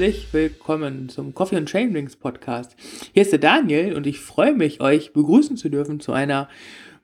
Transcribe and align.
herzlich 0.00 0.32
willkommen 0.32 1.10
zum 1.10 1.34
Coffee 1.34 1.58
and 1.58 1.68
Chain 1.68 1.92
Rings 1.94 2.16
Podcast. 2.16 2.74
Hier 3.12 3.20
ist 3.20 3.32
der 3.32 3.38
Daniel 3.38 3.94
und 3.94 4.06
ich 4.06 4.18
freue 4.18 4.54
mich, 4.54 4.80
euch 4.80 5.12
begrüßen 5.12 5.58
zu 5.58 5.68
dürfen 5.68 6.00
zu 6.00 6.14
einer 6.14 6.48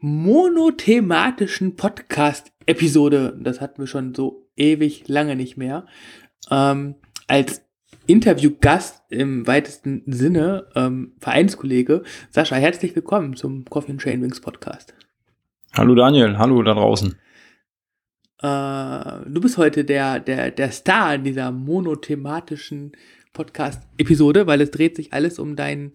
monothematischen 0.00 1.76
Podcast-Episode. 1.76 3.36
Das 3.38 3.60
hatten 3.60 3.82
wir 3.82 3.86
schon 3.86 4.14
so 4.14 4.48
ewig 4.56 5.08
lange 5.08 5.36
nicht 5.36 5.58
mehr. 5.58 5.84
Ähm, 6.50 6.94
als 7.26 7.66
Interviewgast 8.06 9.02
im 9.10 9.46
weitesten 9.46 10.02
Sinne, 10.06 10.66
ähm, 10.74 11.12
Vereinskollege. 11.18 12.02
Sascha, 12.30 12.56
herzlich 12.56 12.96
willkommen 12.96 13.36
zum 13.36 13.66
Coffee 13.66 13.92
and 13.92 14.00
Chain 14.00 14.22
Rings 14.22 14.40
Podcast. 14.40 14.94
Hallo 15.74 15.94
Daniel, 15.94 16.38
hallo 16.38 16.62
da 16.62 16.72
draußen. 16.72 17.14
Äh, 18.42 19.30
du 19.30 19.40
bist 19.40 19.56
heute 19.56 19.84
der, 19.84 20.20
der, 20.20 20.50
der 20.50 20.70
Star 20.70 21.14
in 21.14 21.24
dieser 21.24 21.50
monothematischen 21.50 22.92
Podcast-Episode, 23.32 24.46
weil 24.46 24.60
es 24.60 24.70
dreht 24.70 24.96
sich 24.96 25.12
alles 25.12 25.38
um 25.38 25.56
deinen 25.56 25.92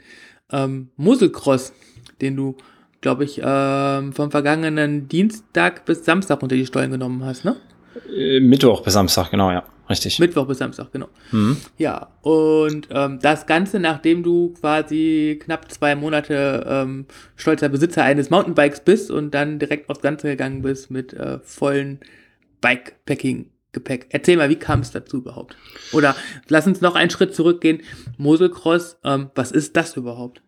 ähm, 0.51 0.89
Muselcross, 0.97 1.73
den 2.19 2.35
du, 2.35 2.55
glaube 3.01 3.23
ich, 3.23 3.41
ähm, 3.43 4.13
vom 4.13 4.31
vergangenen 4.31 5.07
Dienstag 5.07 5.85
bis 5.85 6.05
Samstag 6.05 6.41
unter 6.41 6.55
die 6.55 6.65
Stollen 6.65 6.91
genommen 6.91 7.23
hast, 7.23 7.45
ne? 7.45 7.57
Äh, 8.15 8.39
Mittwoch 8.39 8.83
bis 8.83 8.93
Samstag, 8.93 9.31
genau, 9.31 9.51
ja. 9.51 9.63
Richtig. 9.89 10.19
Mittwoch 10.19 10.47
bis 10.47 10.59
Samstag, 10.59 10.91
genau. 10.93 11.09
Mhm. 11.31 11.57
Ja, 11.77 12.11
und 12.21 12.87
ähm, 12.91 13.19
das 13.21 13.45
Ganze, 13.45 13.79
nachdem 13.79 14.23
du 14.23 14.53
quasi 14.53 15.37
knapp 15.43 15.69
zwei 15.69 15.95
Monate 15.95 16.65
ähm, 16.65 17.05
stolzer 17.35 17.67
Besitzer 17.67 18.03
eines 18.03 18.29
Mountainbikes 18.29 18.79
bist 18.81 19.11
und 19.11 19.33
dann 19.33 19.59
direkt 19.59 19.89
aufs 19.89 20.01
Ganze 20.01 20.29
gegangen 20.29 20.61
bist 20.61 20.91
mit 20.91 21.13
äh, 21.13 21.39
vollen 21.39 21.99
Bikepacking-Gepäck. 22.61 24.07
Erzähl 24.09 24.37
mal, 24.37 24.49
wie 24.49 24.55
kam 24.55 24.79
es 24.79 24.91
dazu 24.91 25.17
überhaupt? 25.17 25.55
Oder 25.91 26.15
lass 26.47 26.67
uns 26.67 26.81
noch 26.81 26.95
einen 26.95 27.09
Schritt 27.09 27.35
zurückgehen. 27.35 27.81
Moselcross, 28.17 28.97
ähm, 29.03 29.31
was 29.35 29.51
ist 29.51 29.75
das 29.75 29.97
überhaupt? 29.97 30.41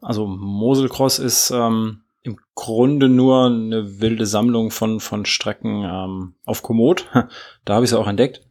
Also 0.00 0.26
Moselcross 0.26 1.18
ist 1.18 1.50
ähm, 1.50 2.02
im 2.22 2.38
Grunde 2.54 3.08
nur 3.08 3.46
eine 3.46 4.00
wilde 4.00 4.26
Sammlung 4.26 4.70
von, 4.70 5.00
von 5.00 5.24
Strecken 5.26 5.84
ähm, 5.84 6.34
auf 6.44 6.62
Komoot. 6.62 7.06
Da 7.64 7.74
habe 7.74 7.84
ich 7.84 7.90
es 7.90 7.96
auch 7.96 8.06
entdeckt. 8.06 8.42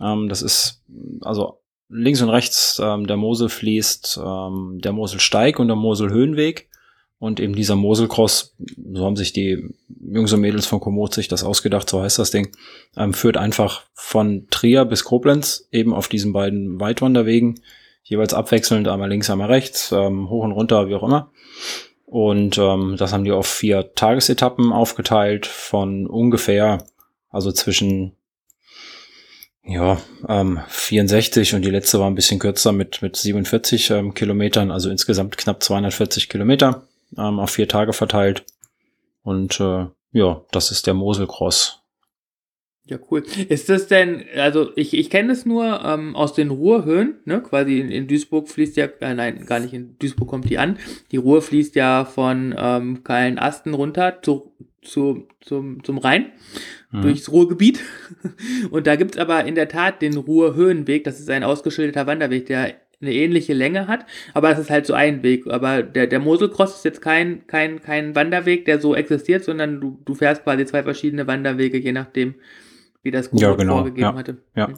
Ähm, 0.00 0.28
das 0.28 0.42
ist 0.42 0.84
also 1.20 1.60
links 1.88 2.22
und 2.22 2.30
rechts 2.30 2.80
ähm, 2.82 3.06
der 3.06 3.16
Mosel 3.16 3.48
fließt 3.48 4.20
ähm, 4.24 4.78
der 4.82 4.92
Moselsteig 4.92 5.58
und 5.58 5.68
der 5.68 5.76
Moselhöhenweg. 5.76 6.69
Und 7.20 7.38
eben 7.38 7.54
dieser 7.54 7.76
Moselcross, 7.76 8.56
so 8.94 9.04
haben 9.04 9.14
sich 9.14 9.34
die 9.34 9.68
Jungs 10.10 10.32
und 10.32 10.40
Mädels 10.40 10.64
von 10.64 10.80
Komoot 10.80 11.12
sich 11.12 11.28
das 11.28 11.44
ausgedacht, 11.44 11.88
so 11.88 12.00
heißt 12.02 12.18
das 12.18 12.30
Ding, 12.30 12.50
ähm, 12.96 13.12
führt 13.12 13.36
einfach 13.36 13.82
von 13.92 14.46
Trier 14.50 14.86
bis 14.86 15.04
Koblenz 15.04 15.68
eben 15.70 15.92
auf 15.92 16.08
diesen 16.08 16.32
beiden 16.32 16.80
Weitwanderwegen, 16.80 17.60
jeweils 18.02 18.32
abwechselnd, 18.32 18.88
einmal 18.88 19.10
links, 19.10 19.28
einmal 19.28 19.48
rechts, 19.48 19.92
ähm, 19.92 20.30
hoch 20.30 20.44
und 20.44 20.52
runter, 20.52 20.88
wie 20.88 20.94
auch 20.94 21.02
immer. 21.02 21.30
Und 22.06 22.56
ähm, 22.56 22.96
das 22.98 23.12
haben 23.12 23.24
die 23.24 23.32
auf 23.32 23.46
vier 23.46 23.94
Tagesetappen 23.94 24.72
aufgeteilt 24.72 25.44
von 25.44 26.06
ungefähr, 26.06 26.86
also 27.28 27.52
zwischen 27.52 28.16
ja, 29.62 30.00
ähm, 30.26 30.60
64 30.68 31.54
und 31.54 31.66
die 31.66 31.70
letzte 31.70 32.00
war 32.00 32.08
ein 32.08 32.14
bisschen 32.14 32.38
kürzer 32.38 32.72
mit, 32.72 33.02
mit 33.02 33.16
47 33.16 33.90
ähm, 33.90 34.14
Kilometern, 34.14 34.70
also 34.70 34.88
insgesamt 34.88 35.36
knapp 35.36 35.62
240 35.62 36.30
Kilometer 36.30 36.86
ähm, 37.16 37.38
auf 37.38 37.50
vier 37.50 37.68
Tage 37.68 37.92
verteilt. 37.92 38.44
Und 39.22 39.60
äh, 39.60 39.86
ja, 40.12 40.44
das 40.50 40.70
ist 40.70 40.86
der 40.86 40.94
Moselcross. 40.94 41.80
Ja, 42.90 42.98
cool. 43.10 43.22
Ist 43.48 43.68
das 43.68 43.86
denn, 43.86 44.24
also 44.34 44.72
ich, 44.74 44.94
ich 44.94 45.10
kenne 45.10 45.32
es 45.32 45.46
nur 45.46 45.80
ähm, 45.84 46.16
aus 46.16 46.34
den 46.34 46.50
Ruhrhöhen, 46.50 47.20
ne? 47.24 47.40
Quasi 47.40 47.78
in, 47.78 47.88
in 47.88 48.08
Duisburg 48.08 48.48
fließt 48.48 48.76
ja, 48.76 48.86
äh, 49.00 49.14
nein, 49.14 49.46
gar 49.46 49.60
nicht, 49.60 49.72
in 49.72 49.96
Duisburg 49.98 50.28
kommt 50.28 50.50
die 50.50 50.58
an. 50.58 50.76
Die 51.12 51.18
Ruhr 51.18 51.40
fließt 51.40 51.76
ja 51.76 52.04
von 52.04 52.52
ähm, 52.58 53.02
Asten 53.04 53.74
runter 53.74 54.20
zu, 54.22 54.56
zu, 54.82 55.28
zum, 55.40 55.84
zum 55.84 55.98
Rhein, 55.98 56.32
mhm. 56.90 57.02
durchs 57.02 57.30
Ruhrgebiet. 57.30 57.78
Und 58.72 58.88
da 58.88 58.96
gibt's 58.96 59.18
aber 59.18 59.44
in 59.44 59.54
der 59.54 59.68
Tat 59.68 60.02
den 60.02 60.16
Ruhrhöhenweg, 60.16 61.04
das 61.04 61.20
ist 61.20 61.30
ein 61.30 61.44
ausgeschilderter 61.44 62.08
Wanderweg, 62.08 62.46
der 62.46 62.74
eine 63.00 63.12
ähnliche 63.12 63.54
Länge 63.54 63.86
hat, 63.86 64.04
aber 64.34 64.50
es 64.50 64.58
ist 64.58 64.70
halt 64.70 64.86
so 64.86 64.94
ein 64.94 65.22
Weg. 65.22 65.46
Aber 65.46 65.82
der, 65.82 66.06
der 66.06 66.20
Moselcross 66.20 66.76
ist 66.76 66.84
jetzt 66.84 67.00
kein, 67.00 67.46
kein, 67.46 67.80
kein 67.80 68.14
Wanderweg, 68.14 68.64
der 68.66 68.80
so 68.80 68.94
existiert, 68.94 69.44
sondern 69.44 69.80
du, 69.80 69.98
du 70.04 70.14
fährst 70.14 70.44
quasi 70.44 70.66
zwei 70.66 70.82
verschiedene 70.82 71.26
Wanderwege, 71.26 71.78
je 71.78 71.92
nachdem, 71.92 72.34
wie 73.02 73.10
das 73.10 73.30
Google 73.30 73.48
ja, 73.48 73.54
genau. 73.54 73.74
vorgegeben 73.76 74.02
ja, 74.02 74.14
hatte. 74.14 74.36
Ja. 74.54 74.68
Mhm. 74.68 74.74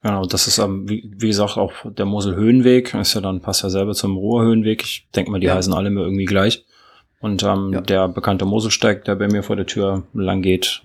Genau, 0.00 0.24
das 0.26 0.46
ist, 0.46 0.58
ähm, 0.58 0.88
wie, 0.88 1.10
wie 1.16 1.26
gesagt, 1.26 1.56
auch 1.56 1.72
der 1.84 2.06
Moselhöhenweg. 2.06 2.94
Ist 2.94 3.14
ja 3.14 3.20
dann, 3.20 3.40
passt 3.40 3.64
ja 3.64 3.70
selber 3.70 3.94
zum 3.94 4.16
Ruhrhöhenweg. 4.16 4.82
Ich 4.84 5.08
denke 5.14 5.32
mal, 5.32 5.40
die 5.40 5.48
ja. 5.48 5.56
heißen 5.56 5.74
alle 5.74 5.88
immer 5.88 6.02
irgendwie 6.02 6.24
gleich. 6.24 6.64
Und 7.20 7.42
ähm, 7.42 7.72
ja. 7.72 7.80
der 7.80 8.08
bekannte 8.08 8.44
Moselsteig, 8.44 9.04
der 9.04 9.16
bei 9.16 9.26
mir 9.26 9.42
vor 9.42 9.56
der 9.56 9.66
Tür 9.66 10.04
lang 10.12 10.40
geht, 10.40 10.82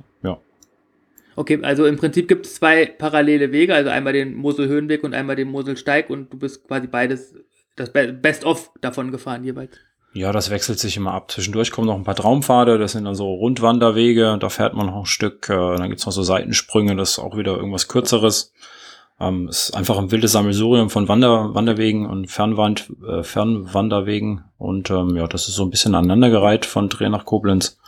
Okay, 1.35 1.59
also 1.63 1.85
im 1.85 1.97
Prinzip 1.97 2.27
gibt 2.27 2.45
es 2.45 2.55
zwei 2.55 2.85
parallele 2.85 3.51
Wege, 3.51 3.73
also 3.73 3.89
einmal 3.89 4.13
den 4.13 4.35
Moselhöhenweg 4.35 5.03
und 5.03 5.13
einmal 5.13 5.35
den 5.35 5.49
Moselsteig 5.49 6.09
und 6.09 6.31
du 6.31 6.37
bist 6.37 6.67
quasi 6.67 6.87
beides, 6.87 7.35
das 7.75 7.91
Best-of 7.91 8.71
davon 8.81 9.11
gefahren 9.11 9.43
jeweils. 9.43 9.77
Ja, 10.15 10.31
das 10.31 10.51
wechselt 10.51 10.77
sich 10.77 10.95
immer 10.95 11.13
ab. 11.13 11.31
Zwischendurch 11.31 11.71
kommen 11.71 11.87
noch 11.87 11.95
ein 11.95 12.03
paar 12.03 12.15
Traumpfade, 12.15 12.77
das 12.77 12.91
sind 12.91 13.05
dann 13.05 13.15
so 13.15 13.33
Rundwanderwege, 13.33 14.37
da 14.39 14.49
fährt 14.49 14.75
man 14.75 14.85
noch 14.85 14.99
ein 14.99 15.05
Stück, 15.05 15.49
äh, 15.49 15.75
dann 15.75 15.89
gibt's 15.89 16.05
noch 16.05 16.13
so 16.13 16.21
Seitensprünge, 16.21 16.95
das 16.95 17.11
ist 17.11 17.19
auch 17.19 17.35
wieder 17.35 17.55
irgendwas 17.55 17.87
Kürzeres. 17.87 18.53
Ähm, 19.19 19.47
ist 19.47 19.75
einfach 19.75 19.97
ein 19.97 20.11
wildes 20.11 20.31
Sammelsurium 20.31 20.89
von 20.89 21.07
Wander 21.07 21.53
Wanderwegen 21.53 22.07
und 22.07 22.29
Fernwand, 22.29 22.91
äh, 23.07 23.23
Fernwanderwegen 23.23 24.43
und 24.57 24.89
ähm, 24.91 25.15
ja, 25.15 25.27
das 25.27 25.47
ist 25.47 25.55
so 25.55 25.63
ein 25.63 25.69
bisschen 25.69 25.95
aneinandergereiht 25.95 26.65
von 26.65 26.89
Dreh 26.89 27.09
nach 27.09 27.25
Koblenz 27.25 27.79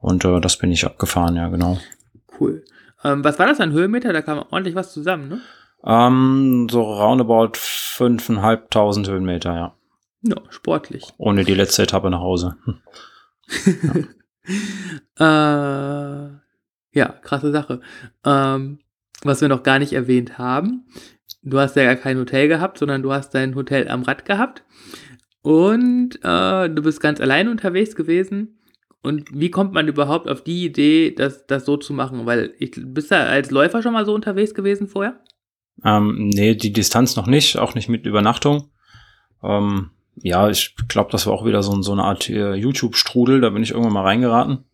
und 0.00 0.24
äh, 0.24 0.40
das 0.40 0.56
bin 0.56 0.70
ich 0.70 0.84
abgefahren, 0.84 1.36
ja 1.36 1.48
genau. 1.48 1.78
Cool. 2.38 2.64
Ähm, 3.04 3.24
was 3.24 3.38
war 3.38 3.46
das 3.46 3.60
an 3.60 3.72
Höhenmeter? 3.72 4.12
Da 4.12 4.22
kam 4.22 4.44
ordentlich 4.50 4.74
was 4.74 4.92
zusammen, 4.92 5.28
ne? 5.28 5.40
Ähm, 5.84 6.68
so 6.70 6.82
roundabout 6.82 7.52
5.500 7.52 9.08
Höhenmeter, 9.08 9.54
ja. 9.54 9.74
Ja, 10.22 10.36
sportlich. 10.50 11.04
Ohne 11.18 11.44
die 11.44 11.54
letzte 11.54 11.82
Etappe 11.84 12.10
nach 12.10 12.20
Hause. 12.20 12.56
Hm. 12.64 12.78
äh, 15.18 16.28
ja, 16.98 17.08
krasse 17.22 17.52
Sache. 17.52 17.80
Ähm, 18.24 18.80
was 19.22 19.40
wir 19.40 19.48
noch 19.48 19.62
gar 19.62 19.78
nicht 19.78 19.92
erwähnt 19.92 20.38
haben, 20.38 20.86
du 21.42 21.58
hast 21.60 21.76
ja 21.76 21.84
gar 21.84 21.96
kein 21.96 22.18
Hotel 22.18 22.48
gehabt, 22.48 22.78
sondern 22.78 23.02
du 23.02 23.12
hast 23.12 23.34
dein 23.34 23.54
Hotel 23.54 23.88
am 23.88 24.02
Rad 24.02 24.24
gehabt. 24.24 24.64
Und 25.42 26.18
äh, 26.24 26.68
du 26.68 26.82
bist 26.82 27.00
ganz 27.00 27.20
allein 27.20 27.48
unterwegs 27.48 27.94
gewesen. 27.94 28.55
Und 29.06 29.28
wie 29.32 29.50
kommt 29.50 29.72
man 29.72 29.86
überhaupt 29.86 30.28
auf 30.28 30.42
die 30.42 30.64
Idee, 30.64 31.14
das, 31.14 31.46
das 31.46 31.64
so 31.64 31.76
zu 31.76 31.92
machen? 31.92 32.26
Weil 32.26 32.54
ich 32.58 32.72
bist 32.76 33.10
du 33.10 33.16
als 33.16 33.50
Läufer 33.50 33.82
schon 33.82 33.92
mal 33.92 34.04
so 34.04 34.12
unterwegs 34.12 34.52
gewesen 34.52 34.88
vorher? 34.88 35.20
Ähm, 35.84 36.28
nee, 36.34 36.54
die 36.54 36.72
Distanz 36.72 37.14
noch 37.14 37.26
nicht, 37.26 37.58
auch 37.58 37.74
nicht 37.74 37.88
mit 37.88 38.04
Übernachtung. 38.04 38.70
Ähm, 39.42 39.90
ja, 40.16 40.48
ich 40.48 40.74
glaube, 40.88 41.12
das 41.12 41.26
war 41.26 41.34
auch 41.34 41.44
wieder 41.44 41.62
so, 41.62 41.80
so 41.82 41.92
eine 41.92 42.02
Art 42.02 42.28
äh, 42.28 42.54
YouTube-Strudel, 42.54 43.40
da 43.40 43.50
bin 43.50 43.62
ich 43.62 43.70
irgendwann 43.70 43.92
mal 43.92 44.02
reingeraten. 44.02 44.64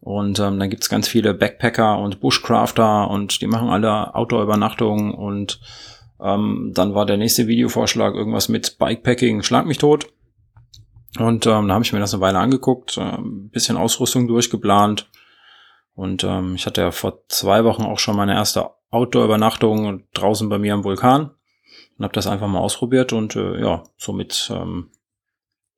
Und 0.00 0.38
ähm, 0.38 0.58
dann 0.58 0.70
gibt's 0.70 0.88
ganz 0.88 1.08
viele 1.08 1.34
Backpacker 1.34 1.98
und 1.98 2.20
Bushcrafter 2.20 3.10
und 3.10 3.42
die 3.42 3.46
machen 3.46 3.68
alle 3.68 4.14
Outdoor-Übernachtungen 4.14 5.12
und 5.12 5.60
ähm, 6.20 6.70
dann 6.74 6.94
war 6.94 7.04
der 7.04 7.16
nächste 7.16 7.46
Videovorschlag 7.46 8.14
irgendwas 8.14 8.48
mit 8.48 8.78
Bikepacking, 8.78 9.42
schlag 9.42 9.66
mich 9.66 9.78
tot. 9.78 10.06
Und 11.20 11.46
ähm, 11.46 11.68
da 11.68 11.74
habe 11.74 11.84
ich 11.84 11.92
mir 11.92 12.00
das 12.00 12.14
eine 12.14 12.20
Weile 12.20 12.38
angeguckt, 12.38 12.98
äh, 12.98 13.16
bisschen 13.20 13.76
Ausrüstung 13.76 14.28
durchgeplant. 14.28 15.08
Und 15.94 16.24
ähm, 16.24 16.54
ich 16.54 16.66
hatte 16.66 16.82
ja 16.82 16.90
vor 16.90 17.22
zwei 17.28 17.64
Wochen 17.64 17.82
auch 17.82 17.98
schon 17.98 18.16
meine 18.16 18.34
erste 18.34 18.70
Outdoor-Übernachtung 18.90 20.04
draußen 20.12 20.48
bei 20.48 20.58
mir 20.58 20.74
am 20.74 20.84
Vulkan 20.84 21.30
und 21.98 22.04
habe 22.04 22.12
das 22.12 22.26
einfach 22.26 22.48
mal 22.48 22.60
ausprobiert 22.60 23.12
und 23.12 23.36
äh, 23.36 23.60
ja, 23.60 23.82
somit 23.96 24.50
ähm, 24.54 24.90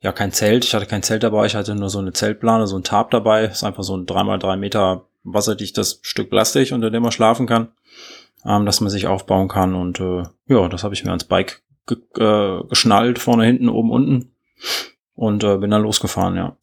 ja 0.01 0.13
kein 0.13 0.33
Zelt. 0.33 0.65
Ich 0.65 0.75
hatte 0.75 0.87
kein 0.87 1.03
Zelt 1.03 1.23
dabei, 1.23 1.47
ich 1.47 1.55
hatte 1.55 1.75
nur 1.75 1.91
so 1.91 2.01
eine 2.01 2.13
Zeltplane, 2.13 2.67
so 2.67 2.77
ein 2.77 2.85
Tarp 2.85 3.11
dabei. 3.11 3.45
Ist 3.45 3.65
einfach 3.65 3.85
so 3.85 3.97
ein 3.97 4.07
3x3 4.07 4.57
Meter 4.57 5.07
wasserdichtes 5.25 6.01
Stück 6.03 6.31
Plastik, 6.31 6.73
unter 6.73 6.91
dem 6.91 7.03
man 7.03 7.13
schlafen 7.13 7.47
kann, 7.47 7.69
ähm, 8.45 8.67
dass 8.67 8.81
man 8.81 8.91
sich 8.91 9.07
aufbauen 9.07 9.49
kann. 9.49 9.75
Und 9.75 10.01
äh, 10.01 10.25
ja, 10.47 10.69
das 10.69 10.85
habe 10.85 10.95
ich 10.95 11.05
mir 11.05 11.11
ans 11.11 11.25
Bike 11.25 11.63
ge 11.87 11.99
äh, 12.19 12.65
geschnallt, 12.69 13.19
vorne, 13.19 13.45
hinten, 13.45 13.69
oben, 13.69 13.91
unten 13.91 14.35
und 15.19 15.43
äh, 15.43 15.59
bin 15.59 15.71
dann 15.71 15.83
losgefahren, 15.83 16.37
ja. 16.37 16.57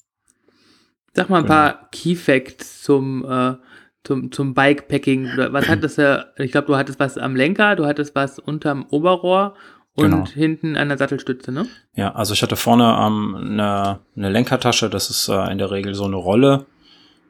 Sag 1.14 1.30
mal 1.30 1.38
ein 1.38 1.44
genau. 1.44 1.56
paar 1.56 1.90
Key 1.92 2.16
Facts 2.16 2.84
zum, 2.84 3.26
äh, 3.30 3.56
zum, 4.04 4.32
zum 4.32 4.54
Bikepacking. 4.54 5.30
Was 5.52 5.68
hattest 5.68 5.98
du? 5.98 6.26
Ich 6.38 6.52
glaube, 6.52 6.68
du 6.68 6.76
hattest 6.78 7.00
was 7.00 7.18
am 7.18 7.36
Lenker, 7.36 7.76
du 7.76 7.86
hattest 7.86 8.16
was 8.16 8.40
unterm 8.40 8.86
Oberrohr 8.90 9.56
und 9.96 10.12
genau. 10.12 10.28
hinten 10.28 10.78
an 10.78 10.88
der 10.88 10.98
Sattelstütze, 10.98 11.52
ne? 11.52 11.68
Ja, 11.96 12.16
also 12.16 12.34
ich 12.34 12.44
hatte 12.44 12.56
vorne 12.56 12.98
ähm, 13.02 13.36
eine, 13.36 14.00
eine 14.16 14.30
Lenkertasche, 14.30 14.90
das 14.90 15.10
ist 15.10 15.28
äh, 15.28 15.52
in 15.52 15.58
der 15.58 15.72
Regel 15.72 15.96
so 15.96 16.06
eine 16.06 16.18
Rolle 16.18 16.66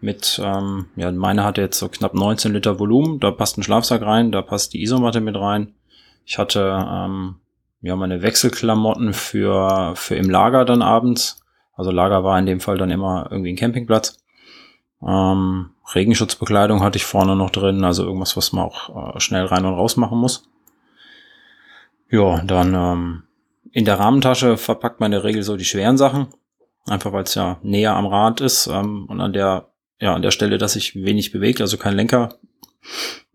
mit, 0.01 0.39
ähm, 0.43 0.85
ja, 0.95 1.11
meine 1.11 1.43
hatte 1.43 1.61
jetzt 1.61 1.79
so 1.79 1.89
knapp 1.89 2.13
19 2.13 2.53
Liter 2.53 2.79
Volumen, 2.79 3.19
da 3.19 3.31
passt 3.31 3.57
ein 3.57 3.63
Schlafsack 3.63 4.01
rein, 4.01 4.31
da 4.31 4.41
passt 4.41 4.73
die 4.73 4.83
Isomatte 4.83 5.21
mit 5.21 5.35
rein, 5.35 5.73
Ich 6.25 6.37
hatte 6.37 6.85
ähm, 6.87 7.35
ja 7.81 7.95
meine 7.95 8.21
Wechselklamotten 8.21 9.13
für, 9.13 9.93
für 9.95 10.15
im 10.15 10.29
Lager 10.29 10.65
dann 10.65 10.81
abends. 10.81 11.41
Also 11.73 11.91
Lager 11.91 12.23
war 12.23 12.39
in 12.39 12.45
dem 12.45 12.59
Fall 12.59 12.77
dann 12.77 12.91
immer 12.91 13.27
irgendwie 13.31 13.51
ein 13.51 13.57
Campingplatz. 13.57 14.17
Ähm, 15.05 15.71
Regenschutzbekleidung 15.93 16.81
hatte 16.81 16.97
ich 16.97 17.05
vorne 17.05 17.35
noch 17.35 17.51
drin, 17.51 17.83
also 17.83 18.03
irgendwas, 18.03 18.35
was 18.37 18.53
man 18.53 18.65
auch 18.65 19.15
äh, 19.15 19.19
schnell 19.19 19.45
rein 19.45 19.65
und 19.65 19.73
raus 19.73 19.97
machen 19.97 20.17
muss. 20.17 20.49
Ja, 22.09 22.41
dann 22.43 22.73
ähm, 22.73 23.23
in 23.71 23.85
der 23.85 23.99
Rahmentasche 23.99 24.57
verpackt 24.57 24.99
man 24.99 25.07
in 25.07 25.19
der 25.19 25.23
Regel 25.23 25.43
so 25.43 25.57
die 25.57 25.65
schweren 25.65 25.97
Sachen. 25.97 26.27
Einfach 26.87 27.11
weil 27.11 27.23
es 27.23 27.35
ja 27.35 27.59
näher 27.61 27.95
am 27.95 28.05
Rad 28.05 28.41
ist 28.41 28.67
ähm, 28.67 29.05
und 29.09 29.19
an 29.19 29.33
der, 29.33 29.69
ja, 29.99 30.13
an 30.13 30.21
der 30.21 30.31
Stelle, 30.31 30.57
dass 30.57 30.73
sich 30.73 30.95
wenig 30.95 31.31
bewegt, 31.31 31.61
also 31.61 31.77
kein 31.77 31.95
Lenker. 31.95 32.35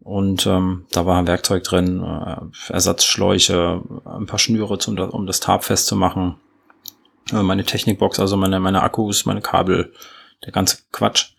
Und 0.00 0.46
ähm, 0.46 0.86
da 0.92 1.04
war 1.06 1.26
Werkzeug 1.26 1.62
drin, 1.64 2.02
äh, 2.02 2.72
Ersatzschläuche, 2.72 3.82
ein 4.04 4.26
paar 4.26 4.38
Schnüre, 4.38 4.78
zum, 4.78 4.98
um 4.98 5.26
das 5.26 5.40
Tarp 5.40 5.64
festzumachen. 5.64 6.36
Äh, 7.32 7.42
meine 7.42 7.64
Technikbox, 7.64 8.18
also 8.18 8.36
meine, 8.36 8.60
meine 8.60 8.82
Akkus, 8.82 9.26
meine 9.26 9.42
Kabel, 9.42 9.92
der 10.44 10.52
ganze 10.52 10.78
Quatsch, 10.90 11.34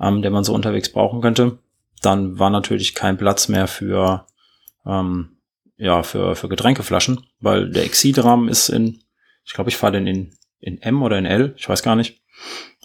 ähm, 0.00 0.22
der 0.22 0.30
man 0.30 0.44
so 0.44 0.54
unterwegs 0.54 0.92
brauchen 0.92 1.20
könnte. 1.20 1.58
Dann 2.02 2.38
war 2.38 2.50
natürlich 2.50 2.94
kein 2.94 3.16
Platz 3.16 3.48
mehr 3.48 3.66
für, 3.66 4.26
ähm, 4.86 5.38
ja, 5.76 6.02
für, 6.02 6.36
für 6.36 6.48
Getränkeflaschen, 6.48 7.26
weil 7.40 7.70
der 7.70 7.84
Exid-Rahmen 7.84 8.48
ist 8.48 8.68
in, 8.68 9.02
ich 9.44 9.52
glaube, 9.52 9.70
ich 9.70 9.76
fahre 9.76 9.92
den 9.92 10.06
in 10.06 10.36
in 10.60 10.80
M 10.82 11.02
oder 11.02 11.18
in 11.18 11.26
L, 11.26 11.54
ich 11.56 11.68
weiß 11.68 11.82
gar 11.82 11.96
nicht. 11.96 12.20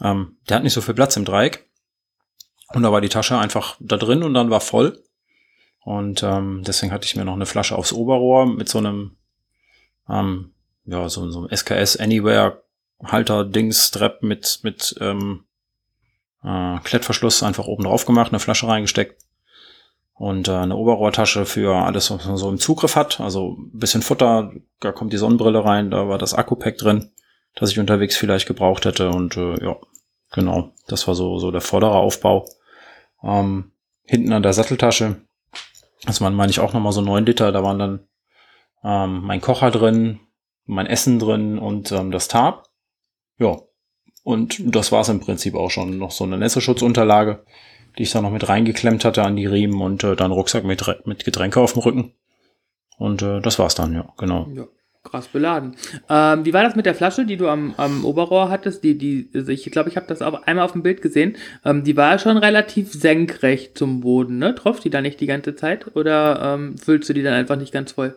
Ähm, 0.02 0.38
der 0.48 0.58
hat 0.58 0.64
nicht 0.64 0.74
so 0.74 0.82
viel 0.82 0.94
Platz 0.94 1.18
im 1.18 1.26
Dreieck. 1.26 1.68
Und 2.74 2.84
da 2.84 2.92
war 2.92 3.02
die 3.02 3.10
Tasche 3.10 3.38
einfach 3.38 3.76
da 3.80 3.98
drin 3.98 4.24
und 4.24 4.34
dann 4.34 4.50
war 4.50 4.62
voll. 4.62 5.04
Und 5.84 6.24
ähm, 6.24 6.64
deswegen 6.66 6.92
hatte 6.92 7.06
ich 7.06 7.16
mir 7.16 7.26
noch 7.26 7.34
eine 7.34 7.46
Flasche 7.46 7.76
aufs 7.76 7.94
Oberrohr 7.94 8.46
mit 8.46 8.70
so 8.70 8.78
einem, 8.78 9.18
ähm, 10.10 10.54
ja, 10.86 11.10
so, 11.10 11.30
so 11.32 11.40
einem 11.40 11.56
SKS 11.56 11.98
Anywhere 11.98 12.64
Halter 13.04 13.46
Dings 13.46 13.88
Strap 13.88 14.22
mit, 14.22 14.60
mit 14.64 14.96
ähm, 15.02 15.46
äh, 16.44 16.78
Klettverschluss 16.84 17.42
einfach 17.42 17.66
oben 17.66 17.84
drauf 17.84 18.06
gemacht, 18.06 18.32
eine 18.32 18.40
Flasche 18.40 18.68
reingesteckt 18.68 19.24
und 20.14 20.48
äh, 20.48 20.52
eine 20.52 20.76
Oberrohrtasche 20.76 21.46
für 21.46 21.76
alles, 21.76 22.12
was 22.12 22.26
man 22.26 22.38
so 22.38 22.50
im 22.50 22.60
Zugriff 22.60 22.96
hat. 22.96 23.20
Also 23.20 23.58
bisschen 23.74 24.04
Futter, 24.04 24.52
da 24.80 24.92
kommt 24.92 25.14
die 25.14 25.18
Sonnenbrille 25.18 25.66
rein, 25.66 25.90
da 25.90 26.08
war 26.08 26.20
das 26.20 26.36
Akku-Pack 26.36 26.78
drin 26.78 27.12
das 27.56 27.72
ich 27.72 27.80
unterwegs 27.80 28.16
vielleicht 28.16 28.48
gebraucht 28.48 28.86
hätte. 28.86 29.10
Und 29.10 29.38
äh, 29.38 29.64
ja, 29.64 29.78
genau, 30.32 30.72
das 30.88 31.08
war 31.08 31.16
so, 31.16 31.40
so 31.40 31.52
der 31.52 31.62
vordere 31.62 31.96
Aufbau. 31.96 32.48
Ähm, 33.24 33.72
hinten 34.04 34.34
an 34.34 34.44
der 34.44 34.54
Satteltasche, 34.54 35.22
das 36.04 36.22
waren, 36.22 36.34
meine 36.34 36.52
ich, 36.52 36.60
auch 36.60 36.74
nochmal 36.74 36.92
so 36.92 37.02
neun 37.02 37.26
Liter, 37.26 37.52
da 37.52 37.64
waren 37.64 37.80
dann 37.80 38.08
ähm, 38.84 39.22
mein 39.24 39.42
Kocher 39.42 39.72
drin, 39.72 40.20
mein 40.66 40.88
Essen 40.88 41.20
drin 41.20 41.60
und 41.60 41.92
ähm, 41.92 42.12
das 42.12 42.28
Tarp. 42.28 42.70
Ja, 43.38 43.58
und 44.24 44.62
das 44.76 44.92
war 44.92 45.02
es 45.02 45.10
im 45.10 45.20
Prinzip 45.20 45.56
auch 45.56 45.70
schon. 45.70 45.98
Noch 45.98 46.12
so 46.12 46.24
eine 46.24 46.38
Nässeschutzunterlage, 46.38 47.44
die 47.98 48.04
ich 48.04 48.12
da 48.12 48.22
noch 48.22 48.32
mit 48.32 48.48
reingeklemmt 48.48 49.06
hatte 49.06 49.24
an 49.24 49.36
die 49.36 49.46
Riemen 49.46 49.82
und 49.82 50.04
äh, 50.04 50.16
dann 50.16 50.32
Rucksack 50.32 50.64
mit, 50.64 50.84
mit 51.06 51.26
Getränke 51.26 51.60
auf 51.60 51.74
dem 51.74 51.82
Rücken. 51.82 52.14
Und 52.98 53.22
äh, 53.22 53.42
das 53.42 53.58
war's 53.58 53.76
dann, 53.76 53.94
ja, 53.94 54.14
genau. 54.18 54.48
Ja. 54.54 54.68
Krass 55.04 55.28
beladen. 55.28 55.76
Ähm, 56.10 56.46
wie 56.46 56.54
war 56.54 56.64
das 56.64 56.76
mit 56.76 56.86
der 56.86 56.94
Flasche, 56.94 57.26
die 57.26 57.36
du 57.36 57.48
am, 57.48 57.74
am 57.78 58.06
Oberrohr 58.06 58.50
hattest? 58.50 58.84
Die, 58.84 58.98
die, 58.98 59.30
also 59.34 59.52
ich 59.52 59.64
glaube, 59.72 59.90
ich 59.90 59.96
habe 59.96 60.06
das 60.06 60.22
auch 60.22 60.44
einmal 60.44 60.64
auf 60.64 60.74
dem 60.74 60.84
Bild 60.84 61.02
gesehen. 61.02 61.38
Ähm, 61.66 61.84
die 61.84 61.98
war 61.98 62.20
schon 62.20 62.38
relativ 62.38 62.94
senkrecht 62.94 63.78
zum 63.78 64.02
Boden, 64.02 64.38
ne? 64.38 64.54
Tropft 64.54 64.84
die 64.84 64.92
da 64.92 65.02
nicht 65.02 65.20
die 65.20 65.26
ganze 65.26 65.56
Zeit? 65.56 65.96
Oder 65.96 66.54
ähm, 66.54 66.78
füllst 66.78 67.10
du 67.10 67.14
die 67.14 67.24
dann 67.24 67.34
einfach 67.34 67.56
nicht 67.56 67.74
ganz 67.74 67.94
voll? 67.94 68.16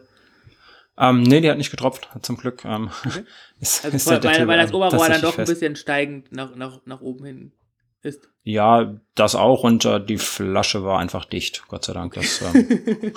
Ähm, 0.98 1.22
nee, 1.22 1.40
die 1.40 1.50
hat 1.50 1.56
nicht 1.56 1.70
getropft, 1.70 2.08
zum 2.20 2.36
Glück. 2.36 2.64
Ähm, 2.66 2.90
okay. 3.06 3.24
ist, 3.60 3.84
also 3.84 3.96
ist 3.96 4.06
weil, 4.06 4.22
weil, 4.22 4.46
weil 4.46 4.58
das 4.58 4.74
Oberrohr 4.74 5.08
dann 5.08 5.22
doch 5.22 5.38
ein 5.38 5.46
bisschen 5.46 5.76
steigend 5.76 6.32
nach, 6.32 6.54
nach, 6.54 6.80
nach 6.84 7.00
oben 7.00 7.24
hin 7.24 7.52
ist. 8.04 8.28
Ja, 8.42 9.00
das 9.14 9.34
auch 9.34 9.64
und 9.64 9.84
äh, 9.86 10.04
die 10.04 10.18
Flasche 10.18 10.84
war 10.84 10.98
einfach 10.98 11.24
dicht, 11.24 11.64
Gott 11.68 11.84
sei 11.84 11.94
Dank. 11.94 12.14
Das, 12.14 12.42
ähm, 12.42 12.82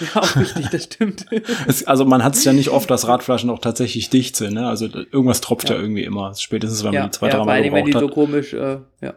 ja, 0.00 0.20
auch 0.20 0.36
wichtig, 0.36 0.68
das 0.70 0.84
stimmt. 0.84 1.26
es, 1.66 1.84
also 1.84 2.04
man 2.04 2.22
hat 2.22 2.34
es 2.34 2.44
ja 2.44 2.52
nicht 2.52 2.68
oft, 2.68 2.88
dass 2.88 3.08
Radflaschen 3.08 3.50
auch 3.50 3.58
tatsächlich 3.58 4.08
dicht 4.10 4.36
sind. 4.36 4.54
Ne? 4.54 4.68
Also 4.68 4.86
irgendwas 4.86 5.40
tropft 5.40 5.68
ja, 5.68 5.74
ja 5.74 5.82
irgendwie 5.82 6.04
immer, 6.04 6.34
spätestens 6.36 6.84
wenn 6.84 6.92
ja, 6.92 7.00
man 7.00 7.10
die 7.10 7.18
zwei, 7.18 7.28
ja, 7.28 7.36
dreimal 7.36 7.62
gebraucht 7.62 7.76
wenn 7.76 7.86
die 7.86 7.94
hat. 7.94 8.00
so 8.00 8.08
komisch 8.08 8.54
äh, 8.54 8.78
ja, 9.00 9.14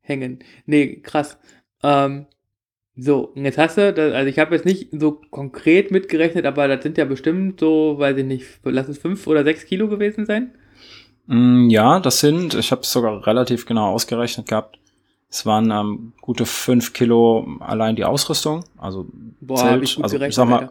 hängen. 0.00 0.38
Nee, 0.66 1.00
krass. 1.02 1.36
Ähm, 1.82 2.26
so, 2.94 3.32
jetzt 3.34 3.58
hast 3.58 3.76
du, 3.76 3.92
das, 3.92 4.14
also 4.14 4.28
ich 4.28 4.38
habe 4.38 4.54
jetzt 4.54 4.64
nicht 4.64 4.88
so 4.92 5.20
konkret 5.30 5.90
mitgerechnet, 5.90 6.46
aber 6.46 6.68
das 6.68 6.82
sind 6.82 6.96
ja 6.96 7.04
bestimmt 7.04 7.60
so, 7.60 7.98
weiß 7.98 8.16
ich 8.16 8.24
nicht, 8.24 8.46
lass 8.62 8.88
es 8.88 8.98
fünf 8.98 9.26
oder 9.26 9.44
sechs 9.44 9.66
Kilo 9.66 9.88
gewesen 9.88 10.24
sein. 10.24 10.52
Mm, 11.26 11.68
ja, 11.70 12.00
das 12.00 12.20
sind, 12.20 12.54
ich 12.54 12.70
habe 12.72 12.82
es 12.82 12.92
sogar 12.92 13.26
relativ 13.26 13.66
genau 13.66 13.92
ausgerechnet 13.92 14.48
gehabt. 14.48 14.78
Es 15.28 15.44
waren 15.44 15.70
ähm, 15.70 16.12
gute 16.20 16.46
fünf 16.46 16.92
Kilo 16.92 17.46
allein 17.60 17.96
die 17.96 18.04
Ausrüstung, 18.04 18.64
also 18.78 19.06
Boah, 19.40 19.56
Zelt, 19.56 19.82
ich 19.82 20.02
also 20.02 20.16
gerechnet, 20.16 20.30
ich 20.30 20.36
sag 20.36 20.48
mal, 20.48 20.70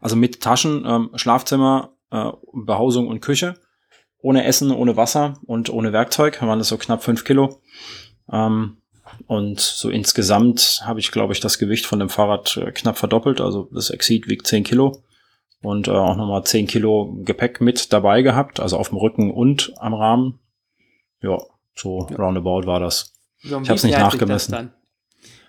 also 0.00 0.14
mit 0.14 0.40
Taschen, 0.40 0.84
ähm, 0.86 1.10
Schlafzimmer, 1.14 1.90
äh, 2.10 2.30
Behausung 2.52 3.08
und 3.08 3.20
Küche, 3.20 3.54
ohne 4.18 4.44
Essen, 4.44 4.70
ohne 4.70 4.96
Wasser 4.96 5.34
und 5.46 5.68
ohne 5.68 5.92
Werkzeug 5.92 6.40
waren 6.42 6.58
das 6.58 6.68
so 6.68 6.78
knapp 6.78 7.02
fünf 7.02 7.24
Kilo. 7.24 7.60
Ähm, 8.30 8.76
und 9.26 9.60
so 9.60 9.88
insgesamt 9.88 10.82
habe 10.84 11.00
ich, 11.00 11.10
glaube 11.10 11.32
ich, 11.32 11.40
das 11.40 11.58
Gewicht 11.58 11.86
von 11.86 11.98
dem 11.98 12.08
Fahrrad 12.08 12.56
äh, 12.56 12.70
knapp 12.70 12.98
verdoppelt. 12.98 13.40
Also 13.40 13.68
das 13.72 13.90
Exceed 13.90 14.28
wiegt 14.28 14.46
zehn 14.46 14.62
Kilo 14.62 15.02
und 15.62 15.88
äh, 15.88 15.92
auch 15.92 16.16
nochmal 16.16 16.44
10 16.44 16.66
Kilo 16.66 17.16
Gepäck 17.24 17.60
mit 17.60 17.92
dabei 17.92 18.22
gehabt, 18.22 18.60
also 18.60 18.76
auf 18.76 18.90
dem 18.90 18.98
Rücken 18.98 19.30
und 19.30 19.72
am 19.76 19.94
Rahmen. 19.94 20.38
Ja, 21.22 21.38
so 21.74 22.06
ja. 22.10 22.16
roundabout 22.16 22.66
war 22.66 22.80
das. 22.80 23.14
So, 23.42 23.60
ich 23.60 23.68
habe 23.68 23.74
es 23.74 23.84
nicht 23.84 23.98
nachgemessen. 23.98 24.72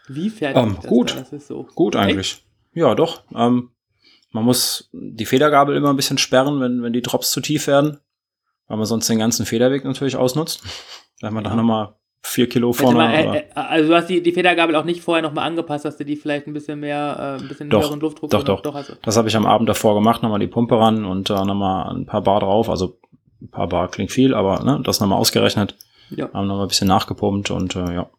Wie 0.07 0.30
fertig 0.30 0.63
ähm, 0.63 0.77
gut, 0.88 1.15
Das 1.15 1.33
ist 1.33 1.48
so. 1.48 1.68
gut 1.75 1.95
eigentlich. 1.95 2.33
Echt? 2.33 2.44
Ja, 2.74 2.95
doch. 2.95 3.24
Ähm, 3.36 3.71
man 4.31 4.45
muss 4.45 4.90
die 4.94 5.26
Federgabel 5.26 5.76
immer 5.76 5.90
ein 5.90 5.95
bisschen 5.95 6.18
sperren, 6.18 6.59
wenn, 6.61 6.81
wenn 6.81 6.94
die 6.94 7.02
Drops 7.02 7.31
zu 7.31 7.42
tief 7.42 7.68
werden, 7.68 7.99
weil 8.68 8.78
man 8.78 8.85
sonst 8.85 9.09
den 9.09 9.19
ganzen 9.19 9.45
Federweg 9.45 9.83
natürlich 9.83 10.16
ausnutzt. 10.16 10.64
Wenn 11.21 11.33
man 11.33 11.44
ja. 11.44 11.49
da 11.49 11.56
nochmal 11.56 11.95
vier 12.28 12.50
Kilo 12.50 12.74
vorne. 12.74 12.98
Mal, 12.98 13.14
äh, 13.14 13.38
äh, 13.38 13.44
also 13.54 13.90
du 13.90 13.96
hast 13.96 14.07
die, 14.07 14.22
die 14.22 14.31
Federgabel 14.31 14.76
auch 14.76 14.84
nicht 14.84 15.02
vorher 15.02 15.22
nochmal 15.22 15.48
angepasst, 15.48 15.86
dass 15.86 15.98
du 15.98 16.06
die 16.06 16.16
vielleicht 16.16 16.48
ein 16.48 16.54
bisschen 16.54 16.80
mehr, 16.80 17.38
äh, 17.40 17.42
ein 17.42 17.48
bisschen 17.48 17.69
doch, 17.69 17.84
höheren 17.84 18.00
Luftdruck 18.00 18.30
Doch, 18.30 18.44
doch. 18.44 18.62
doch 18.62 18.76
also. 18.76 18.94
Das 19.02 19.18
habe 19.18 19.28
ich 19.28 19.36
am 19.36 19.46
Abend 19.46 19.69
davor 19.69 19.96
gemacht, 19.96 20.24
nochmal 20.24 20.40
die 20.40 20.48
Pumpe 20.48 20.78
ran 20.78 21.06
und 21.06 21.30
äh, 21.30 21.34
nochmal 21.34 21.96
ein 21.96 22.06
paar 22.06 22.22
Bar 22.22 22.42
drauf. 22.42 22.69
Also 22.69 23.00
ein 23.42 23.50
paar 23.50 23.68
Bar 23.68 23.90
klingt 23.90 24.12
viel, 24.12 24.34
aber 24.34 24.64
ne, 24.64 24.81
das 24.84 25.00
nochmal 25.00 25.19
ausgerechnet. 25.19 25.76
Ja. 26.10 26.30
Haben 26.34 26.48
nochmal 26.48 26.66
ein 26.66 26.69
bisschen 26.69 26.88
nachgepumpt 26.88 27.52
und 27.52 27.76
äh, 27.76 27.94
ja, 27.94 28.10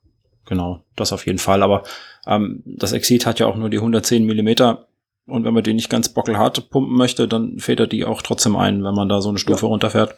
genau, 0.47 0.81
das 0.97 1.13
auf 1.13 1.27
jeden 1.27 1.39
Fall. 1.39 1.63
Aber 1.63 1.83
ähm, 2.27 2.63
das 2.65 2.93
Exit 2.93 3.27
hat 3.27 3.39
ja 3.39 3.47
auch 3.47 3.57
nur 3.57 3.71
die 3.71 3.79
110 3.79 4.25
Millimeter 4.25 4.89
und 5.27 5.45
wenn 5.45 5.55
man 5.55 5.63
die 5.63 5.75
nicht 5.75 5.91
ganz 5.91 6.09
bockelhart 6.09 6.71
pumpen 6.71 6.97
möchte, 6.97 7.29
dann 7.29 7.59
federt 7.59 7.93
die 7.93 8.05
auch 8.05 8.23
trotzdem 8.23 8.57
ein, 8.57 8.83
wenn 8.83 8.95
man 8.95 9.09
da 9.09 9.21
so 9.21 9.29
eine 9.29 9.39
Stufe 9.39 9.67
ja. 9.67 9.69
runterfährt. 9.69 10.15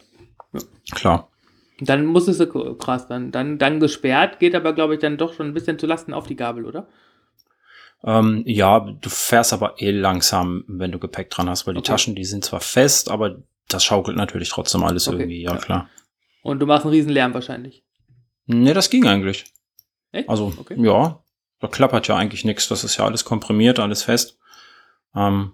Ja. 0.53 0.59
Klar. 0.93 1.30
Dann 1.81 2.05
muss 2.05 2.27
es 2.27 2.47
krass, 2.77 3.07
dann, 3.07 3.31
dann, 3.31 3.57
dann 3.57 3.79
gesperrt, 3.79 4.39
geht 4.39 4.53
aber, 4.55 4.73
glaube 4.73 4.93
ich, 4.93 4.99
dann 4.99 5.17
doch 5.17 5.33
schon 5.33 5.47
ein 5.47 5.53
bisschen 5.53 5.79
zu 5.79 5.87
Lasten 5.87 6.13
auf 6.13 6.27
die 6.27 6.35
Gabel, 6.35 6.65
oder? 6.65 6.87
Ähm, 8.03 8.43
ja, 8.45 8.79
du 8.79 9.09
fährst 9.09 9.51
aber 9.51 9.81
eh 9.81 9.91
langsam, 9.91 10.63
wenn 10.67 10.91
du 10.91 10.99
Gepäck 10.99 11.29
dran 11.31 11.49
hast, 11.49 11.65
weil 11.65 11.75
okay. 11.75 11.83
die 11.83 11.91
Taschen, 11.91 12.15
die 12.15 12.25
sind 12.25 12.45
zwar 12.45 12.59
fest, 12.59 13.09
aber 13.09 13.41
das 13.67 13.83
schaukelt 13.83 14.15
natürlich 14.15 14.49
trotzdem 14.49 14.83
alles 14.83 15.07
okay. 15.07 15.17
irgendwie, 15.17 15.41
ja, 15.41 15.53
ja, 15.53 15.57
klar. 15.57 15.89
Und 16.43 16.59
du 16.59 16.65
machst 16.65 16.85
einen 16.85 16.93
riesen 16.93 17.11
Lärm 17.11 17.33
wahrscheinlich. 17.33 17.83
Nee, 18.45 18.73
das 18.73 18.89
ging 18.89 19.07
eigentlich. 19.07 19.45
Echt? 20.11 20.29
Also, 20.29 20.53
okay. 20.57 20.75
ja, 20.77 21.23
da 21.59 21.67
klappert 21.67 22.07
ja 22.07 22.15
eigentlich 22.15 22.43
nichts. 22.45 22.67
Das 22.67 22.83
ist 22.83 22.97
ja 22.97 23.05
alles 23.05 23.25
komprimiert, 23.25 23.79
alles 23.79 24.03
fest. 24.03 24.39
Ähm, 25.15 25.53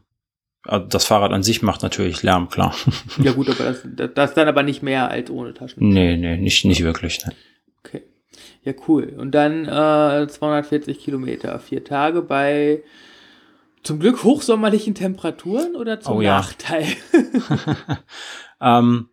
also 0.64 0.86
das 0.86 1.06
Fahrrad 1.06 1.32
an 1.32 1.44
sich 1.44 1.62
macht 1.62 1.82
natürlich 1.84 2.24
Lärm, 2.24 2.50
klar. 2.50 2.76
Ja 3.24 3.32
gut, 3.32 3.50
aber 3.50 3.64
das, 3.64 4.12
das 4.14 4.34
dann 4.34 4.48
aber 4.48 4.64
nicht 4.64 4.84
mehr 4.84 5.10
als 5.10 5.30
ohne 5.30 5.54
Taschen. 5.54 5.88
Nee, 5.90 6.18
nee, 6.18 6.38
nicht, 6.38 6.66
nicht 6.66 6.84
wirklich. 6.84 7.26
Ne. 7.26 7.34
Okay. 7.80 8.04
Ja, 8.64 8.74
cool. 8.88 9.16
Und 9.18 9.32
dann 9.32 9.66
äh, 9.66 10.28
240 10.28 11.00
Kilometer, 11.00 11.58
vier 11.60 11.84
Tage 11.84 12.22
bei 12.22 12.84
zum 13.84 14.00
Glück 14.00 14.24
hochsommerlichen 14.24 14.96
Temperaturen 14.96 15.76
oder 15.76 16.02
zum 16.02 16.18
oh, 16.18 16.22
Nachteil? 16.22 16.88
Ja. 17.14 18.00
ähm, 18.82 19.10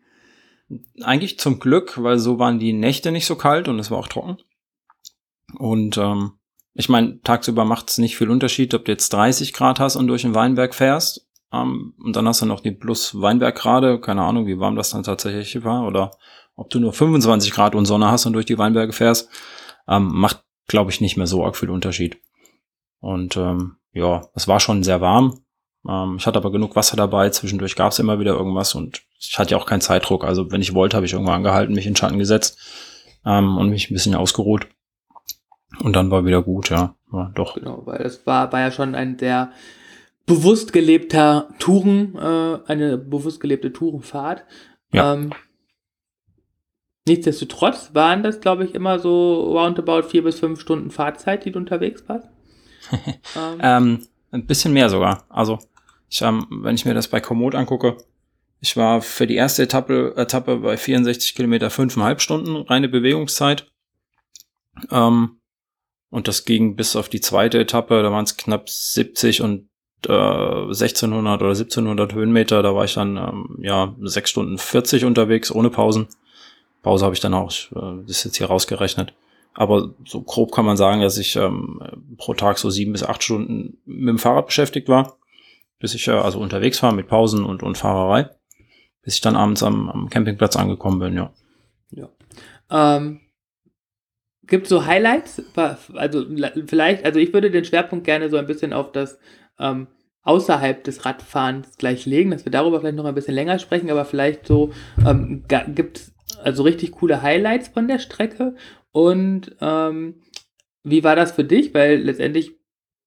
eigentlich 1.03 1.39
zum 1.39 1.61
Glück, 1.61 2.03
weil 2.03 2.19
so 2.19 2.41
waren 2.41 2.59
die 2.59 2.73
Nächte 2.73 3.13
nicht 3.13 3.27
so 3.27 3.37
kalt 3.37 3.69
und 3.69 3.79
es 3.79 3.93
war 3.93 3.99
auch 3.99 4.09
trocken. 4.09 4.39
Und 5.57 5.99
ähm, 5.99 6.33
ich 6.73 6.89
meine, 6.89 7.21
tagsüber 7.23 7.65
macht 7.65 7.91
es 7.91 7.99
nicht 7.99 8.17
viel 8.17 8.31
Unterschied, 8.31 8.75
ob 8.75 8.87
du 8.87 8.91
jetzt 8.91 9.13
30 9.13 9.53
Grad 9.53 9.79
hast 9.79 9.95
und 9.95 10.09
durch 10.09 10.23
den 10.23 10.35
Weinberg 10.35 10.75
fährst 10.75 11.25
ähm, 11.55 11.95
und 12.03 12.17
dann 12.17 12.27
hast 12.27 12.43
du 12.43 12.47
noch 12.47 12.61
die 12.61 12.73
plus 12.73 13.21
Weinberg 13.21 13.55
gerade, 13.57 14.01
keine 14.01 14.23
Ahnung, 14.23 14.47
wie 14.47 14.59
warm 14.59 14.77
das 14.77 14.91
dann 14.91 15.03
tatsächlich 15.03 15.65
war, 15.65 15.87
oder 15.87 16.11
ob 16.57 16.71
du 16.71 16.81
nur 16.81 16.93
25 16.93 17.53
Grad 17.53 17.75
und 17.75 17.87
Sonne 17.87 18.11
hast 18.11 18.27
und 18.27 18.33
durch 18.33 18.47
die 18.47 18.59
Weinberge 18.59 18.93
fährst, 18.93 19.29
ähm, 19.89 20.09
macht, 20.13 20.45
glaube 20.67 20.91
ich, 20.91 21.01
nicht 21.01 21.17
mehr 21.17 21.27
so 21.27 21.45
arg 21.45 21.57
viel 21.57 21.71
Unterschied. 21.71 22.19
Und 23.01 23.37
ähm, 23.37 23.77
ja, 23.93 24.23
es 24.35 24.49
war 24.49 24.61
schon 24.61 24.83
sehr 24.83 25.01
warm. 25.01 25.41
Ähm, 25.89 26.17
ich 26.19 26.27
hatte 26.27 26.39
aber 26.39 26.51
genug 26.51 26.77
Wasser 26.77 26.97
dabei, 26.97 27.31
zwischendurch 27.31 27.77
gab 27.77 27.93
es 27.93 27.99
immer 27.99 28.19
wieder 28.19 28.33
irgendwas 28.33 28.75
und 28.75 29.03
ich 29.19 29.39
hatte 29.39 29.53
ja 29.53 29.59
auch 29.59 29.67
keinen 29.67 29.81
Zeitdruck. 29.81 30.25
Also 30.25 30.51
wenn 30.51 30.63
ich 30.63 30.75
wollte, 30.75 30.97
habe 30.97 31.07
ich 31.07 31.13
irgendwann 31.13 31.37
angehalten, 31.37 31.75
mich 31.75 31.87
in 31.87 31.97
Schatten 31.97 32.19
gesetzt 32.19 32.59
ähm, 33.27 33.59
und 33.59 33.71
mich 33.71 33.91
ein 33.91 33.95
bisschen 33.95 34.15
ausgeruht. 34.15 34.67
Und 35.81 35.95
dann 35.95 36.11
war 36.11 36.25
wieder 36.25 36.43
gut, 36.43 36.71
ja. 36.71 36.95
ja 37.13 37.33
doch. 37.35 37.55
Genau, 37.55 37.83
weil 37.85 38.01
es 38.03 38.25
war, 38.27 38.53
war 38.53 38.61
ja 38.61 38.71
schon 38.71 38.95
ein 38.95 39.19
sehr 39.19 39.53
bewusst 40.27 40.73
gelebter 40.73 41.49
Touren, 41.59 42.17
äh, 42.17 42.59
eine 42.67 42.99
bewusst 42.99 43.41
gelebte 43.41 43.73
Tourenfahrt. 43.73 44.45
Ja. 44.93 45.15
Ähm, 45.15 45.33
nichtsdestotrotz 47.07 47.91
waren 47.95 48.23
das, 48.23 48.41
glaube 48.41 48.65
ich, 48.65 48.75
immer 48.75 48.99
so 48.99 49.43
roundabout 49.53 50.09
vier 50.09 50.25
bis 50.25 50.39
fünf 50.41 50.61
Stunden 50.61 50.91
Fahrzeit, 50.91 51.45
die 51.45 51.53
du 51.53 51.59
unterwegs 51.59 52.05
warst. 52.09 52.29
ähm. 53.37 53.59
ähm, 53.61 54.07
ein 54.31 54.47
bisschen 54.47 54.73
mehr 54.73 54.89
sogar. 54.89 55.25
Also, 55.29 55.59
ich, 56.09 56.23
ähm, 56.23 56.47
wenn 56.51 56.75
ich 56.75 56.85
mir 56.85 56.95
das 56.95 57.09
bei 57.09 57.21
Komoot 57.21 57.55
angucke, 57.55 57.97
ich 58.61 58.77
war 58.77 59.03
für 59.03 59.27
die 59.27 59.37
erste 59.37 59.63
Etappe, 59.63 60.15
Etappe 60.17 60.57
bei 60.57 60.77
64 60.77 61.35
Kilometer 61.35 61.71
fünfeinhalb 61.71 62.21
Stunden 62.21 62.57
reine 62.57 62.89
Bewegungszeit. 62.89 63.71
Ähm, 64.91 65.39
und 66.11 66.29
das 66.29 66.45
ging 66.45 66.77
bis 66.77 66.97
auf 66.97 67.09
die 67.09 67.21
zweite 67.21 67.59
Etappe, 67.59 68.03
da 68.03 68.11
waren 68.11 68.25
es 68.25 68.37
knapp 68.37 68.69
70 68.71 69.43
und 69.43 69.69
äh, 70.09 70.13
1600 70.13 71.41
oder 71.41 71.51
1700 71.51 72.15
Höhenmeter. 72.15 72.63
Da 72.63 72.75
war 72.75 72.85
ich 72.85 72.95
dann 72.95 73.17
ähm, 73.17 73.59
ja 73.61 73.95
6 74.01 74.31
Stunden 74.31 74.59
40 74.59 75.05
unterwegs, 75.05 75.51
ohne 75.51 75.71
Pausen. 75.71 76.09
Pause 76.83 77.05
habe 77.05 77.15
ich 77.15 77.21
dann 77.21 77.35
auch, 77.35 77.51
äh, 77.51 78.03
das 78.07 78.19
ist 78.19 78.25
jetzt 78.25 78.37
hier 78.37 78.47
rausgerechnet. 78.47 79.15
Aber 79.55 79.95
so 80.05 80.21
grob 80.21 80.53
kann 80.53 80.65
man 80.65 80.77
sagen, 80.77 81.01
dass 81.01 81.17
ich 81.17 81.37
ähm, 81.37 81.81
pro 82.17 82.35
Tag 82.35 82.59
so 82.59 82.71
sieben 82.71 82.93
bis 82.93 83.05
acht 83.05 83.23
Stunden 83.23 83.79
mit 83.87 84.09
dem 84.09 84.19
Fahrrad 84.19 84.47
beschäftigt 84.47 84.89
war, 84.89 85.17
bis 85.79 85.95
ich 85.95 86.09
äh, 86.09 86.13
also 86.13 86.41
unterwegs 86.41 86.83
war 86.83 86.93
mit 86.93 87.09
Pausen 87.09 87.45
und, 87.45 87.63
und 87.63 87.79
Fahrerei, 87.79 88.31
bis 89.03 89.15
ich 89.15 89.21
dann 89.21 89.37
abends 89.37 89.63
am, 89.63 89.89
am 89.89 90.11
Campingplatz 90.11 90.57
angekommen 90.57 90.99
bin, 90.99 91.15
ja. 91.15 91.33
Ja. 91.91 92.09
Ähm, 92.71 93.21
gibt 94.47 94.67
so 94.67 94.85
Highlights? 94.85 95.43
Also 95.95 96.25
vielleicht, 96.67 97.05
also 97.05 97.19
ich 97.21 97.33
würde 97.33 97.51
den 97.51 97.65
Schwerpunkt 97.65 98.05
gerne 98.05 98.31
so 98.31 98.37
ein 98.37 98.47
bisschen 98.47 98.73
auf 98.73 98.93
das 98.93 99.19
ähm, 99.59 99.89
außerhalb 100.23 100.83
des 100.85 101.05
Radfahrens 101.05 101.77
gleich 101.77 102.07
legen, 102.07 102.31
dass 102.31 102.45
wir 102.45 102.53
darüber 102.53 102.81
vielleicht 102.81 102.97
noch 102.97 103.05
ein 103.05 103.15
bisschen 103.15 103.35
länger 103.35 103.59
sprechen, 103.59 103.91
aber 103.91 104.05
vielleicht 104.05 104.47
so 104.47 104.73
ähm, 105.07 105.45
gibt 105.75 105.99
es 105.99 106.15
also 106.43 106.63
richtig 106.63 106.93
coole 106.93 107.23
Highlights 107.23 107.69
von 107.69 107.89
der 107.89 107.99
Strecke 107.99 108.55
und 108.93 109.55
ähm, 109.61 110.23
wie 110.85 111.03
war 111.03 111.17
das 111.17 111.33
für 111.33 111.45
dich? 111.45 111.75
Weil 111.75 111.97
letztendlich, 111.97 112.53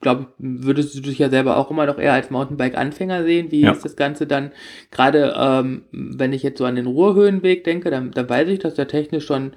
glaube 0.01 0.23
ich, 0.23 0.27
würdest 0.39 0.95
du 0.95 1.01
dich 1.01 1.19
ja 1.19 1.29
selber 1.29 1.57
auch 1.57 1.71
immer 1.71 1.85
noch 1.85 1.99
eher 1.99 2.13
als 2.13 2.29
Mountainbike-Anfänger 2.29 3.23
sehen. 3.23 3.51
Wie 3.51 3.61
ja. 3.61 3.71
ist 3.71 3.85
das 3.85 3.95
Ganze 3.95 4.27
dann, 4.27 4.51
gerade 4.91 5.33
ähm, 5.37 5.85
wenn 5.91 6.33
ich 6.33 6.43
jetzt 6.43 6.57
so 6.57 6.65
an 6.65 6.75
den 6.75 6.87
Ruhrhöhenweg 6.87 7.63
denke, 7.63 7.89
dann, 7.91 8.11
dann 8.11 8.27
weiß 8.27 8.49
ich, 8.49 8.59
dass 8.59 8.73
der 8.73 8.87
technisch 8.87 9.25
schon 9.25 9.53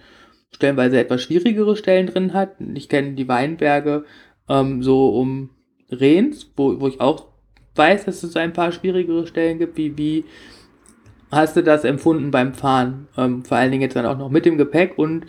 stellenweise 0.53 1.01
etwas 1.01 1.23
schwierigere 1.23 1.77
Stellen 1.77 2.07
drin 2.07 2.35
hat. 2.35 2.57
Ich 2.75 2.89
kenne 2.89 3.13
die 3.13 3.29
Weinberge 3.29 4.05
ähm, 4.49 4.83
so 4.83 5.09
um 5.09 5.51
Rehns, 5.91 6.51
wo, 6.57 6.81
wo 6.81 6.89
ich 6.89 7.01
auch 7.01 7.27
weiß, 7.75 8.05
dass 8.05 8.23
es 8.23 8.37
ein 8.37 8.53
paar 8.53 8.73
schwierigere 8.73 9.27
Stellen 9.27 9.59
gibt. 9.59 9.77
Wie, 9.77 9.97
wie 9.97 10.25
hast 11.31 11.57
du 11.57 11.63
das 11.63 11.85
empfunden 11.85 12.31
beim 12.31 12.55
Fahren? 12.55 13.09
Ähm, 13.17 13.45
vor 13.45 13.57
allen 13.57 13.71
Dingen 13.71 13.83
jetzt 13.83 13.97
dann 13.97 14.07
auch 14.07 14.19
noch 14.19 14.31
mit 14.31 14.45
dem 14.45 14.59
Gepäck 14.59 14.99
und 14.99 15.27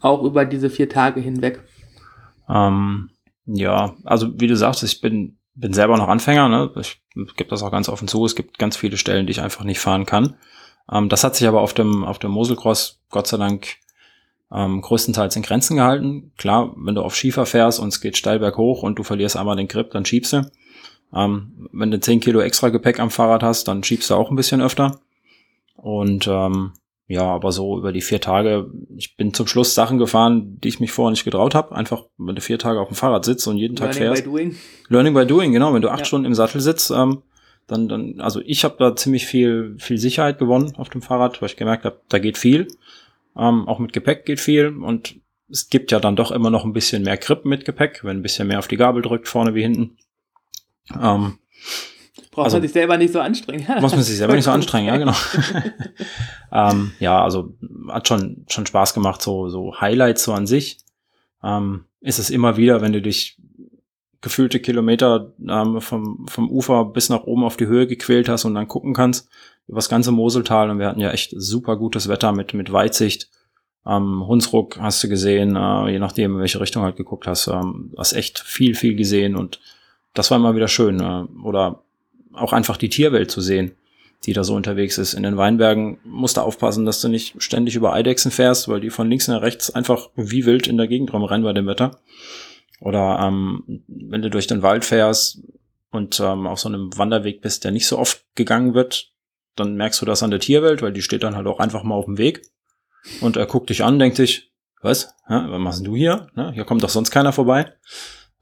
auch 0.00 0.22
über 0.22 0.44
diese 0.44 0.70
vier 0.70 0.88
Tage 0.88 1.20
hinweg? 1.20 1.60
Ähm, 2.48 3.10
ja, 3.46 3.94
also 4.04 4.28
wie 4.40 4.46
du 4.46 4.56
sagst, 4.56 4.82
ich 4.82 5.00
bin, 5.00 5.38
bin 5.54 5.72
selber 5.72 5.96
noch 5.96 6.08
Anfänger, 6.08 6.48
ne? 6.48 6.70
Ich 6.80 7.02
gebe 7.36 7.50
das 7.50 7.62
auch 7.62 7.70
ganz 7.70 7.88
offen 7.88 8.08
zu. 8.08 8.24
Es 8.24 8.34
gibt 8.34 8.58
ganz 8.58 8.76
viele 8.76 8.96
Stellen, 8.96 9.26
die 9.26 9.32
ich 9.32 9.40
einfach 9.40 9.64
nicht 9.64 9.80
fahren 9.80 10.06
kann. 10.06 10.34
Ähm, 10.90 11.08
das 11.08 11.24
hat 11.24 11.36
sich 11.36 11.48
aber 11.48 11.60
auf 11.60 11.74
dem, 11.74 12.04
auf 12.04 12.18
dem 12.18 12.30
Moselcross 12.30 13.00
Gott 13.10 13.26
sei 13.26 13.36
Dank 13.36 13.76
ähm, 14.52 14.80
größtenteils 14.82 15.36
in 15.36 15.42
Grenzen 15.42 15.76
gehalten. 15.76 16.32
Klar, 16.36 16.74
wenn 16.76 16.94
du 16.94 17.02
auf 17.02 17.16
Schiefer 17.16 17.46
fährst 17.46 17.80
und 17.80 17.88
es 17.88 18.00
geht 18.00 18.16
steil 18.16 18.38
berghoch 18.38 18.82
und 18.82 18.98
du 18.98 19.02
verlierst 19.02 19.36
einmal 19.36 19.56
den 19.56 19.68
Grip, 19.68 19.90
dann 19.92 20.04
schiebst 20.04 20.32
du. 20.32 20.50
Ähm, 21.14 21.68
wenn 21.72 21.90
du 21.90 22.00
10 22.00 22.20
Kilo 22.20 22.40
extra 22.40 22.68
Gepäck 22.68 23.00
am 23.00 23.10
Fahrrad 23.10 23.42
hast, 23.42 23.68
dann 23.68 23.82
schiebst 23.82 24.10
du 24.10 24.14
auch 24.14 24.30
ein 24.30 24.36
bisschen 24.36 24.60
öfter. 24.60 25.00
Und 25.76 26.26
ähm, 26.28 26.72
ja, 27.08 27.24
aber 27.24 27.52
so 27.52 27.78
über 27.78 27.92
die 27.92 28.00
vier 28.00 28.20
Tage, 28.20 28.70
ich 28.96 29.16
bin 29.16 29.34
zum 29.34 29.46
Schluss 29.46 29.74
Sachen 29.74 29.98
gefahren, 29.98 30.58
die 30.62 30.68
ich 30.68 30.80
mich 30.80 30.92
vorher 30.92 31.10
nicht 31.10 31.24
getraut 31.24 31.54
habe. 31.54 31.74
Einfach, 31.74 32.04
wenn 32.16 32.34
du 32.34 32.40
vier 32.40 32.58
Tage 32.58 32.80
auf 32.80 32.88
dem 32.88 32.94
Fahrrad 32.94 33.24
sitzt 33.24 33.46
und 33.46 33.56
jeden 33.56 33.76
Learning 33.76 33.92
Tag 33.92 33.98
fährst. 33.98 34.24
Learning 34.24 34.50
by 34.50 34.54
doing. 34.54 34.60
Learning 34.88 35.14
by 35.14 35.26
doing, 35.26 35.52
genau. 35.52 35.74
Wenn 35.74 35.82
du 35.82 35.90
acht 35.90 36.00
ja. 36.00 36.04
Stunden 36.06 36.26
im 36.26 36.34
Sattel 36.34 36.60
sitzt, 36.60 36.90
ähm, 36.90 37.22
dann, 37.66 37.88
dann, 37.88 38.20
also 38.20 38.40
ich 38.44 38.64
habe 38.64 38.76
da 38.78 38.96
ziemlich 38.96 39.26
viel, 39.26 39.76
viel 39.78 39.98
Sicherheit 39.98 40.38
gewonnen 40.38 40.74
auf 40.76 40.88
dem 40.88 41.02
Fahrrad, 41.02 41.42
weil 41.42 41.48
ich 41.48 41.56
gemerkt 41.56 41.84
habe, 41.84 42.00
da 42.08 42.18
geht 42.18 42.38
viel. 42.38 42.68
Ähm, 43.36 43.66
auch 43.68 43.78
mit 43.78 43.92
Gepäck 43.92 44.26
geht 44.26 44.40
viel 44.40 44.68
und 44.68 45.16
es 45.48 45.68
gibt 45.68 45.92
ja 45.92 46.00
dann 46.00 46.16
doch 46.16 46.30
immer 46.30 46.50
noch 46.50 46.64
ein 46.64 46.72
bisschen 46.72 47.02
mehr 47.02 47.16
Grip 47.16 47.44
mit 47.44 47.64
Gepäck, 47.64 48.04
wenn 48.04 48.18
ein 48.18 48.22
bisschen 48.22 48.48
mehr 48.48 48.58
auf 48.58 48.68
die 48.68 48.76
Gabel 48.76 49.02
drückt, 49.02 49.28
vorne 49.28 49.54
wie 49.54 49.62
hinten. 49.62 49.96
Ähm, 51.00 51.38
Braucht 52.30 52.46
also, 52.46 52.56
man 52.56 52.62
sich 52.62 52.72
selber 52.72 52.96
nicht 52.96 53.12
so 53.12 53.20
anstrengen. 53.20 53.66
muss 53.80 53.92
man 53.92 54.02
sich 54.02 54.16
selber 54.16 54.34
nicht 54.34 54.44
so 54.44 54.50
anstrengen, 54.50 54.88
ja, 54.88 54.96
genau. 54.96 55.14
ähm, 56.52 56.92
ja, 56.98 57.22
also 57.22 57.54
hat 57.88 58.08
schon, 58.08 58.46
schon 58.48 58.64
Spaß 58.64 58.94
gemacht, 58.94 59.20
so, 59.20 59.50
so 59.50 59.78
Highlights 59.80 60.24
so 60.24 60.32
an 60.32 60.46
sich. 60.46 60.78
Ähm, 61.44 61.84
ist 62.00 62.18
es 62.18 62.30
immer 62.30 62.56
wieder, 62.56 62.80
wenn 62.80 62.92
du 62.92 63.02
dich 63.02 63.38
gefühlte 64.22 64.60
Kilometer 64.60 65.34
ähm, 65.46 65.80
vom, 65.80 66.26
vom 66.28 66.50
Ufer 66.50 66.86
bis 66.86 67.10
nach 67.10 67.24
oben 67.24 67.44
auf 67.44 67.56
die 67.56 67.66
Höhe 67.66 67.86
gequält 67.86 68.28
hast 68.28 68.44
und 68.44 68.54
dann 68.54 68.68
gucken 68.68 68.94
kannst 68.94 69.28
über 69.72 69.78
das 69.78 69.88
ganze 69.88 70.12
Moseltal 70.12 70.68
und 70.68 70.78
wir 70.78 70.86
hatten 70.86 71.00
ja 71.00 71.12
echt 71.12 71.32
super 71.34 71.78
gutes 71.78 72.06
Wetter 72.06 72.32
mit, 72.32 72.52
mit 72.52 72.70
Weitsicht. 72.70 73.30
Ähm, 73.86 74.22
Hunsruck 74.26 74.78
hast 74.78 75.02
du 75.02 75.08
gesehen, 75.08 75.56
äh, 75.56 75.92
je 75.92 75.98
nachdem, 75.98 76.34
in 76.34 76.40
welche 76.40 76.60
Richtung 76.60 76.82
halt 76.82 76.96
geguckt 76.96 77.26
hast, 77.26 77.46
ähm, 77.46 77.90
hast 77.96 78.12
echt 78.12 78.38
viel, 78.38 78.74
viel 78.74 78.96
gesehen 78.96 79.34
und 79.34 79.60
das 80.12 80.30
war 80.30 80.36
immer 80.36 80.54
wieder 80.54 80.68
schön. 80.68 81.00
Äh, 81.00 81.24
oder 81.42 81.84
auch 82.34 82.52
einfach 82.52 82.76
die 82.76 82.90
Tierwelt 82.90 83.30
zu 83.30 83.40
sehen, 83.40 83.72
die 84.26 84.34
da 84.34 84.44
so 84.44 84.54
unterwegs 84.54 84.98
ist. 84.98 85.14
In 85.14 85.22
den 85.22 85.38
Weinbergen 85.38 85.96
musst 86.04 86.36
du 86.36 86.42
aufpassen, 86.42 86.84
dass 86.84 87.00
du 87.00 87.08
nicht 87.08 87.42
ständig 87.42 87.74
über 87.74 87.94
Eidechsen 87.94 88.30
fährst, 88.30 88.68
weil 88.68 88.82
die 88.82 88.90
von 88.90 89.08
links 89.08 89.26
nach 89.26 89.40
rechts 89.40 89.70
einfach 89.70 90.10
wie 90.16 90.44
wild 90.44 90.66
in 90.66 90.76
der 90.76 90.86
Gegend 90.86 91.14
rumrennen 91.14 91.44
bei 91.44 91.54
dem 91.54 91.66
Wetter. 91.66 91.98
Oder 92.82 93.20
ähm, 93.22 93.84
wenn 93.88 94.20
du 94.20 94.28
durch 94.28 94.48
den 94.48 94.60
Wald 94.60 94.84
fährst 94.84 95.40
und 95.92 96.20
ähm, 96.20 96.46
auf 96.46 96.60
so 96.60 96.68
einem 96.68 96.90
Wanderweg 96.98 97.40
bist, 97.40 97.64
der 97.64 97.70
nicht 97.70 97.86
so 97.86 97.98
oft 97.98 98.22
gegangen 98.34 98.74
wird, 98.74 99.11
dann 99.56 99.76
merkst 99.76 100.00
du 100.00 100.06
das 100.06 100.22
an 100.22 100.30
der 100.30 100.40
Tierwelt, 100.40 100.82
weil 100.82 100.92
die 100.92 101.02
steht 101.02 101.22
dann 101.22 101.36
halt 101.36 101.46
auch 101.46 101.58
einfach 101.58 101.82
mal 101.82 101.94
auf 101.94 102.06
dem 102.06 102.18
Weg. 102.18 102.42
Und 103.20 103.36
er 103.36 103.46
guckt 103.46 103.70
dich 103.70 103.84
an, 103.84 103.98
denkt 103.98 104.16
sich, 104.16 104.52
was? 104.80 105.14
Ja, 105.28 105.50
was 105.50 105.60
machst 105.60 105.86
du 105.86 105.96
hier? 105.96 106.28
Ne? 106.34 106.52
Hier 106.52 106.64
kommt 106.64 106.82
doch 106.82 106.88
sonst 106.88 107.10
keiner 107.10 107.32
vorbei. 107.32 107.72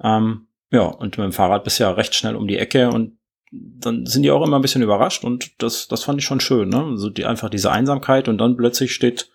Ähm, 0.03 0.49
ja, 0.71 0.83
und 0.83 1.19
mit 1.19 1.25
dem 1.25 1.33
Fahrrad 1.33 1.65
bist 1.65 1.79
du 1.79 1.85
ja 1.85 1.91
recht 1.91 2.15
schnell 2.15 2.37
um 2.37 2.47
die 2.47 2.59
Ecke 2.59 2.91
und 2.91 3.19
dann 3.53 4.07
sind 4.07 4.23
die 4.23 4.31
auch 4.31 4.47
immer 4.47 4.59
ein 4.59 4.63
bisschen 4.63 4.83
überrascht 4.83 5.25
und 5.25 5.61
das, 5.61 5.89
das 5.89 6.05
fand 6.05 6.21
ich 6.21 6.25
schon 6.25 6.41
schön, 6.41 6.69
ne? 6.69 6.85
Also 6.85 7.11
die, 7.11 7.25
einfach 7.25 7.51
diese 7.51 7.73
Einsamkeit 7.73 8.29
und 8.29 8.39
dann 8.39 8.57
plötzlich 8.57 8.95
steht 8.95 9.29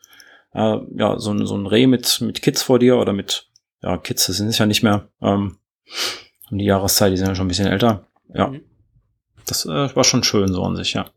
äh, 0.54 0.78
ja 0.96 1.20
so 1.20 1.32
ein, 1.32 1.46
so 1.46 1.58
ein 1.58 1.68
Reh 1.68 1.86
mit, 1.86 2.22
mit 2.22 2.42
Kids 2.42 2.64
vor 2.64 2.80
dir 2.80 2.98
oder 2.98 3.12
mit, 3.12 3.50
ja, 3.82 3.98
Kids, 3.98 4.28
das 4.28 4.38
sind 4.38 4.48
es 4.48 4.58
ja 4.58 4.66
nicht 4.66 4.84
mehr, 4.84 5.10
ähm, 5.22 5.58
um 6.50 6.58
die 6.58 6.66
Jahreszeit, 6.66 7.12
die 7.12 7.18
sind 7.18 7.28
ja 7.28 7.36
schon 7.36 7.46
ein 7.46 7.50
bisschen 7.50 7.68
älter. 7.68 8.08
Ja. 8.34 8.48
Mhm. 8.48 8.62
Das 9.46 9.66
äh, 9.66 9.96
war 9.96 10.04
schon 10.06 10.24
schön 10.24 10.52
so 10.52 10.64
an 10.64 10.78
sich, 10.78 10.94
ja. 10.94 11.08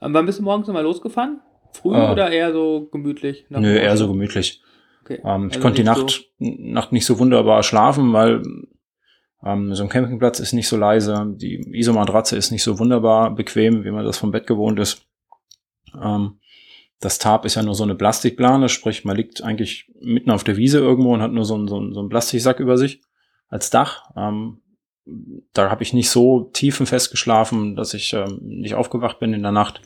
Ja. 0.00 0.06
Ähm, 0.06 0.14
wann 0.14 0.26
bist 0.26 0.38
du 0.38 0.42
morgens 0.42 0.66
nochmal 0.66 0.84
losgefahren? 0.84 1.40
Früh 1.72 1.94
äh, 1.94 2.10
oder 2.10 2.30
eher 2.30 2.52
so 2.52 2.88
gemütlich? 2.90 3.46
Nö, 3.48 3.76
eher 3.76 3.96
so 3.96 4.08
gemütlich. 4.08 4.62
Okay. 5.04 5.20
Ähm, 5.24 5.48
ich 5.48 5.56
also 5.56 5.60
konnte 5.60 5.76
die 5.76 5.84
Nacht, 5.84 6.10
so 6.10 6.22
Nacht 6.38 6.92
nicht 6.92 7.06
so 7.06 7.18
wunderbar 7.18 7.62
schlafen, 7.62 8.12
weil 8.12 8.42
ähm, 9.44 9.74
so 9.74 9.82
ein 9.82 9.88
Campingplatz 9.88 10.40
ist 10.40 10.52
nicht 10.52 10.68
so 10.68 10.76
leise, 10.76 11.34
die 11.36 11.60
Isomatratze 11.72 12.36
ist 12.36 12.50
nicht 12.50 12.62
so 12.62 12.78
wunderbar 12.78 13.34
bequem, 13.34 13.84
wie 13.84 13.90
man 13.90 14.04
das 14.04 14.18
vom 14.18 14.32
Bett 14.32 14.46
gewohnt 14.46 14.80
ist. 14.80 15.06
Ähm, 16.02 16.38
das 17.00 17.18
Tarp 17.18 17.44
ist 17.44 17.56
ja 17.56 17.62
nur 17.62 17.74
so 17.74 17.84
eine 17.84 17.94
Plastikplane, 17.94 18.68
sprich, 18.68 19.04
man 19.04 19.16
liegt 19.16 19.42
eigentlich 19.42 19.92
mitten 20.00 20.30
auf 20.30 20.44
der 20.44 20.56
Wiese 20.56 20.78
irgendwo 20.78 21.12
und 21.12 21.22
hat 21.22 21.32
nur 21.32 21.44
so 21.44 21.54
einen, 21.54 21.68
so 21.68 21.76
einen, 21.76 21.92
so 21.92 22.00
einen 22.00 22.08
Plastiksack 22.08 22.58
über 22.58 22.78
sich 22.78 23.02
als 23.48 23.70
Dach. 23.70 24.10
Ähm, 24.16 24.62
da 25.52 25.70
habe 25.70 25.82
ich 25.82 25.92
nicht 25.92 26.10
so 26.10 26.50
tiefenfest 26.52 27.10
geschlafen, 27.10 27.76
dass 27.76 27.94
ich 27.94 28.12
ähm, 28.12 28.40
nicht 28.42 28.74
aufgewacht 28.74 29.18
bin 29.18 29.32
in 29.32 29.42
der 29.42 29.52
Nacht, 29.52 29.80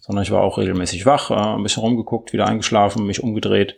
sondern 0.00 0.22
ich 0.22 0.30
war 0.30 0.42
auch 0.42 0.58
regelmäßig 0.58 1.06
wach, 1.06 1.30
äh, 1.30 1.34
ein 1.34 1.62
bisschen 1.62 1.82
rumgeguckt, 1.82 2.32
wieder 2.32 2.46
eingeschlafen, 2.46 3.06
mich 3.06 3.22
umgedreht 3.22 3.76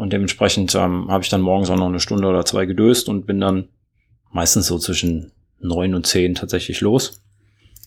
und 0.00 0.14
dementsprechend 0.14 0.74
ähm, 0.74 1.10
habe 1.10 1.22
ich 1.22 1.28
dann 1.28 1.42
morgens 1.42 1.68
auch 1.68 1.76
noch 1.76 1.88
eine 1.88 2.00
Stunde 2.00 2.26
oder 2.26 2.46
zwei 2.46 2.64
gedöst 2.64 3.10
und 3.10 3.26
bin 3.26 3.38
dann 3.38 3.68
meistens 4.30 4.66
so 4.66 4.78
zwischen 4.78 5.32
neun 5.58 5.94
und 5.94 6.06
zehn 6.06 6.34
tatsächlich 6.34 6.80
los. 6.80 7.22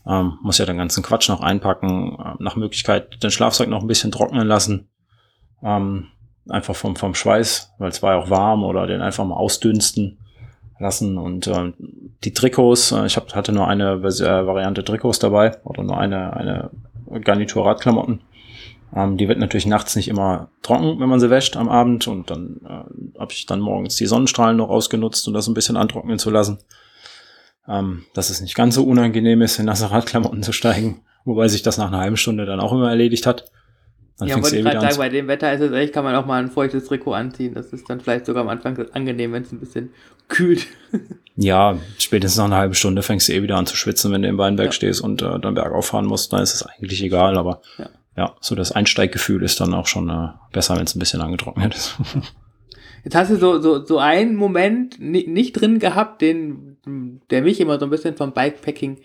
Ähm, 0.05 0.37
muss 0.43 0.59
ja 0.59 0.67
den 0.67 0.77
ganzen 0.77 1.01
Quatsch 1.01 1.27
noch 1.29 1.41
einpacken, 1.41 2.17
äh, 2.19 2.35
nach 2.37 2.55
Möglichkeit 2.55 3.23
den 3.23 3.31
Schlafsack 3.31 3.67
noch 3.67 3.81
ein 3.81 3.87
bisschen 3.87 4.11
trocknen 4.11 4.47
lassen. 4.47 4.89
Ähm, 5.63 6.09
einfach 6.47 6.75
vom, 6.75 6.95
vom 6.95 7.15
Schweiß, 7.15 7.73
weil 7.79 7.89
es 7.89 8.03
war 8.03 8.13
ja 8.13 8.19
auch 8.19 8.29
warm 8.29 8.63
oder 8.63 8.85
den 8.85 9.01
einfach 9.01 9.25
mal 9.25 9.37
ausdünsten. 9.37 10.19
Lassen 10.83 11.17
und 11.17 11.47
äh, 11.47 11.73
die 12.23 12.33
Trikots, 12.33 12.91
äh, 12.91 13.05
ich 13.05 13.17
hab, 13.17 13.33
hatte 13.33 13.51
nur 13.51 13.67
eine 13.67 13.93
äh, 13.93 14.45
Variante 14.45 14.83
Trikots 14.83 15.17
dabei 15.19 15.57
oder 15.63 15.83
nur 15.83 15.97
eine, 15.97 16.33
eine 16.35 16.69
Garnitur 17.23 17.65
Radklamotten. 17.65 18.21
Ähm, 18.95 19.17
die 19.17 19.27
wird 19.27 19.39
natürlich 19.39 19.65
nachts 19.65 19.95
nicht 19.95 20.07
immer 20.07 20.49
trocken, 20.61 20.99
wenn 20.99 21.09
man 21.09 21.19
sie 21.19 21.29
wäscht 21.29 21.57
am 21.57 21.69
Abend 21.69 22.07
und 22.07 22.29
dann 22.29 22.61
äh, 22.65 23.19
habe 23.19 23.31
ich 23.31 23.45
dann 23.45 23.59
morgens 23.59 23.95
die 23.95 24.05
Sonnenstrahlen 24.05 24.57
noch 24.57 24.69
ausgenutzt, 24.69 25.27
um 25.27 25.33
das 25.33 25.47
ein 25.47 25.55
bisschen 25.55 25.77
antrocknen 25.77 26.19
zu 26.19 26.29
lassen. 26.29 26.59
Ähm, 27.67 28.03
dass 28.13 28.29
es 28.29 28.41
nicht 28.41 28.55
ganz 28.55 28.75
so 28.75 28.83
unangenehm 28.83 29.41
ist, 29.41 29.57
in 29.57 29.65
nasse 29.65 29.89
Radklamotten 29.89 30.43
zu 30.43 30.51
steigen, 30.51 31.01
wobei 31.23 31.47
sich 31.47 31.63
das 31.63 31.77
nach 31.77 31.87
einer 31.87 31.99
halben 31.99 32.17
Stunde 32.17 32.45
dann 32.45 32.59
auch 32.59 32.73
immer 32.73 32.89
erledigt 32.89 33.25
hat. 33.25 33.45
Dann 34.19 34.27
ja, 34.27 34.35
wollte 34.35 34.57
eh 34.57 34.61
gerade 34.61 34.79
sagen, 34.79 34.97
bei 34.97 35.09
dem 35.09 35.27
Wetter 35.27 35.51
ist 35.53 35.61
es 35.61 35.71
echt, 35.71 35.93
kann 35.93 36.03
man 36.03 36.15
auch 36.15 36.25
mal 36.25 36.41
ein 36.41 36.51
feuchtes 36.51 36.85
Trikot 36.85 37.13
anziehen. 37.13 37.53
Das 37.55 37.73
ist 37.73 37.89
dann 37.89 37.99
vielleicht 37.99 38.25
sogar 38.25 38.43
am 38.43 38.49
Anfang 38.49 38.77
angenehm, 38.91 39.33
wenn 39.33 39.43
es 39.43 39.51
ein 39.51 39.59
bisschen 39.59 39.91
kühlt. 40.27 40.67
ja, 41.35 41.77
spätestens 41.97 42.37
nach 42.37 42.45
einer 42.45 42.57
halben 42.57 42.75
Stunde 42.75 43.01
fängst 43.01 43.27
du 43.27 43.33
eh 43.33 43.41
wieder 43.41 43.57
an 43.57 43.65
zu 43.65 43.75
schwitzen, 43.75 44.11
wenn 44.11 44.21
du 44.21 44.27
im 44.27 44.37
Weinberg 44.37 44.67
ja. 44.67 44.71
stehst 44.71 45.01
und 45.01 45.21
äh, 45.21 45.39
dann 45.39 45.55
bergauf 45.55 45.87
fahren 45.87 46.05
musst. 46.05 46.31
Dann 46.31 46.43
ist 46.43 46.53
es 46.53 46.63
eigentlich 46.63 47.01
egal, 47.03 47.37
aber 47.37 47.61
ja. 47.79 47.89
ja, 48.15 48.35
so 48.39 48.53
das 48.53 48.71
Einsteiggefühl 48.71 49.41
ist 49.41 49.59
dann 49.59 49.73
auch 49.73 49.87
schon 49.87 50.09
äh, 50.09 50.29
besser, 50.51 50.75
wenn 50.77 50.83
es 50.83 50.95
ein 50.95 50.99
bisschen 50.99 51.21
angetrocknet 51.21 51.73
ist. 51.75 51.97
Jetzt 53.03 53.15
hast 53.15 53.31
du 53.31 53.35
so, 53.35 53.59
so, 53.59 53.83
so 53.83 53.97
einen 53.97 54.35
Moment 54.35 54.97
nicht 54.99 55.53
drin 55.59 55.79
gehabt, 55.79 56.21
den, 56.21 56.77
der 57.29 57.41
mich 57.41 57.59
immer 57.59 57.77
so 57.77 57.85
ein 57.85 57.89
bisschen 57.89 58.15
vom 58.15 58.31
Bikepacking 58.31 58.99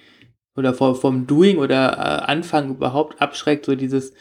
oder 0.54 0.72
vom, 0.72 0.94
vom 0.94 1.26
Doing 1.26 1.58
oder 1.58 1.94
äh, 1.94 2.30
Anfang 2.30 2.70
überhaupt 2.70 3.20
abschreckt, 3.20 3.66
so 3.66 3.74
dieses, 3.74 4.12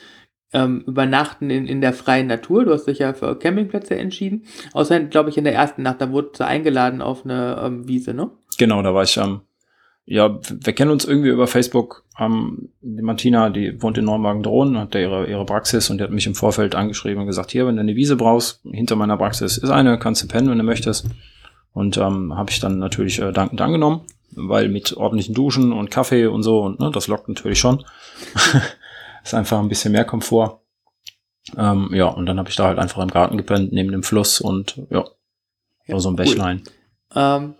ähm, 0.53 0.83
Übernachten 0.87 1.49
in, 1.49 1.67
in 1.67 1.81
der 1.81 1.93
freien 1.93 2.27
Natur. 2.27 2.65
Du 2.65 2.71
hast 2.71 2.85
dich 2.85 2.99
ja 2.99 3.13
für 3.13 3.37
Campingplätze 3.37 3.95
entschieden. 3.95 4.45
Außer, 4.73 4.99
glaube 5.01 5.29
ich, 5.29 5.37
in 5.37 5.43
der 5.43 5.53
ersten 5.53 5.83
Nacht, 5.83 6.01
da 6.01 6.11
wurde 6.11 6.31
sie 6.33 6.45
eingeladen 6.45 7.01
auf 7.01 7.25
eine 7.25 7.61
ähm, 7.63 7.87
Wiese, 7.87 8.13
ne? 8.13 8.31
Genau, 8.57 8.81
da 8.81 8.93
war 8.93 9.03
ich, 9.03 9.17
ähm, 9.17 9.41
ja, 10.05 10.39
wir 10.49 10.73
kennen 10.73 10.91
uns 10.91 11.05
irgendwie 11.05 11.29
über 11.29 11.47
Facebook. 11.47 12.05
Ähm, 12.17 12.69
die 12.81 13.03
Martina, 13.03 13.49
die 13.49 13.81
wohnt 13.81 13.97
in 13.97 14.05
Neumagen-Drohnen, 14.05 14.77
hat 14.77 14.95
da 14.95 14.99
ihre, 14.99 15.27
ihre 15.27 15.45
Praxis 15.45 15.89
und 15.89 15.97
die 15.97 16.03
hat 16.03 16.11
mich 16.11 16.27
im 16.27 16.35
Vorfeld 16.35 16.75
angeschrieben 16.75 17.21
und 17.21 17.27
gesagt, 17.27 17.51
hier, 17.51 17.67
wenn 17.67 17.75
du 17.75 17.81
eine 17.81 17.95
Wiese 17.95 18.15
brauchst, 18.15 18.61
hinter 18.71 18.95
meiner 18.95 19.17
Praxis 19.17 19.57
ist 19.57 19.69
eine, 19.69 19.99
kannst 19.99 20.23
du 20.23 20.27
pennen, 20.27 20.49
wenn 20.49 20.57
du 20.57 20.63
möchtest. 20.63 21.07
Und 21.73 21.97
ähm, 21.97 22.35
habe 22.35 22.49
ich 22.49 22.59
dann 22.59 22.79
natürlich 22.79 23.21
äh, 23.21 23.31
dankend 23.33 23.61
angenommen, 23.61 24.01
weil 24.31 24.69
mit 24.69 24.95
ordentlichen 24.95 25.35
Duschen 25.35 25.73
und 25.73 25.91
Kaffee 25.91 26.25
und 26.25 26.41
so, 26.41 26.61
und 26.61 26.79
ne, 26.79 26.89
das 26.91 27.07
lockt 27.07 27.27
natürlich 27.27 27.59
schon. 27.59 27.83
Ist 29.27 29.33
einfach 29.33 29.59
ein 29.59 29.67
bisschen 29.67 29.91
mehr 29.91 30.05
Komfort. 30.05 30.61
Ähm, 31.57 31.89
ja, 31.91 32.05
und 32.05 32.25
dann 32.27 32.39
habe 32.39 32.49
ich 32.49 32.55
da 32.55 32.67
halt 32.67 32.79
einfach 32.79 33.03
im 33.03 33.09
Garten 33.09 33.35
gepennt, 33.35 33.73
neben 33.73 33.91
dem 33.91 34.01
Fluss 34.03 34.39
und 34.39 34.81
ja, 34.89 35.03
ja 35.85 35.99
so 35.99 36.09
ein 36.09 36.15
Bächlein. 36.15 36.63
Cool. 37.13 37.21
Ähm, 37.21 37.55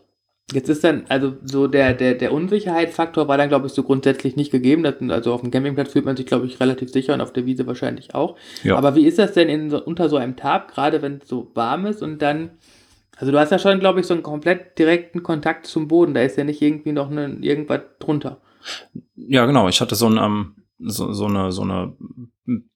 jetzt 0.53 0.69
ist 0.69 0.85
dann, 0.85 1.05
also 1.09 1.35
so 1.43 1.67
der, 1.67 1.93
der, 1.93 2.15
der 2.15 2.31
Unsicherheitsfaktor 2.31 3.27
war 3.27 3.37
dann, 3.37 3.49
glaube 3.49 3.67
ich, 3.67 3.73
so 3.73 3.83
grundsätzlich 3.83 4.37
nicht 4.37 4.49
gegeben. 4.49 4.83
Das, 4.83 4.95
also 5.09 5.33
auf 5.33 5.41
dem 5.41 5.51
Campingplatz 5.51 5.91
fühlt 5.91 6.05
man 6.05 6.15
sich, 6.15 6.25
glaube 6.25 6.45
ich, 6.45 6.57
relativ 6.61 6.89
sicher 6.89 7.13
und 7.13 7.19
auf 7.19 7.33
der 7.33 7.45
Wiese 7.45 7.67
wahrscheinlich 7.67 8.15
auch. 8.15 8.37
Ja. 8.63 8.77
Aber 8.77 8.95
wie 8.95 9.05
ist 9.05 9.19
das 9.19 9.33
denn 9.33 9.49
in 9.49 9.73
unter 9.73 10.07
so 10.07 10.15
einem 10.15 10.37
Tag, 10.37 10.69
gerade 10.73 11.01
wenn 11.01 11.17
es 11.17 11.27
so 11.27 11.51
warm 11.53 11.85
ist 11.85 12.01
und 12.01 12.21
dann 12.21 12.51
also 13.17 13.31
du 13.31 13.39
hast 13.39 13.51
ja 13.51 13.59
schon, 13.59 13.79
glaube 13.79 13.99
ich, 13.99 14.05
so 14.05 14.13
einen 14.13 14.23
komplett 14.23 14.77
direkten 14.77 15.23
Kontakt 15.23 15.65
zum 15.65 15.87
Boden. 15.87 16.13
Da 16.13 16.21
ist 16.21 16.37
ja 16.37 16.43
nicht 16.43 16.61
irgendwie 16.61 16.91
noch 16.91 17.09
ne, 17.09 17.37
irgendwas 17.41 17.81
drunter. 17.99 18.41
Ja, 19.15 19.45
genau. 19.47 19.67
Ich 19.67 19.81
hatte 19.81 19.95
so 19.95 20.07
ein, 20.07 20.17
ähm, 20.17 20.55
so, 20.79 21.13
so 21.13 21.25
eine, 21.25 21.51
so 21.51 21.63
eine 21.63 21.93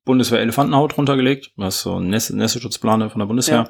Bundeswehr-Elefantenhaut 0.06 0.98
runtergelegt. 0.98 1.52
Das 1.58 1.78
ist 1.78 1.82
so 1.84 1.96
ein 1.96 2.10
Nässe, 2.10 2.36
Nässeschutzplane 2.36 3.10
von 3.10 3.20
der 3.20 3.28
Bundeswehr. 3.28 3.68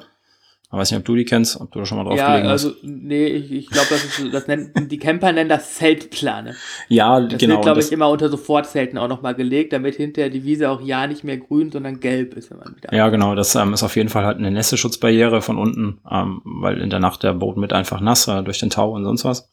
Ich 0.72 0.78
weiß 0.78 0.90
nicht, 0.90 1.00
ob 1.00 1.04
du 1.04 1.16
die 1.16 1.26
kennst, 1.26 1.60
ob 1.60 1.70
du 1.70 1.80
da 1.80 1.84
schon 1.84 1.98
mal 1.98 2.04
drauf 2.04 2.16
ja, 2.16 2.30
gelegen 2.30 2.48
hast. 2.48 2.64
Also, 2.64 2.76
nee, 2.82 3.26
ich, 3.26 3.52
ich 3.52 3.66
glaube, 3.68 3.88
das 3.90 4.04
ist, 4.04 4.32
das 4.32 4.46
nennt, 4.46 4.90
die 4.90 4.96
Camper 4.96 5.30
nennen 5.30 5.50
das 5.50 5.74
Zeltplane. 5.74 6.54
Ja, 6.88 7.20
das 7.20 7.38
genau. 7.38 7.56
Das 7.56 7.56
wird, 7.56 7.62
glaube 7.62 7.80
ich, 7.80 7.92
immer 7.92 8.08
unter 8.08 8.30
Sofortzelten 8.30 8.96
auch 8.96 9.08
nochmal 9.08 9.34
gelegt, 9.34 9.74
damit 9.74 9.96
hinterher 9.96 10.30
die 10.30 10.44
Wiese 10.44 10.70
auch 10.70 10.80
ja 10.80 11.06
nicht 11.06 11.24
mehr 11.24 11.36
grün, 11.36 11.70
sondern 11.70 12.00
gelb 12.00 12.32
ist, 12.34 12.50
wenn 12.50 12.58
man 12.58 12.74
wieder. 12.74 12.90
Ja, 12.94 13.10
genau. 13.10 13.34
Das 13.34 13.54
ähm, 13.54 13.74
ist 13.74 13.82
auf 13.82 13.96
jeden 13.96 14.08
Fall 14.08 14.24
halt 14.24 14.38
eine 14.38 14.50
Nässeschutzbarriere 14.50 15.42
von 15.42 15.58
unten, 15.58 16.00
ähm, 16.10 16.40
weil 16.44 16.80
in 16.80 16.88
der 16.88 17.00
Nacht 17.00 17.22
der 17.22 17.34
Boden 17.34 17.60
mit 17.60 17.74
einfach 17.74 18.00
nass 18.00 18.26
äh, 18.28 18.42
durch 18.42 18.58
den 18.58 18.70
Tau 18.70 18.92
und 18.92 19.04
sonst 19.04 19.26
was. 19.26 19.50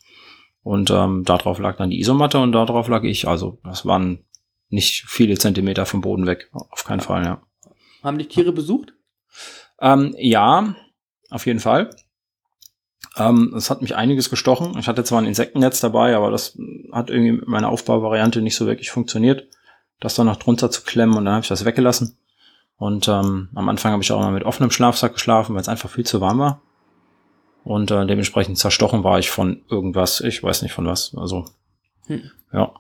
Und 0.64 0.90
ähm, 0.90 1.24
darauf 1.26 1.60
lag 1.60 1.76
dann 1.76 1.90
die 1.90 2.00
Isomatte 2.00 2.40
und 2.40 2.54
darauf 2.54 2.88
lag 2.88 3.04
ich. 3.04 3.28
Also, 3.28 3.60
das 3.66 3.86
waren 3.86 4.20
nicht 4.70 5.06
viele 5.08 5.38
Zentimeter 5.38 5.86
vom 5.86 6.02
Boden 6.02 6.26
weg. 6.26 6.50
Auf 6.52 6.84
keinen 6.86 7.02
Fall, 7.02 7.24
ja. 7.24 7.42
Haben 8.04 8.18
dich 8.18 8.30
Tiere 8.30 8.52
besucht? 8.52 8.94
Ähm, 9.82 10.16
ja, 10.18 10.76
auf 11.30 11.46
jeden 11.46 11.60
Fall. 11.60 11.90
Ähm, 13.18 13.54
es 13.56 13.70
hat 13.70 13.82
mich 13.82 13.96
einiges 13.96 14.30
gestochen. 14.30 14.78
Ich 14.80 14.88
hatte 14.88 15.04
zwar 15.04 15.22
ein 15.22 15.28
Insektennetz 15.28 15.80
dabei, 15.80 16.16
aber 16.16 16.32
das 16.32 16.58
hat 16.92 17.10
irgendwie 17.10 17.34
mit 17.34 17.48
meiner 17.48 17.70
Aufbauvariante 17.70 18.42
nicht 18.42 18.56
so 18.56 18.68
wirklich 18.68 18.92
funktioniert, 18.92 19.48
das 20.00 20.16
dann 20.16 20.28
noch 20.28 20.38
drunter 20.38 20.72
zu 20.72 20.84
klemmen 20.84 21.18
und 21.18 21.26
dann 21.26 21.36
habe 21.36 21.44
ich 21.44 21.50
das 21.50 21.66
weggelassen. 21.66 22.18
Und 22.78 23.10
ähm, 23.10 23.50
am 23.56 23.68
Anfang 23.68 23.92
habe 23.92 24.04
ich 24.04 24.12
auch 24.12 24.22
mal 24.22 24.32
mit 24.32 24.44
offenem 24.44 24.72
Schlafsack 24.72 25.14
geschlafen, 25.14 25.54
weil 25.54 25.62
es 25.62 25.68
einfach 25.68 25.90
viel 25.90 26.06
zu 26.06 26.22
warm 26.22 26.40
war. 26.40 26.62
Und 27.66 27.92
äh, 27.92 28.06
dementsprechend 28.06 28.58
zerstochen 28.58 29.04
war 29.04 29.20
ich 29.20 29.30
von 29.30 29.64
irgendwas. 29.70 30.22
Ich 30.22 30.42
weiß 30.42 30.62
nicht 30.62 30.72
von 30.72 30.86
was. 30.86 31.14
Also, 31.16 31.46
hm. 32.08 32.32
ja. 32.54 32.74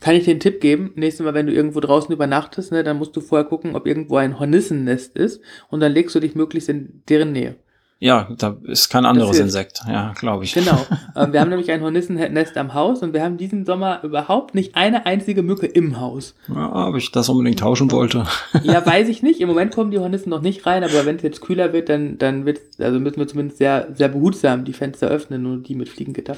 Kann 0.00 0.14
ich 0.14 0.24
dir 0.24 0.32
einen 0.32 0.40
Tipp 0.40 0.60
geben? 0.60 0.92
Nächstes 0.94 1.24
Mal, 1.24 1.34
wenn 1.34 1.46
du 1.46 1.52
irgendwo 1.52 1.80
draußen 1.80 2.12
übernachtest, 2.12 2.72
ne, 2.72 2.82
dann 2.84 2.98
musst 2.98 3.16
du 3.16 3.20
vorher 3.20 3.48
gucken, 3.48 3.74
ob 3.76 3.86
irgendwo 3.86 4.16
ein 4.16 4.38
Hornissennest 4.38 5.16
ist 5.16 5.42
und 5.68 5.80
dann 5.80 5.92
legst 5.92 6.14
du 6.14 6.20
dich 6.20 6.34
möglichst 6.34 6.68
in 6.68 7.02
deren 7.08 7.32
Nähe. 7.32 7.56
Ja, 8.02 8.28
da 8.38 8.56
ist 8.64 8.88
kein 8.88 9.04
anderes 9.04 9.38
Insekt, 9.38 9.82
ja, 9.86 10.14
glaube 10.18 10.44
ich. 10.44 10.54
Genau. 10.54 10.86
Ähm, 11.16 11.32
wir 11.32 11.40
haben 11.40 11.48
nämlich 11.48 11.70
ein 11.72 11.82
Hornissennest 11.82 12.56
am 12.56 12.72
Haus 12.72 13.02
und 13.02 13.12
wir 13.12 13.22
haben 13.22 13.36
diesen 13.36 13.66
Sommer 13.66 14.02
überhaupt 14.04 14.54
nicht 14.54 14.76
eine 14.76 15.06
einzige 15.06 15.42
Mücke 15.42 15.66
im 15.66 15.98
Haus. 15.98 16.34
Ja, 16.48 16.86
ob 16.86 16.96
ich 16.96 17.10
das 17.10 17.28
unbedingt 17.28 17.58
tauschen 17.58 17.90
wollte. 17.90 18.26
ja, 18.62 18.86
weiß 18.86 19.08
ich 19.08 19.22
nicht. 19.22 19.40
Im 19.40 19.48
Moment 19.48 19.74
kommen 19.74 19.90
die 19.90 19.98
Hornissen 19.98 20.30
noch 20.30 20.40
nicht 20.40 20.64
rein, 20.66 20.84
aber 20.84 21.04
wenn 21.04 21.16
es 21.16 21.22
jetzt 21.22 21.40
kühler 21.40 21.72
wird, 21.72 21.88
dann, 21.88 22.16
dann 22.16 22.46
wird, 22.46 22.60
also 22.78 23.00
müssen 23.00 23.18
wir 23.18 23.26
zumindest 23.26 23.58
sehr, 23.58 23.88
sehr 23.94 24.08
behutsam 24.08 24.64
die 24.64 24.72
Fenster 24.72 25.08
öffnen, 25.08 25.42
nur 25.42 25.56
die 25.58 25.74
mit 25.74 25.88
Fliegengitter. 25.88 26.36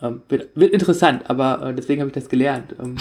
Ähm, 0.00 0.22
wird, 0.28 0.48
wird, 0.54 0.72
interessant, 0.72 1.28
aber 1.28 1.68
äh, 1.68 1.74
deswegen 1.74 2.00
habe 2.00 2.08
ich 2.08 2.14
das 2.14 2.30
gelernt. 2.30 2.74
Ähm, 2.82 2.96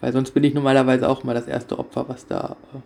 weil 0.00 0.12
sonst 0.12 0.32
bin 0.32 0.44
ich 0.44 0.54
normalerweise 0.54 1.08
auch 1.08 1.24
mal 1.24 1.34
das 1.34 1.46
erste 1.46 1.78
Opfer, 1.78 2.08
was 2.08 2.26
da 2.26 2.56
äh, 2.74 2.78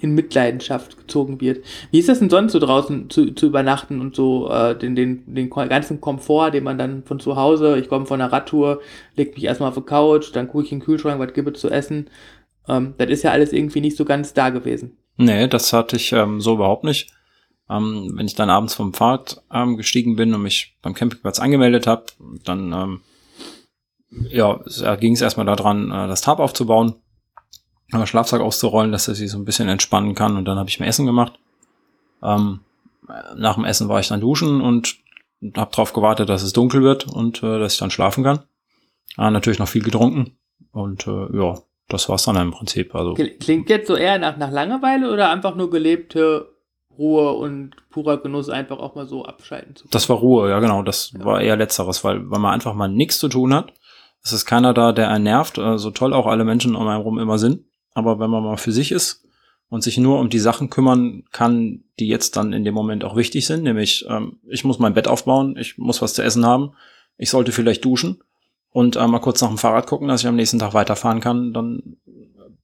in 0.00 0.14
Mitleidenschaft 0.14 0.96
gezogen 0.96 1.40
wird. 1.40 1.64
Wie 1.90 1.98
ist 1.98 2.08
das 2.08 2.20
denn 2.20 2.30
sonst 2.30 2.52
so 2.52 2.58
draußen 2.58 3.10
zu, 3.10 3.32
zu 3.32 3.46
übernachten 3.46 4.00
und 4.00 4.14
so 4.14 4.50
äh, 4.50 4.76
den, 4.76 4.94
den, 4.94 5.34
den 5.34 5.50
ganzen 5.50 6.00
Komfort, 6.00 6.52
den 6.52 6.64
man 6.64 6.78
dann 6.78 7.02
von 7.04 7.20
zu 7.20 7.36
Hause, 7.36 7.78
ich 7.78 7.88
komme 7.88 8.06
von 8.06 8.20
einer 8.20 8.32
Radtour, 8.32 8.80
leg 9.16 9.34
mich 9.34 9.44
erstmal 9.44 9.70
auf 9.70 9.74
die 9.74 9.82
Couch, 9.82 10.30
dann 10.32 10.48
gucke 10.48 10.64
ich 10.64 10.72
in 10.72 10.78
den 10.78 10.84
Kühlschrank, 10.84 11.20
was 11.20 11.32
gibt 11.32 11.56
es 11.56 11.60
zu 11.60 11.70
essen. 11.70 12.08
Ähm, 12.68 12.94
das 12.98 13.10
ist 13.10 13.22
ja 13.22 13.32
alles 13.32 13.52
irgendwie 13.52 13.80
nicht 13.80 13.96
so 13.96 14.04
ganz 14.04 14.34
da 14.34 14.50
gewesen. 14.50 14.96
Nee, 15.16 15.48
das 15.48 15.72
hatte 15.72 15.96
ich 15.96 16.12
ähm, 16.12 16.40
so 16.40 16.54
überhaupt 16.54 16.84
nicht. 16.84 17.12
Ähm, 17.70 18.12
wenn 18.14 18.26
ich 18.26 18.34
dann 18.34 18.50
abends 18.50 18.74
vom 18.74 18.94
Fahrrad 18.94 19.42
ähm, 19.52 19.76
gestiegen 19.76 20.16
bin 20.16 20.32
und 20.32 20.42
mich 20.42 20.76
beim 20.80 20.94
Campingplatz 20.94 21.38
angemeldet 21.38 21.86
habe, 21.86 22.06
dann 22.44 22.72
ähm, 22.72 23.00
ja, 24.10 24.60
ging 24.96 25.14
es 25.14 25.20
erstmal 25.20 25.46
daran, 25.46 25.90
äh, 25.90 26.08
das 26.08 26.20
Tarp 26.20 26.40
aufzubauen, 26.40 26.94
äh, 27.92 28.06
Schlafsack 28.06 28.40
auszurollen, 28.40 28.92
dass 28.92 29.08
er 29.08 29.14
sich 29.14 29.30
so 29.30 29.38
ein 29.38 29.44
bisschen 29.44 29.68
entspannen 29.68 30.14
kann 30.14 30.36
und 30.36 30.44
dann 30.44 30.58
habe 30.58 30.68
ich 30.68 30.80
mir 30.80 30.86
Essen 30.86 31.06
gemacht. 31.06 31.38
Ähm, 32.22 32.60
nach 33.36 33.54
dem 33.54 33.64
Essen 33.64 33.88
war 33.88 34.00
ich 34.00 34.08
dann 34.08 34.20
duschen 34.20 34.60
und 34.60 34.96
habe 35.56 35.70
darauf 35.70 35.92
gewartet, 35.92 36.28
dass 36.28 36.42
es 36.42 36.52
dunkel 36.52 36.82
wird 36.82 37.06
und 37.06 37.42
äh, 37.42 37.58
dass 37.58 37.74
ich 37.74 37.78
dann 37.78 37.90
schlafen 37.90 38.24
kann. 38.24 38.40
Äh, 39.16 39.30
natürlich 39.30 39.58
noch 39.58 39.68
viel 39.68 39.82
getrunken 39.82 40.36
und 40.72 41.06
äh, 41.06 41.36
ja, 41.36 41.58
das 41.88 42.08
war's 42.08 42.24
dann 42.24 42.36
im 42.36 42.50
Prinzip. 42.50 42.94
Also 42.94 43.14
klingt 43.14 43.70
jetzt 43.70 43.88
so 43.88 43.96
eher 43.96 44.18
nach, 44.18 44.36
nach 44.36 44.50
Langeweile 44.50 45.10
oder 45.10 45.30
einfach 45.30 45.54
nur 45.54 45.70
gelebte 45.70 46.50
Ruhe 46.98 47.32
und 47.32 47.76
purer 47.90 48.18
Genuss 48.18 48.50
einfach 48.50 48.78
auch 48.78 48.94
mal 48.94 49.06
so 49.06 49.24
abschalten 49.24 49.76
zu 49.76 49.84
können. 49.84 49.92
Das 49.92 50.08
war 50.08 50.16
Ruhe, 50.16 50.50
ja 50.50 50.58
genau. 50.58 50.82
Das 50.82 51.12
ja. 51.12 51.24
war 51.24 51.40
eher 51.40 51.56
letzteres, 51.56 52.02
weil, 52.04 52.28
weil 52.30 52.40
man 52.40 52.52
einfach 52.52 52.74
mal 52.74 52.88
nichts 52.88 53.18
zu 53.18 53.28
tun 53.28 53.54
hat. 53.54 53.72
Es 54.22 54.32
ist 54.32 54.46
keiner 54.46 54.74
da, 54.74 54.92
der 54.92 55.10
einen 55.10 55.24
nervt, 55.24 55.58
äh, 55.58 55.78
so 55.78 55.90
toll 55.90 56.12
auch 56.12 56.26
alle 56.26 56.44
Menschen 56.44 56.74
um 56.76 56.86
einen 56.86 57.02
rum 57.02 57.18
immer 57.18 57.38
sind. 57.38 57.64
Aber 57.94 58.18
wenn 58.18 58.30
man 58.30 58.44
mal 58.44 58.56
für 58.56 58.72
sich 58.72 58.92
ist 58.92 59.24
und 59.68 59.82
sich 59.82 59.98
nur 59.98 60.20
um 60.20 60.30
die 60.30 60.38
Sachen 60.38 60.70
kümmern 60.70 61.24
kann, 61.32 61.84
die 61.98 62.08
jetzt 62.08 62.36
dann 62.36 62.52
in 62.52 62.64
dem 62.64 62.74
Moment 62.74 63.04
auch 63.04 63.16
wichtig 63.16 63.46
sind, 63.46 63.62
nämlich 63.62 64.06
ähm, 64.08 64.38
ich 64.48 64.64
muss 64.64 64.78
mein 64.78 64.94
Bett 64.94 65.08
aufbauen, 65.08 65.56
ich 65.58 65.78
muss 65.78 66.00
was 66.02 66.14
zu 66.14 66.22
essen 66.22 66.46
haben, 66.46 66.72
ich 67.16 67.30
sollte 67.30 67.52
vielleicht 67.52 67.84
duschen 67.84 68.22
und 68.70 68.96
äh, 68.96 69.06
mal 69.06 69.18
kurz 69.18 69.40
nach 69.40 69.48
dem 69.48 69.58
Fahrrad 69.58 69.86
gucken, 69.86 70.08
dass 70.08 70.20
ich 70.20 70.28
am 70.28 70.36
nächsten 70.36 70.58
Tag 70.58 70.74
weiterfahren 70.74 71.20
kann, 71.20 71.52
dann 71.52 71.96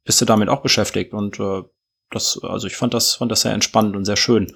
bist 0.05 0.21
du 0.21 0.25
damit 0.25 0.49
auch 0.49 0.63
beschäftigt 0.63 1.13
und 1.13 1.41
äh, 1.41 1.63
das, 2.11 2.39
also 2.43 2.67
ich 2.67 2.77
fand 2.77 2.95
das, 2.95 3.15
fand 3.15 3.33
das 3.33 3.41
sehr 3.41 3.53
entspannend 3.53 3.97
und 3.97 4.05
sehr 4.05 4.17
schön, 4.17 4.55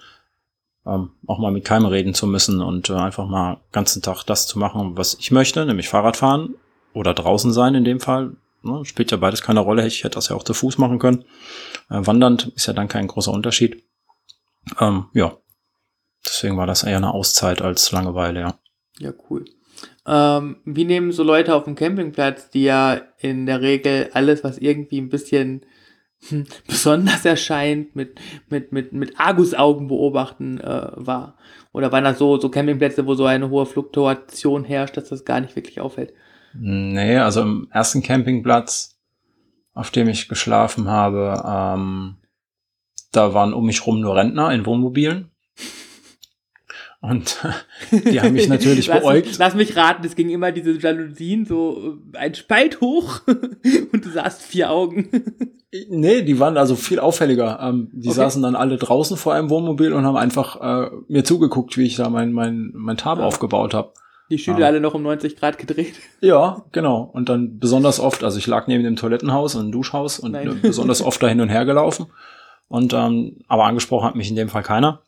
ähm, 0.86 1.10
auch 1.26 1.38
mal 1.38 1.50
mit 1.50 1.64
keinem 1.64 1.86
reden 1.86 2.14
zu 2.14 2.26
müssen 2.26 2.60
und 2.60 2.88
äh, 2.90 2.94
einfach 2.94 3.26
mal 3.26 3.60
ganzen 3.72 4.02
Tag 4.02 4.24
das 4.24 4.46
zu 4.46 4.58
machen, 4.58 4.96
was 4.96 5.16
ich 5.18 5.30
möchte, 5.32 5.66
nämlich 5.66 5.88
Fahrrad 5.88 6.16
fahren 6.16 6.54
oder 6.98 7.14
draußen 7.14 7.52
sein 7.52 7.74
in 7.74 7.84
dem 7.84 8.00
Fall. 8.00 8.36
Ne, 8.62 8.84
spielt 8.84 9.12
ja 9.12 9.16
beides 9.16 9.42
keine 9.42 9.60
Rolle. 9.60 9.86
Ich 9.86 10.02
hätte 10.02 10.16
das 10.16 10.28
ja 10.28 10.36
auch 10.36 10.42
zu 10.42 10.52
Fuß 10.52 10.78
machen 10.78 10.98
können. 10.98 11.24
Äh, 11.90 12.00
wandernd 12.06 12.52
ist 12.56 12.66
ja 12.66 12.72
dann 12.72 12.88
kein 12.88 13.06
großer 13.06 13.32
Unterschied. 13.32 13.84
Ähm, 14.80 15.06
ja, 15.14 15.36
deswegen 16.26 16.56
war 16.56 16.66
das 16.66 16.82
eher 16.82 16.96
eine 16.96 17.14
Auszeit 17.14 17.62
als 17.62 17.92
Langeweile, 17.92 18.40
ja. 18.40 18.58
Ja, 18.98 19.12
cool. 19.30 19.44
Ähm, 20.06 20.56
wie 20.64 20.84
nehmen 20.84 21.12
so 21.12 21.22
Leute 21.22 21.54
auf 21.54 21.64
dem 21.64 21.76
Campingplatz, 21.76 22.50
die 22.50 22.64
ja 22.64 23.00
in 23.18 23.46
der 23.46 23.60
Regel 23.60 24.10
alles, 24.12 24.42
was 24.42 24.58
irgendwie 24.58 25.00
ein 25.00 25.08
bisschen 25.08 25.64
hm, 26.28 26.46
besonders 26.66 27.24
erscheint, 27.24 27.94
mit, 27.94 28.18
mit, 28.48 28.72
mit, 28.72 28.92
mit 28.92 29.20
Argusaugen 29.20 29.86
beobachten 29.86 30.58
äh, 30.58 30.90
war? 30.94 31.38
Oder 31.72 31.92
waren 31.92 32.04
das 32.04 32.18
so, 32.18 32.40
so 32.40 32.48
Campingplätze, 32.48 33.06
wo 33.06 33.14
so 33.14 33.24
eine 33.24 33.50
hohe 33.50 33.66
Fluktuation 33.66 34.64
herrscht, 34.64 34.96
dass 34.96 35.10
das 35.10 35.24
gar 35.24 35.40
nicht 35.40 35.54
wirklich 35.54 35.80
auffällt? 35.80 36.12
Nee, 36.60 37.16
also 37.18 37.42
im 37.42 37.68
ersten 37.70 38.02
Campingplatz, 38.02 38.98
auf 39.74 39.90
dem 39.90 40.08
ich 40.08 40.28
geschlafen 40.28 40.88
habe, 40.88 41.42
ähm, 41.46 42.16
da 43.12 43.32
waren 43.34 43.54
um 43.54 43.64
mich 43.66 43.86
rum 43.86 44.00
nur 44.00 44.16
Rentner 44.16 44.52
in 44.52 44.66
Wohnmobilen. 44.66 45.30
Und 47.00 47.38
die 47.92 48.20
haben 48.20 48.32
mich 48.32 48.48
natürlich 48.48 48.88
lass, 48.88 49.00
beäugt. 49.00 49.38
Lass 49.38 49.54
mich 49.54 49.76
raten, 49.76 50.04
es 50.04 50.16
ging 50.16 50.30
immer 50.30 50.50
diese 50.50 50.72
Jalousien 50.72 51.46
so 51.46 51.96
äh, 52.12 52.18
ein 52.18 52.34
Spalt 52.34 52.80
hoch 52.80 53.20
und 53.92 54.04
du 54.04 54.10
sahst 54.10 54.42
vier 54.42 54.70
Augen. 54.70 55.08
Nee, 55.90 56.22
die 56.22 56.40
waren 56.40 56.56
also 56.56 56.74
viel 56.74 56.98
auffälliger. 56.98 57.60
Ähm, 57.62 57.88
die 57.92 58.08
Okay. 58.08 58.16
saßen 58.16 58.42
dann 58.42 58.56
alle 58.56 58.78
draußen 58.78 59.16
vor 59.16 59.34
einem 59.34 59.48
Wohnmobil 59.48 59.92
und 59.92 60.04
haben 60.06 60.16
einfach 60.16 60.60
äh, 60.60 60.90
mir 61.08 61.22
zugeguckt, 61.24 61.76
wie 61.78 61.86
ich 61.86 61.94
da 61.96 62.08
mein, 62.10 62.32
mein, 62.32 62.72
mein 62.74 62.96
Tab 62.96 63.18
Ah. 63.20 63.24
aufgebaut 63.26 63.74
habe. 63.74 63.92
Die 64.30 64.38
Stühle 64.38 64.64
Ah. 64.64 64.68
alle 64.68 64.80
noch 64.80 64.94
um 64.94 65.02
90 65.02 65.36
Grad 65.36 65.56
gedreht. 65.58 65.94
Ja, 66.20 66.64
genau. 66.72 67.02
Und 67.12 67.28
dann 67.28 67.58
besonders 67.58 67.98
oft, 68.00 68.22
also 68.24 68.36
ich 68.38 68.46
lag 68.46 68.66
neben 68.66 68.84
dem 68.84 68.96
Toilettenhaus 68.96 69.54
und 69.54 69.66
dem 69.66 69.72
Duschhaus 69.72 70.18
und 70.18 70.32
Nein. 70.32 70.58
besonders 70.62 71.00
oft 71.02 71.22
da 71.22 71.28
hin 71.28 71.40
und 71.40 71.48
her 71.48 71.64
gelaufen. 71.64 72.06
Und 72.68 72.92
ähm, 72.92 73.38
aber 73.48 73.64
angesprochen 73.64 74.06
hat 74.06 74.16
mich 74.16 74.28
in 74.28 74.36
dem 74.36 74.48
Fall 74.50 74.62
keiner. 74.62 75.00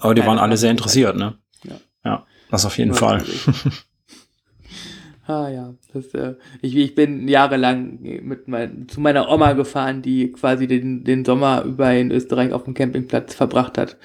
Aber 0.00 0.14
die 0.14 0.22
Keiner 0.22 0.30
waren 0.32 0.38
alle 0.38 0.56
sehr 0.56 0.70
interessiert, 0.70 1.16
ne? 1.16 1.34
Ja. 1.64 1.74
Ja, 2.04 2.26
das 2.50 2.64
auf 2.64 2.78
jeden 2.78 2.94
Fall. 2.94 3.22
Ah 5.26 5.48
ja, 5.48 5.74
das, 5.92 6.12
äh, 6.14 6.34
ich, 6.62 6.74
ich 6.74 6.94
bin 6.96 7.28
jahrelang 7.28 8.00
mit 8.00 8.48
mein, 8.48 8.88
zu 8.88 9.00
meiner 9.00 9.30
Oma 9.30 9.52
gefahren, 9.52 10.02
die 10.02 10.32
quasi 10.32 10.66
den, 10.66 11.04
den 11.04 11.24
Sommer 11.24 11.62
über 11.62 11.92
in 11.94 12.10
Österreich 12.10 12.52
auf 12.52 12.64
dem 12.64 12.74
Campingplatz 12.74 13.32
verbracht 13.34 13.78
hat. 13.78 13.96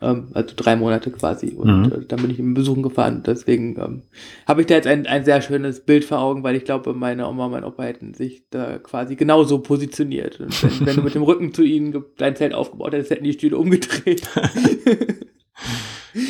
Ähm, 0.00 0.28
also 0.32 0.54
drei 0.56 0.76
Monate 0.76 1.10
quasi. 1.10 1.48
Und 1.56 1.66
Mhm. 1.86 1.92
äh, 1.92 2.04
dann 2.06 2.22
bin 2.22 2.30
ich 2.30 2.38
ihm 2.38 2.54
besuchen 2.54 2.82
gefahren. 2.82 3.22
Deswegen 3.26 3.76
ähm, 3.80 4.02
habe 4.46 4.60
ich 4.60 4.68
da 4.68 4.74
jetzt 4.74 4.86
ein, 4.86 5.06
ein 5.06 5.24
sehr 5.24 5.42
schönes 5.42 5.80
Bild 5.80 6.04
vor 6.04 6.20
Augen, 6.20 6.44
weil 6.44 6.54
ich 6.54 6.64
glaube, 6.64 6.94
meine 6.94 7.26
Oma 7.28 7.46
und 7.46 7.52
mein 7.52 7.64
Opa 7.64 7.82
hätten 7.82 8.14
sich 8.14 8.44
da 8.50 8.78
quasi 8.78 9.16
genauso 9.16 9.58
positioniert. 9.58 10.38
Und 10.38 10.62
wenn, 10.62 10.86
wenn 10.86 10.96
du 10.96 11.02
mit 11.02 11.14
dem 11.16 11.22
Rücken 11.24 11.52
zu 11.52 11.62
ihnen 11.62 12.04
dein 12.16 12.36
Zelt 12.36 12.54
aufgebaut 12.54 12.92
hättest, 12.92 13.10
hätten 13.10 13.24
die 13.24 13.32
Stühle 13.32 13.58
umgedreht. 13.58 14.22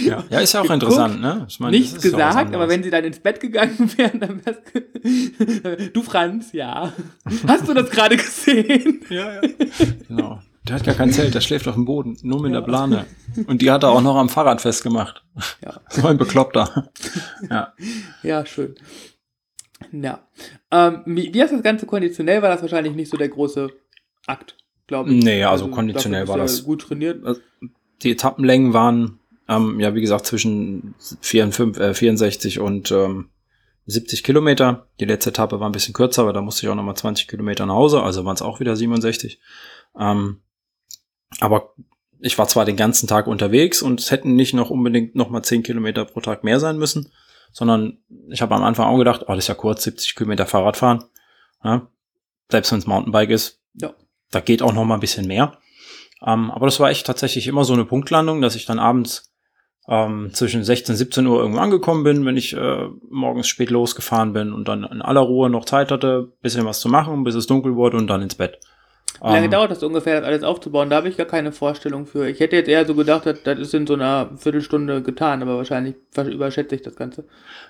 Ja, 0.04 0.24
ja 0.28 0.40
ist 0.40 0.54
ja 0.54 0.60
auch 0.62 0.70
interessant, 0.70 1.20
ne? 1.20 1.46
Ich 1.48 1.60
meine, 1.60 1.76
Nichts 1.76 2.02
gesagt, 2.02 2.54
aber 2.54 2.68
wenn 2.68 2.82
sie 2.82 2.90
dann 2.90 3.04
ins 3.04 3.20
Bett 3.20 3.40
gegangen 3.40 3.90
wären, 3.96 4.20
dann 4.20 4.40
wär's 4.44 4.58
Du 5.92 6.02
Franz, 6.02 6.52
ja. 6.52 6.92
Hast 7.46 7.68
du 7.68 7.74
das 7.74 7.88
gerade 7.90 8.16
gesehen? 8.16 9.00
Ja, 9.08 9.34
ja. 9.34 9.40
Genau. 10.08 10.40
Der 10.68 10.76
hat 10.76 10.84
gar 10.84 10.94
kein 10.94 11.10
Zelt, 11.12 11.34
der 11.34 11.40
schläft 11.40 11.66
auf 11.66 11.74
dem 11.74 11.84
Boden, 11.86 12.16
nur 12.22 12.40
mit 12.42 12.52
Ja. 12.52 12.60
der 12.60 12.66
Plane. 12.66 13.06
Und 13.46 13.62
die 13.62 13.70
hat 13.70 13.82
er 13.82 13.90
auch 13.90 14.02
noch 14.02 14.16
am 14.16 14.28
Fahrrad 14.28 14.60
festgemacht. 14.60 15.24
Ja. 15.64 15.80
So 15.88 16.06
ein 16.06 16.18
Bekloppter. 16.18 16.90
Ja. 17.48 17.72
Ja, 18.22 18.44
schön. 18.46 18.74
Ja. 19.92 20.26
Ähm, 20.70 21.02
wie, 21.06 21.32
wie 21.32 21.40
ist 21.40 21.52
das 21.52 21.62
Ganze 21.62 21.86
konditionell? 21.86 22.42
War 22.42 22.50
das 22.50 22.62
wahrscheinlich 22.62 22.94
nicht 22.94 23.10
so 23.10 23.16
der 23.16 23.28
große 23.28 23.70
Akt, 24.26 24.56
glaube 24.86 25.10
ich. 25.12 25.22
Nee, 25.24 25.44
also 25.44 25.68
konditionell 25.68 26.22
dafür 26.22 26.32
war 26.34 26.38
das- 26.42 26.64
Gut 26.64 26.82
trainiert. 26.82 27.24
Die 28.02 28.10
Etappenlängen 28.12 28.72
waren, 28.74 29.20
ähm, 29.48 29.80
ja, 29.80 29.94
wie 29.94 30.00
gesagt, 30.00 30.26
zwischen 30.26 30.94
54, 31.20 31.82
äh, 31.82 31.94
64 31.94 32.60
und 32.60 32.90
ähm, 32.92 33.30
70 33.86 34.22
Kilometer. 34.22 34.88
Die 35.00 35.04
letzte 35.06 35.30
Etappe 35.30 35.60
war 35.60 35.68
ein 35.68 35.72
bisschen 35.72 35.94
kürzer, 35.94 36.22
aber 36.22 36.32
da 36.34 36.42
musste 36.42 36.66
ich 36.66 36.70
auch 36.70 36.74
nochmal 36.74 36.96
20 36.96 37.26
Kilometer 37.28 37.64
nach 37.64 37.74
Hause, 37.74 38.02
also 38.02 38.24
waren 38.24 38.34
es 38.34 38.42
auch 38.42 38.60
wieder 38.60 38.76
67. 38.76 39.40
Ähm, 39.98 40.40
aber 41.40 41.74
ich 42.20 42.36
war 42.38 42.48
zwar 42.48 42.64
den 42.64 42.76
ganzen 42.76 43.06
Tag 43.06 43.26
unterwegs 43.26 43.80
und 43.82 44.00
es 44.00 44.10
hätten 44.10 44.34
nicht 44.34 44.54
noch 44.54 44.70
unbedingt 44.70 45.14
nochmal 45.14 45.42
10 45.42 45.62
Kilometer 45.62 46.04
pro 46.04 46.20
Tag 46.20 46.42
mehr 46.44 46.58
sein 46.58 46.78
müssen, 46.78 47.12
sondern 47.52 47.98
ich 48.28 48.42
habe 48.42 48.54
am 48.54 48.64
Anfang 48.64 48.86
auch 48.86 48.98
gedacht, 48.98 49.22
oh, 49.26 49.34
das 49.34 49.44
ist 49.44 49.48
ja 49.48 49.54
kurz, 49.54 49.84
70 49.84 50.16
Kilometer 50.16 50.46
Fahrrad 50.46 50.76
fahren. 50.76 51.04
Ja, 51.62 51.88
selbst 52.50 52.72
wenn 52.72 52.78
es 52.78 52.86
Mountainbike 52.86 53.30
ist, 53.30 53.60
Ja. 53.74 53.94
da 54.30 54.40
geht 54.40 54.62
auch 54.62 54.72
noch 54.72 54.84
mal 54.84 54.94
ein 54.94 55.00
bisschen 55.00 55.26
mehr. 55.26 55.58
Ähm, 56.26 56.50
aber 56.50 56.66
das 56.66 56.80
war 56.80 56.90
echt 56.90 57.06
tatsächlich 57.06 57.46
immer 57.46 57.64
so 57.64 57.72
eine 57.74 57.84
Punktlandung, 57.84 58.40
dass 58.40 58.56
ich 58.56 58.66
dann 58.66 58.80
abends 58.80 59.32
ähm, 59.88 60.30
zwischen 60.32 60.64
16 60.64 60.94
und 60.94 60.96
17 60.96 61.26
Uhr 61.26 61.38
irgendwo 61.40 61.60
angekommen 61.60 62.02
bin, 62.04 62.26
wenn 62.26 62.36
ich 62.36 62.52
äh, 62.54 62.88
morgens 63.08 63.48
spät 63.48 63.70
losgefahren 63.70 64.32
bin 64.32 64.52
und 64.52 64.66
dann 64.68 64.84
in 64.84 65.00
aller 65.02 65.20
Ruhe 65.20 65.48
noch 65.50 65.64
Zeit 65.64 65.90
hatte, 65.92 66.32
bisschen 66.42 66.66
was 66.66 66.80
zu 66.80 66.88
machen, 66.88 67.22
bis 67.24 67.34
es 67.36 67.46
dunkel 67.46 67.76
wurde 67.76 67.96
und 67.96 68.08
dann 68.08 68.22
ins 68.22 68.34
Bett. 68.34 68.58
Wie 69.20 69.26
lange 69.26 69.46
Ähm, 69.46 69.50
dauert 69.50 69.70
das 69.70 69.82
ungefähr, 69.82 70.20
das 70.20 70.28
alles 70.28 70.42
aufzubauen? 70.44 70.90
Da 70.90 70.96
habe 70.96 71.08
ich 71.08 71.16
gar 71.16 71.26
keine 71.26 71.50
Vorstellung 71.52 72.06
für. 72.06 72.28
Ich 72.28 72.40
hätte 72.40 72.56
jetzt 72.56 72.68
eher 72.68 72.86
so 72.86 72.94
gedacht, 72.94 73.26
das, 73.26 73.58
ist 73.58 73.74
in 73.74 73.86
so 73.86 73.94
einer 73.94 74.30
Viertelstunde 74.36 75.02
getan, 75.02 75.42
aber 75.42 75.56
wahrscheinlich 75.56 75.96
überschätze 76.16 76.76
ich 76.76 76.82
das 76.82 76.94
Ganze. 76.94 77.24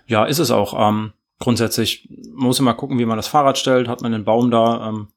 Ja, 0.07 0.24
ist 0.27 0.38
es 0.40 0.51
auch. 0.51 0.74
Ähm, 0.79 1.12
grundsätzlich 1.38 2.09
man 2.33 2.48
muss 2.48 2.61
immer 2.61 2.74
gucken, 2.74 2.98
wie 2.98 3.07
man 3.07 3.16
das 3.16 3.29
Fahrrad 3.29 3.57
stellt. 3.59 3.88
Hat 3.88 4.03
man 4.03 4.12
den 4.12 4.24
Baum 4.24 4.51
da, 4.51 4.88
ähm, 4.88 5.09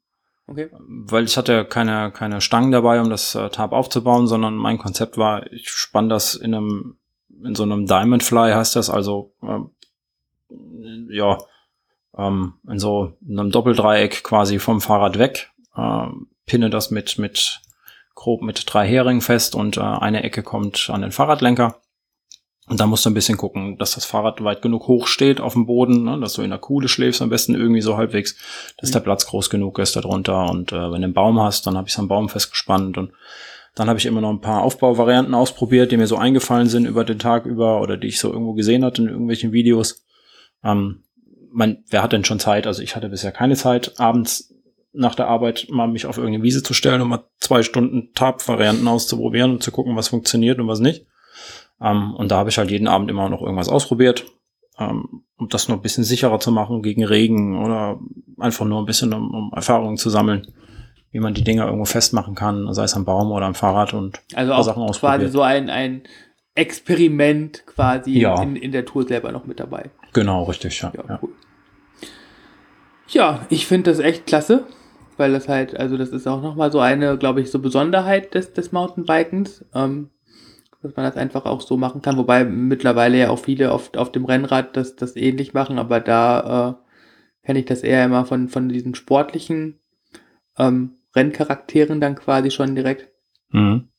Okay. 0.47 0.69
weil 0.87 1.23
ich 1.25 1.37
hatte 1.37 1.65
keine, 1.65 2.11
keine 2.11 2.41
Stangen 2.41 2.71
dabei, 2.71 2.99
um 2.99 3.09
das 3.09 3.35
äh, 3.35 3.49
Tarp 3.49 3.71
aufzubauen, 3.71 4.27
sondern 4.27 4.55
mein 4.55 4.77
Konzept 4.77 5.17
war, 5.17 5.49
ich 5.51 5.69
spann 5.69 6.09
das 6.09 6.33
in 6.35 6.53
einem, 6.53 6.97
in 7.43 7.55
so 7.55 7.63
einem 7.63 7.85
Diamond 7.85 8.23
Fly 8.23 8.51
heißt 8.51 8.75
das, 8.75 8.89
also 8.89 9.33
ähm, 9.43 9.69
ja, 11.09 11.37
ähm, 12.17 12.53
in 12.67 12.79
so 12.79 13.13
einem 13.27 13.51
Doppeldreieck 13.51 14.23
quasi 14.23 14.59
vom 14.59 14.81
Fahrrad 14.81 15.17
weg, 15.19 15.51
ähm, 15.77 16.27
pinne 16.45 16.69
das 16.69 16.91
mit, 16.91 17.17
mit 17.17 17.61
grob 18.15 18.41
mit 18.41 18.63
drei 18.67 18.87
Heringen 18.87 19.21
fest 19.21 19.55
und 19.55 19.77
äh, 19.77 19.81
eine 19.81 20.23
Ecke 20.23 20.43
kommt 20.43 20.89
an 20.91 21.01
den 21.01 21.11
Fahrradlenker. 21.11 21.77
Und 22.67 22.79
da 22.79 22.85
musst 22.85 23.05
du 23.05 23.09
ein 23.09 23.15
bisschen 23.15 23.37
gucken, 23.37 23.77
dass 23.77 23.95
das 23.95 24.05
Fahrrad 24.05 24.43
weit 24.43 24.61
genug 24.61 24.87
hoch 24.87 25.07
steht 25.07 25.41
auf 25.41 25.53
dem 25.53 25.65
Boden, 25.65 26.03
ne, 26.03 26.19
dass 26.19 26.33
du 26.33 26.41
in 26.41 26.51
der 26.51 26.59
Kuhle 26.59 26.87
schläfst, 26.87 27.21
am 27.21 27.29
besten 27.29 27.55
irgendwie 27.55 27.81
so 27.81 27.97
halbwegs, 27.97 28.35
dass 28.77 28.89
Mhm. 28.89 28.93
der 28.93 28.99
Platz 29.01 29.25
groß 29.25 29.49
genug 29.49 29.79
ist 29.79 29.95
darunter. 29.95 30.49
Und 30.49 30.71
äh, 30.71 30.75
wenn 30.75 31.01
du 31.01 31.05
einen 31.05 31.13
Baum 31.13 31.39
hast, 31.41 31.67
dann 31.67 31.75
habe 31.75 31.87
ich 31.87 31.93
es 31.93 31.99
am 31.99 32.07
Baum 32.07 32.29
festgespannt 32.29 32.97
und 32.97 33.11
dann 33.75 33.87
habe 33.87 33.97
ich 33.97 34.05
immer 34.05 34.21
noch 34.21 34.29
ein 34.29 34.41
paar 34.41 34.61
Aufbauvarianten 34.61 35.33
ausprobiert, 35.33 35.91
die 35.91 35.97
mir 35.97 36.07
so 36.07 36.17
eingefallen 36.17 36.67
sind 36.67 36.85
über 36.85 37.03
den 37.03 37.19
Tag 37.19 37.45
über 37.45 37.81
oder 37.81 37.97
die 37.97 38.07
ich 38.07 38.19
so 38.19 38.31
irgendwo 38.31 38.53
gesehen 38.53 38.85
hatte 38.85 39.01
in 39.01 39.09
irgendwelchen 39.09 39.53
Videos. 39.53 40.05
Ähm, 40.63 41.03
man, 41.51 41.83
wer 41.89 42.03
hat 42.03 42.13
denn 42.13 42.25
schon 42.25 42.39
Zeit? 42.39 42.67
Also 42.67 42.81
ich 42.81 42.95
hatte 42.95 43.09
bisher 43.09 43.31
keine 43.31 43.55
Zeit, 43.55 43.99
abends 43.99 44.50
nach 44.93 45.15
der 45.15 45.27
Arbeit 45.27 45.67
mal 45.69 45.87
mich 45.87 46.05
auf 46.05 46.17
irgendeine 46.17 46.43
Wiese 46.43 46.63
zu 46.63 46.73
stellen 46.73 47.01
und 47.01 47.07
mal 47.09 47.23
zwei 47.39 47.63
Stunden 47.63 48.13
Tab-Varianten 48.13 48.87
auszuprobieren 48.87 49.51
und 49.51 49.63
zu 49.63 49.71
gucken, 49.71 49.95
was 49.95 50.09
funktioniert 50.09 50.59
und 50.59 50.67
was 50.67 50.79
nicht. 50.79 51.05
Ähm, 51.81 52.13
und 52.15 52.29
da 52.31 52.37
habe 52.37 52.49
ich 52.49 52.57
halt 52.57 52.69
jeden 52.71 52.87
Abend 52.87 53.09
immer 53.09 53.29
noch 53.29 53.41
irgendwas 53.41 53.69
ausprobiert, 53.69 54.25
ähm, 54.77 55.23
um 55.37 55.47
das 55.49 55.67
noch 55.69 55.77
ein 55.77 55.81
bisschen 55.81 56.03
sicherer 56.03 56.39
zu 56.39 56.51
machen 56.51 56.81
gegen 56.81 57.03
Regen 57.05 57.57
oder 57.63 57.99
einfach 58.37 58.65
nur 58.65 58.79
ein 58.79 58.85
bisschen, 58.85 59.13
um, 59.13 59.33
um 59.33 59.51
Erfahrungen 59.55 59.97
zu 59.97 60.09
sammeln, 60.09 60.47
wie 61.11 61.19
man 61.19 61.33
die 61.33 61.43
Dinger 61.43 61.65
irgendwo 61.65 61.85
festmachen 61.85 62.35
kann, 62.35 62.71
sei 62.73 62.83
es 62.83 62.93
am 62.95 63.05
Baum 63.05 63.31
oder 63.31 63.45
am 63.45 63.55
Fahrrad 63.55 63.93
und 63.93 64.21
Also 64.35 64.53
auch 64.53 64.63
Sachen 64.63 64.83
quasi 64.85 64.89
ausprobiert. 65.25 65.31
so 65.31 65.41
ein, 65.41 65.69
ein 65.69 66.03
Experiment 66.53 67.65
quasi 67.65 68.19
Ja. 68.19 68.41
in, 68.43 68.55
in 68.57 68.71
der 68.73 68.85
Tour 68.85 69.07
selber 69.07 69.31
noch 69.31 69.45
mit 69.45 69.59
dabei. 69.61 69.89
genau, 70.13 70.43
richtig, 70.43 70.81
ja. 70.81 70.91
Ja, 70.95 71.03
ja. 71.07 71.19
cool. 71.21 71.29
Ja, 73.07 73.45
ich 73.49 73.65
finde 73.67 73.91
das 73.91 73.99
echt 73.99 74.25
klasse, 74.25 74.67
weil 75.17 75.31
das 75.31 75.47
halt, 75.47 75.77
also 75.77 75.97
das 75.97 76.09
ist 76.09 76.27
auch 76.27 76.41
nochmal 76.41 76.71
so 76.71 76.79
eine, 76.79 77.17
glaube 77.17 77.41
ich, 77.41 77.51
so 77.51 77.59
Besonderheit 77.59 78.33
des, 78.33 78.53
des 78.53 78.71
Mountainbikens, 78.71 79.65
ähm, 79.73 80.09
dass 80.81 80.95
man 80.95 81.05
das 81.05 81.17
einfach 81.17 81.45
auch 81.45 81.61
so 81.61 81.77
machen 81.77 82.01
kann, 82.01 82.17
wobei 82.17 82.43
mittlerweile 82.43 83.17
ja 83.17 83.29
auch 83.29 83.39
viele 83.39 83.71
auf, 83.71 83.93
auf 83.95 84.11
dem 84.11 84.25
Rennrad 84.25 84.75
das, 84.75 84.95
das 84.95 85.15
ähnlich 85.15 85.53
machen, 85.53 85.77
aber 85.77 85.99
da 85.99 86.79
äh, 86.81 87.45
kenne 87.45 87.59
ich 87.59 87.65
das 87.65 87.83
eher 87.83 88.05
immer 88.05 88.25
von, 88.25 88.49
von 88.49 88.69
diesen 88.69 88.95
sportlichen 88.95 89.79
ähm, 90.57 90.95
Renncharakteren 91.15 91.99
dann 91.99 92.15
quasi 92.15 92.51
schon 92.51 92.75
direkt. 92.75 93.09
Mhm. 93.49 93.89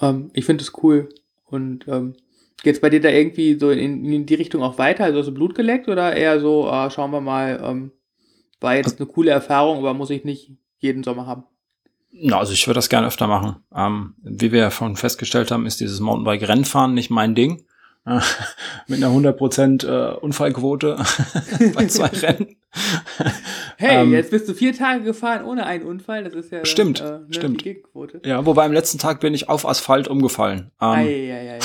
Ähm, 0.00 0.30
ich 0.32 0.44
finde 0.44 0.62
es 0.62 0.72
cool. 0.82 1.08
Und 1.44 1.86
ähm, 1.88 2.14
geht's 2.62 2.80
bei 2.80 2.90
dir 2.90 3.00
da 3.00 3.08
irgendwie 3.08 3.58
so 3.58 3.70
in, 3.70 4.04
in 4.04 4.26
die 4.26 4.34
Richtung 4.34 4.62
auch 4.62 4.78
weiter? 4.78 5.04
Also 5.04 5.18
hast 5.18 5.26
du 5.26 5.34
Blut 5.34 5.54
geleckt 5.54 5.88
oder 5.88 6.14
eher 6.14 6.40
so, 6.40 6.68
ah, 6.68 6.90
schauen 6.90 7.10
wir 7.10 7.20
mal, 7.20 7.60
ähm, 7.62 7.92
war 8.60 8.76
jetzt 8.76 9.00
eine 9.00 9.08
coole 9.08 9.30
Erfahrung, 9.30 9.78
aber 9.78 9.94
muss 9.94 10.10
ich 10.10 10.24
nicht 10.24 10.52
jeden 10.78 11.02
Sommer 11.02 11.26
haben? 11.26 11.44
Ja, 12.12 12.38
also 12.38 12.52
ich 12.52 12.66
würde 12.66 12.78
das 12.78 12.88
gerne 12.88 13.06
öfter 13.06 13.26
machen. 13.26 13.56
Ähm, 13.74 14.14
wie 14.22 14.52
wir 14.52 14.60
ja 14.60 14.70
schon 14.70 14.96
festgestellt 14.96 15.50
haben, 15.50 15.66
ist 15.66 15.80
dieses 15.80 16.00
Mountainbike-Rennfahren 16.00 16.92
nicht 16.92 17.10
mein 17.10 17.34
Ding. 17.34 17.64
Äh, 18.04 18.20
mit 18.88 19.02
einer 19.02 19.14
100% 19.14 19.86
äh, 19.86 20.16
Unfallquote 20.16 20.96
bei 21.74 21.86
zwei 21.86 22.06
Rennen. 22.08 22.56
Hey, 23.76 24.02
Ähm, 24.02 24.12
jetzt 24.12 24.30
bist 24.30 24.48
du 24.48 24.54
vier 24.54 24.74
Tage 24.74 25.04
gefahren 25.04 25.44
ohne 25.44 25.66
einen 25.66 25.84
Unfall. 25.84 26.24
Das 26.24 26.34
ist 26.34 26.50
ja 26.50 26.64
Stimmt, 26.64 27.00
äh, 27.00 27.20
stimmt. 27.30 27.64
Ja, 28.24 28.44
wobei 28.46 28.64
am 28.64 28.72
letzten 28.72 28.98
Tag 28.98 29.20
bin 29.20 29.34
ich 29.34 29.48
auf 29.48 29.66
Asphalt 29.66 30.08
umgefallen. 30.08 30.70
Ähm, 30.80 30.88
ei, 30.88 31.32
ei, 31.32 31.54
ei. 31.54 31.58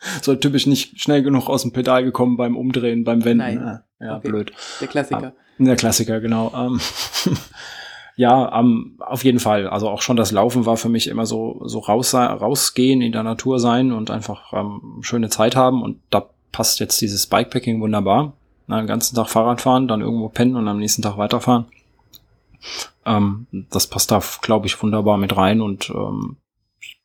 so 0.22 0.34
typisch 0.34 0.66
nicht 0.66 1.00
schnell 1.00 1.22
genug 1.22 1.48
aus 1.48 1.62
dem 1.62 1.72
Pedal 1.72 2.04
gekommen 2.04 2.36
beim 2.36 2.56
Umdrehen, 2.56 3.04
beim 3.04 3.24
Wenden. 3.24 3.38
Nein. 3.38 3.80
Ja, 4.00 4.16
okay. 4.16 4.28
blöd. 4.28 4.52
Der 4.80 4.88
Klassiker. 4.88 5.32
Ah, 5.36 5.42
der 5.58 5.76
Klassiker, 5.76 6.20
genau. 6.20 6.52
Ähm, 6.54 6.80
ja, 8.16 8.58
ähm, 8.58 8.96
auf 8.98 9.24
jeden 9.24 9.40
Fall. 9.40 9.68
Also 9.68 9.88
auch 9.88 10.00
schon 10.00 10.16
das 10.16 10.32
Laufen 10.32 10.64
war 10.64 10.78
für 10.78 10.88
mich 10.88 11.08
immer 11.08 11.26
so, 11.26 11.60
so 11.64 11.80
raus, 11.80 12.14
rausgehen, 12.14 13.02
in 13.02 13.12
der 13.12 13.22
Natur 13.22 13.60
sein 13.60 13.92
und 13.92 14.10
einfach 14.10 14.52
ähm, 14.54 15.00
schöne 15.02 15.28
Zeit 15.28 15.54
haben. 15.54 15.82
Und 15.82 16.00
da 16.08 16.30
passt 16.50 16.80
jetzt 16.80 17.00
dieses 17.00 17.26
Bikepacking 17.26 17.80
wunderbar. 17.80 18.32
Na, 18.66 18.78
den 18.78 18.86
ganzen 18.86 19.16
Tag 19.16 19.28
Fahrrad 19.28 19.60
fahren, 19.60 19.88
dann 19.88 20.00
irgendwo 20.00 20.28
pennen 20.28 20.56
und 20.56 20.66
am 20.68 20.78
nächsten 20.78 21.02
Tag 21.02 21.18
weiterfahren. 21.18 21.66
Ähm, 23.04 23.46
das 23.50 23.86
passt 23.86 24.10
da, 24.10 24.22
glaube 24.42 24.66
ich, 24.66 24.82
wunderbar 24.82 25.18
mit 25.18 25.36
rein 25.36 25.60
und 25.60 25.90
ähm, 25.90 26.36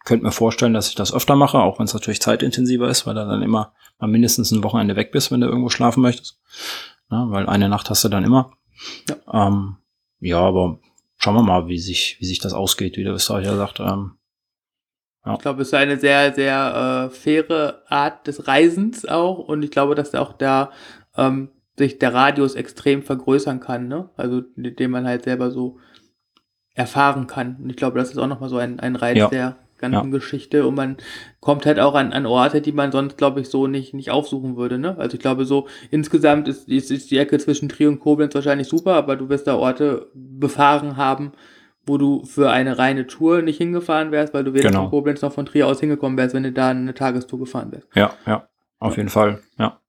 könnte 0.05 0.25
mir 0.25 0.31
vorstellen, 0.31 0.73
dass 0.73 0.87
ich 0.87 0.95
das 0.95 1.13
öfter 1.13 1.35
mache, 1.35 1.57
auch 1.57 1.79
wenn 1.79 1.85
es 1.85 1.93
natürlich 1.93 2.21
zeitintensiver 2.21 2.87
ist, 2.87 3.05
weil 3.05 3.15
du 3.15 3.25
dann 3.25 3.41
immer 3.41 3.73
mal 3.99 4.07
mindestens 4.07 4.51
ein 4.51 4.63
Wochenende 4.63 4.95
weg 4.95 5.11
bist, 5.11 5.31
wenn 5.31 5.41
du 5.41 5.47
irgendwo 5.47 5.69
schlafen 5.69 6.01
möchtest. 6.01 6.39
Ja, 7.11 7.29
weil 7.29 7.47
eine 7.47 7.69
Nacht 7.69 7.89
hast 7.89 8.03
du 8.03 8.09
dann 8.09 8.23
immer. 8.23 8.51
Ja, 9.09 9.47
ähm, 9.47 9.77
ja 10.19 10.39
aber 10.39 10.79
schauen 11.17 11.35
wir 11.35 11.43
mal, 11.43 11.67
wie 11.67 11.79
sich, 11.79 12.17
wie 12.19 12.25
sich 12.25 12.39
das 12.39 12.53
ausgeht, 12.53 12.97
wie 12.97 13.03
der 13.03 13.13
Österreicher 13.13 13.57
sagt. 13.57 13.79
Ähm, 13.79 14.13
ja. 15.25 15.33
Ich 15.33 15.39
glaube, 15.39 15.63
es 15.63 15.69
ist 15.69 15.73
eine 15.73 15.97
sehr, 15.97 16.33
sehr 16.33 17.09
äh, 17.11 17.15
faire 17.15 17.81
Art 17.87 18.27
des 18.27 18.47
Reisens 18.47 19.07
auch 19.07 19.39
und 19.39 19.63
ich 19.63 19.71
glaube, 19.71 19.95
dass 19.95 20.13
auch 20.13 20.33
da 20.33 20.71
ähm, 21.17 21.49
sich 21.77 21.97
der 21.97 22.13
Radius 22.13 22.55
extrem 22.55 23.01
vergrößern 23.01 23.59
kann, 23.59 23.87
ne? 23.87 24.09
Also 24.15 24.41
den 24.55 24.91
man 24.91 25.07
halt 25.07 25.23
selber 25.23 25.51
so 25.51 25.79
erfahren 26.73 27.27
kann. 27.27 27.57
Und 27.61 27.69
ich 27.69 27.75
glaube, 27.75 27.97
das 27.97 28.11
ist 28.11 28.17
auch 28.17 28.27
nochmal 28.27 28.49
so 28.49 28.57
ein, 28.57 28.79
ein 28.79 28.95
Reiz 28.95 29.17
ja. 29.17 29.27
der 29.29 29.57
ganzen 29.77 30.11
ja. 30.11 30.11
Geschichte 30.11 30.65
und 30.65 30.75
man 30.75 30.97
kommt 31.39 31.65
halt 31.65 31.79
auch 31.79 31.95
an, 31.95 32.13
an 32.13 32.25
Orte, 32.25 32.61
die 32.61 32.71
man 32.71 32.91
sonst, 32.91 33.17
glaube 33.17 33.41
ich, 33.41 33.49
so 33.49 33.67
nicht, 33.67 33.93
nicht 33.93 34.11
aufsuchen 34.11 34.57
würde. 34.57 34.77
Ne? 34.77 34.97
Also 34.97 35.15
ich 35.15 35.21
glaube, 35.21 35.45
so 35.45 35.67
insgesamt 35.91 36.47
ist, 36.47 36.67
ist, 36.67 36.91
ist 36.91 37.11
die 37.11 37.17
Ecke 37.17 37.37
zwischen 37.37 37.69
Trier 37.69 37.89
und 37.89 37.99
Koblenz 37.99 38.33
wahrscheinlich 38.35 38.67
super, 38.67 38.93
aber 38.93 39.15
du 39.15 39.29
wirst 39.29 39.47
da 39.47 39.55
Orte 39.55 40.09
befahren 40.13 40.97
haben, 40.97 41.33
wo 41.85 41.97
du 41.97 42.25
für 42.25 42.49
eine 42.49 42.77
reine 42.77 43.07
Tour 43.07 43.41
nicht 43.41 43.57
hingefahren 43.57 44.11
wärst, 44.11 44.33
weil 44.33 44.43
du 44.43 44.53
weder 44.53 44.69
genau. 44.69 44.83
von 44.83 44.89
Koblenz 44.91 45.21
noch 45.21 45.33
von 45.33 45.45
Trier 45.45 45.67
aus 45.67 45.79
hingekommen 45.79 46.17
wärst, 46.17 46.33
wenn 46.33 46.43
du 46.43 46.51
da 46.51 46.69
eine 46.69 46.93
Tagestour 46.93 47.39
gefahren 47.39 47.71
wärst. 47.71 47.87
Ja, 47.95 48.13
ja, 48.25 48.47
auf 48.79 48.97
jeden 48.97 49.09
Fall, 49.09 49.41
ja. 49.57 49.79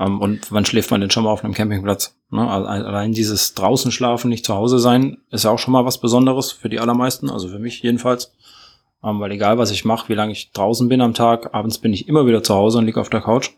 Um, 0.00 0.06
ähm, 0.06 0.20
und 0.20 0.52
wann 0.52 0.64
schläft 0.64 0.90
man 0.90 1.02
denn 1.02 1.10
schon 1.10 1.24
mal 1.24 1.30
auf 1.30 1.44
einem 1.44 1.52
Campingplatz? 1.52 2.16
Ne? 2.30 2.48
Allein 2.48 3.12
dieses 3.12 3.54
draußen 3.54 3.92
schlafen, 3.92 4.30
nicht 4.30 4.46
zu 4.46 4.54
Hause 4.54 4.78
sein, 4.78 5.18
ist 5.30 5.44
ja 5.44 5.50
auch 5.50 5.58
schon 5.58 5.72
mal 5.72 5.84
was 5.84 6.00
Besonderes 6.00 6.52
für 6.52 6.70
die 6.70 6.80
allermeisten, 6.80 7.28
also 7.28 7.48
für 7.48 7.58
mich 7.58 7.82
jedenfalls. 7.82 8.32
Um, 9.02 9.18
weil 9.20 9.32
egal, 9.32 9.56
was 9.56 9.70
ich 9.70 9.86
mache, 9.86 10.10
wie 10.10 10.14
lange 10.14 10.32
ich 10.32 10.52
draußen 10.52 10.88
bin 10.88 11.00
am 11.00 11.14
Tag, 11.14 11.54
abends 11.54 11.78
bin 11.78 11.94
ich 11.94 12.06
immer 12.06 12.26
wieder 12.26 12.42
zu 12.42 12.54
Hause 12.54 12.78
und 12.78 12.84
liege 12.84 13.00
auf 13.00 13.08
der 13.08 13.22
Couch. 13.22 13.50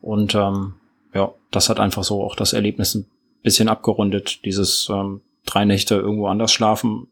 Und 0.00 0.36
ähm, 0.36 0.74
ja, 1.12 1.34
das 1.50 1.68
hat 1.68 1.80
einfach 1.80 2.04
so 2.04 2.22
auch 2.22 2.36
das 2.36 2.52
Erlebnis 2.52 2.94
ein 2.94 3.10
bisschen 3.42 3.68
abgerundet, 3.68 4.44
dieses 4.44 4.88
ähm, 4.88 5.22
drei 5.44 5.64
Nächte 5.64 5.96
irgendwo 5.96 6.28
anders 6.28 6.52
schlafen. 6.52 7.08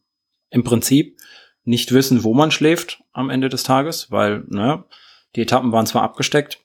Im 0.51 0.63
Prinzip 0.63 1.19
nicht 1.65 1.93
wissen, 1.93 2.23
wo 2.23 2.35
man 2.35 2.53
schläft 2.53 3.03
am 3.13 3.31
Ende 3.31 3.49
des 3.49 3.65
Tages, 3.65 4.13
weil 4.13 4.45
ne, 4.49 4.85
die 5.35 5.43
Etappen 5.43 5.73
waren 5.73 5.87
zwar 5.87 6.03
abgesteckt, 6.03 6.61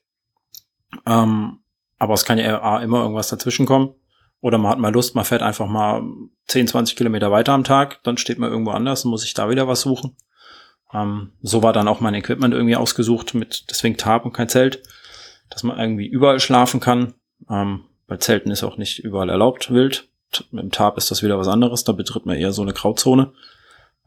ähm, 1.08 1.60
aber 1.98 2.14
es 2.14 2.26
kann 2.26 2.38
ja 2.38 2.80
immer 2.80 3.02
irgendwas 3.02 3.30
dazwischen 3.30 3.66
kommen. 3.66 3.96
Oder 4.40 4.58
man 4.58 4.72
hat 4.72 4.80
mal 4.80 4.94
Lust, 4.94 5.14
man 5.14 5.26
fährt 5.26 5.44
einfach 5.44 5.68
mal 5.68 6.04
10, 6.48 6.68
20 6.68 6.96
Kilometer 6.96 7.32
weiter 7.32 7.54
am 7.54 7.64
Tag, 7.64 8.02
dann 8.04 8.18
steht 8.18 8.40
man 8.40 8.52
irgendwo 8.52 8.72
anders 8.72 9.06
und 9.06 9.12
muss 9.12 9.22
sich 9.22 9.36
da 9.36 9.50
wieder 9.50 9.68
was 9.68 9.82
suchen. 9.82 10.16
Ähm, 10.94 11.32
so 11.42 11.64
war 11.64 11.74
dann 11.74 11.88
auch 11.88 12.00
mein 12.00 12.14
Equipment 12.14 12.54
irgendwie 12.54 12.76
ausgesucht 12.76 13.34
mit 13.34 13.70
deswegen 13.70 13.98
Tarp 13.98 14.26
und 14.26 14.34
kein 14.34 14.50
Zelt, 14.50 14.84
dass 15.50 15.64
man 15.64 15.80
irgendwie 15.80 16.08
überall 16.08 16.40
schlafen 16.40 16.80
kann. 16.80 17.14
Ähm, 17.50 17.86
bei 18.08 18.18
Zelten 18.18 18.52
ist 18.52 18.64
auch 18.64 18.78
nicht 18.78 19.00
überall 19.00 19.30
erlaubt 19.30 19.72
wild. 19.72 20.10
Mit 20.52 20.64
dem 20.64 20.72
Tarp 20.72 20.98
ist 20.98 21.12
das 21.12 21.24
wieder 21.24 21.38
was 21.38 21.48
anderes. 21.48 21.84
Da 21.84 21.92
betritt 21.92 22.26
man 22.26 22.38
eher 22.38 22.52
so 22.54 22.62
eine 22.62 22.74
Grauzone, 22.74 23.34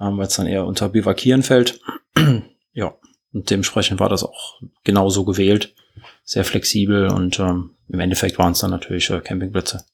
ähm, 0.00 0.18
weil 0.18 0.26
es 0.26 0.36
dann 0.36 0.46
eher 0.46 0.66
unter 0.66 0.88
Bivakieren 0.88 1.42
fällt. 1.42 1.80
ja, 2.72 2.94
und 3.32 3.50
dementsprechend 3.50 4.00
war 4.00 4.08
das 4.08 4.24
auch 4.24 4.60
genauso 4.84 5.24
gewählt. 5.24 5.74
Sehr 6.22 6.44
flexibel 6.44 7.08
und 7.08 7.38
ähm, 7.40 7.76
im 7.88 8.00
Endeffekt 8.00 8.38
waren 8.38 8.52
es 8.52 8.60
dann 8.60 8.70
natürlich 8.70 9.10
äh, 9.10 9.20
Campingplätze. 9.20 9.84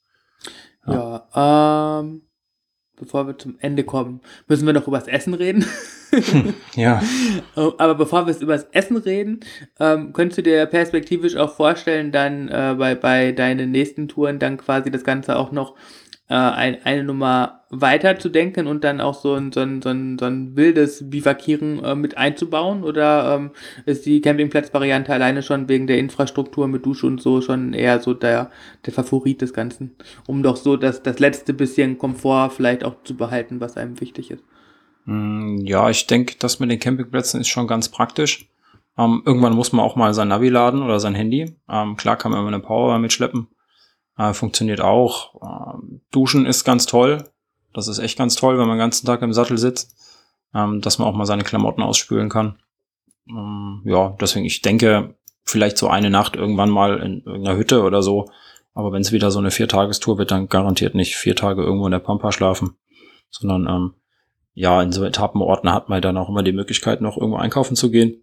Ja, 0.86 1.26
ja 1.34 2.00
ähm, 2.00 2.22
bevor 3.00 3.26
wir 3.26 3.36
zum 3.36 3.56
Ende 3.58 3.82
kommen, 3.82 4.20
müssen 4.46 4.66
wir 4.66 4.72
noch 4.72 4.86
über 4.86 4.98
das 4.98 5.08
Essen 5.08 5.34
reden. 5.34 5.64
ja. 6.76 7.02
Aber 7.54 7.94
bevor 7.94 8.26
wir 8.26 8.38
über 8.40 8.52
das 8.52 8.66
Essen 8.72 8.98
reden, 8.98 9.40
ähm, 9.80 10.12
könntest 10.12 10.38
du 10.38 10.42
dir 10.42 10.66
perspektivisch 10.66 11.36
auch 11.36 11.56
vorstellen, 11.56 12.12
dann 12.12 12.48
äh, 12.48 12.76
bei, 12.78 12.94
bei 12.94 13.32
deinen 13.32 13.70
nächsten 13.72 14.06
Touren 14.06 14.38
dann 14.38 14.58
quasi 14.58 14.90
das 14.90 15.02
Ganze 15.02 15.36
auch 15.36 15.50
noch 15.50 15.74
äh, 16.30 16.34
ein, 16.34 16.78
eine 16.84 17.04
Nummer 17.04 17.64
weiter 17.70 18.18
zu 18.18 18.28
denken 18.28 18.66
und 18.66 18.84
dann 18.84 19.00
auch 19.00 19.14
so 19.14 19.34
ein, 19.34 19.52
so 19.52 19.60
ein, 19.60 19.82
so 19.82 19.90
ein, 19.90 20.18
so 20.18 20.26
ein 20.26 20.56
wildes 20.56 21.10
Bivakieren 21.10 21.84
äh, 21.84 21.94
mit 21.94 22.16
einzubauen? 22.16 22.84
Oder 22.84 23.34
ähm, 23.34 23.50
ist 23.84 24.06
die 24.06 24.20
Campingplatzvariante 24.20 25.12
alleine 25.12 25.42
schon 25.42 25.68
wegen 25.68 25.86
der 25.86 25.98
Infrastruktur 25.98 26.68
mit 26.68 26.86
Dusche 26.86 27.06
und 27.06 27.20
so 27.20 27.40
schon 27.40 27.74
eher 27.74 28.00
so 28.00 28.14
der, 28.14 28.50
der 28.86 28.92
Favorit 28.92 29.42
des 29.42 29.52
Ganzen? 29.52 29.96
Um 30.26 30.42
doch 30.42 30.56
so 30.56 30.76
das, 30.76 31.02
das 31.02 31.18
letzte 31.18 31.52
bisschen 31.52 31.98
Komfort 31.98 32.50
vielleicht 32.50 32.84
auch 32.84 33.02
zu 33.02 33.16
behalten, 33.16 33.60
was 33.60 33.76
einem 33.76 34.00
wichtig 34.00 34.30
ist. 34.30 34.44
Mm, 35.06 35.58
ja, 35.64 35.90
ich 35.90 36.06
denke, 36.06 36.36
das 36.38 36.60
mit 36.60 36.70
den 36.70 36.78
Campingplätzen 36.78 37.40
ist 37.40 37.48
schon 37.48 37.66
ganz 37.66 37.88
praktisch. 37.88 38.48
Ähm, 38.96 39.22
irgendwann 39.26 39.54
muss 39.54 39.72
man 39.72 39.84
auch 39.84 39.96
mal 39.96 40.14
sein 40.14 40.28
Navi 40.28 40.48
laden 40.48 40.82
oder 40.82 41.00
sein 41.00 41.14
Handy. 41.16 41.56
Ähm, 41.68 41.96
klar 41.96 42.16
kann 42.16 42.30
man 42.30 42.40
immer 42.40 42.48
eine 42.48 42.60
Power 42.60 42.98
mitschleppen. 43.00 43.48
Äh, 44.20 44.34
funktioniert 44.34 44.82
auch. 44.82 45.40
Ähm, 45.42 46.02
Duschen 46.10 46.44
ist 46.44 46.64
ganz 46.64 46.84
toll. 46.84 47.24
Das 47.72 47.88
ist 47.88 47.98
echt 48.00 48.18
ganz 48.18 48.36
toll, 48.36 48.58
wenn 48.58 48.66
man 48.66 48.76
den 48.76 48.84
ganzen 48.84 49.06
Tag 49.06 49.22
im 49.22 49.32
Sattel 49.32 49.56
sitzt, 49.56 49.96
ähm, 50.54 50.82
dass 50.82 50.98
man 50.98 51.08
auch 51.08 51.14
mal 51.14 51.24
seine 51.24 51.42
Klamotten 51.42 51.80
ausspülen 51.80 52.28
kann. 52.28 52.58
Ähm, 53.30 53.80
ja, 53.86 54.14
deswegen, 54.20 54.44
ich 54.44 54.60
denke, 54.60 55.14
vielleicht 55.44 55.78
so 55.78 55.88
eine 55.88 56.10
Nacht 56.10 56.36
irgendwann 56.36 56.68
mal 56.68 56.98
in 56.98 57.22
irgendeiner 57.24 57.56
Hütte 57.56 57.82
oder 57.82 58.02
so. 58.02 58.28
Aber 58.74 58.92
wenn 58.92 59.00
es 59.00 59.12
wieder 59.12 59.30
so 59.30 59.38
eine 59.38 59.50
Viertagestour 59.50 60.18
wird, 60.18 60.32
dann 60.32 60.48
garantiert 60.48 60.94
nicht 60.94 61.16
vier 61.16 61.34
Tage 61.34 61.62
irgendwo 61.62 61.86
in 61.86 61.92
der 61.92 61.98
Pampa 61.98 62.30
schlafen, 62.30 62.76
sondern 63.30 63.66
ähm, 63.68 63.94
ja, 64.52 64.82
in 64.82 64.92
so 64.92 65.02
Etappenorten 65.02 65.72
hat 65.72 65.88
man 65.88 66.02
dann 66.02 66.18
auch 66.18 66.28
immer 66.28 66.42
die 66.42 66.52
Möglichkeit, 66.52 67.00
noch 67.00 67.16
irgendwo 67.16 67.38
einkaufen 67.38 67.74
zu 67.74 67.90
gehen 67.90 68.22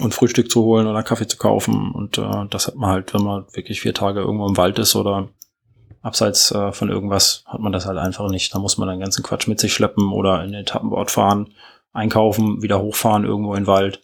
und 0.00 0.14
Frühstück 0.14 0.50
zu 0.50 0.62
holen 0.62 0.86
oder 0.86 1.02
Kaffee 1.02 1.26
zu 1.26 1.36
kaufen. 1.36 1.92
Und 1.92 2.18
äh, 2.18 2.46
das 2.50 2.66
hat 2.66 2.76
man 2.76 2.90
halt, 2.90 3.12
wenn 3.14 3.22
man 3.22 3.44
wirklich 3.52 3.80
vier 3.80 3.94
Tage 3.94 4.20
irgendwo 4.20 4.46
im 4.46 4.56
Wald 4.56 4.78
ist 4.78 4.96
oder 4.96 5.28
abseits 6.00 6.50
äh, 6.50 6.72
von 6.72 6.88
irgendwas, 6.88 7.44
hat 7.46 7.60
man 7.60 7.72
das 7.72 7.86
halt 7.86 7.98
einfach 7.98 8.28
nicht. 8.30 8.54
Da 8.54 8.58
muss 8.58 8.78
man 8.78 8.88
den 8.88 9.00
ganzen 9.00 9.22
Quatsch 9.22 9.48
mit 9.48 9.60
sich 9.60 9.72
schleppen 9.72 10.12
oder 10.12 10.42
in 10.42 10.52
den 10.52 10.62
Etappenort 10.62 11.10
fahren, 11.10 11.54
einkaufen, 11.92 12.62
wieder 12.62 12.80
hochfahren 12.80 13.24
irgendwo 13.24 13.54
in 13.54 13.62
den 13.62 13.66
Wald 13.66 14.02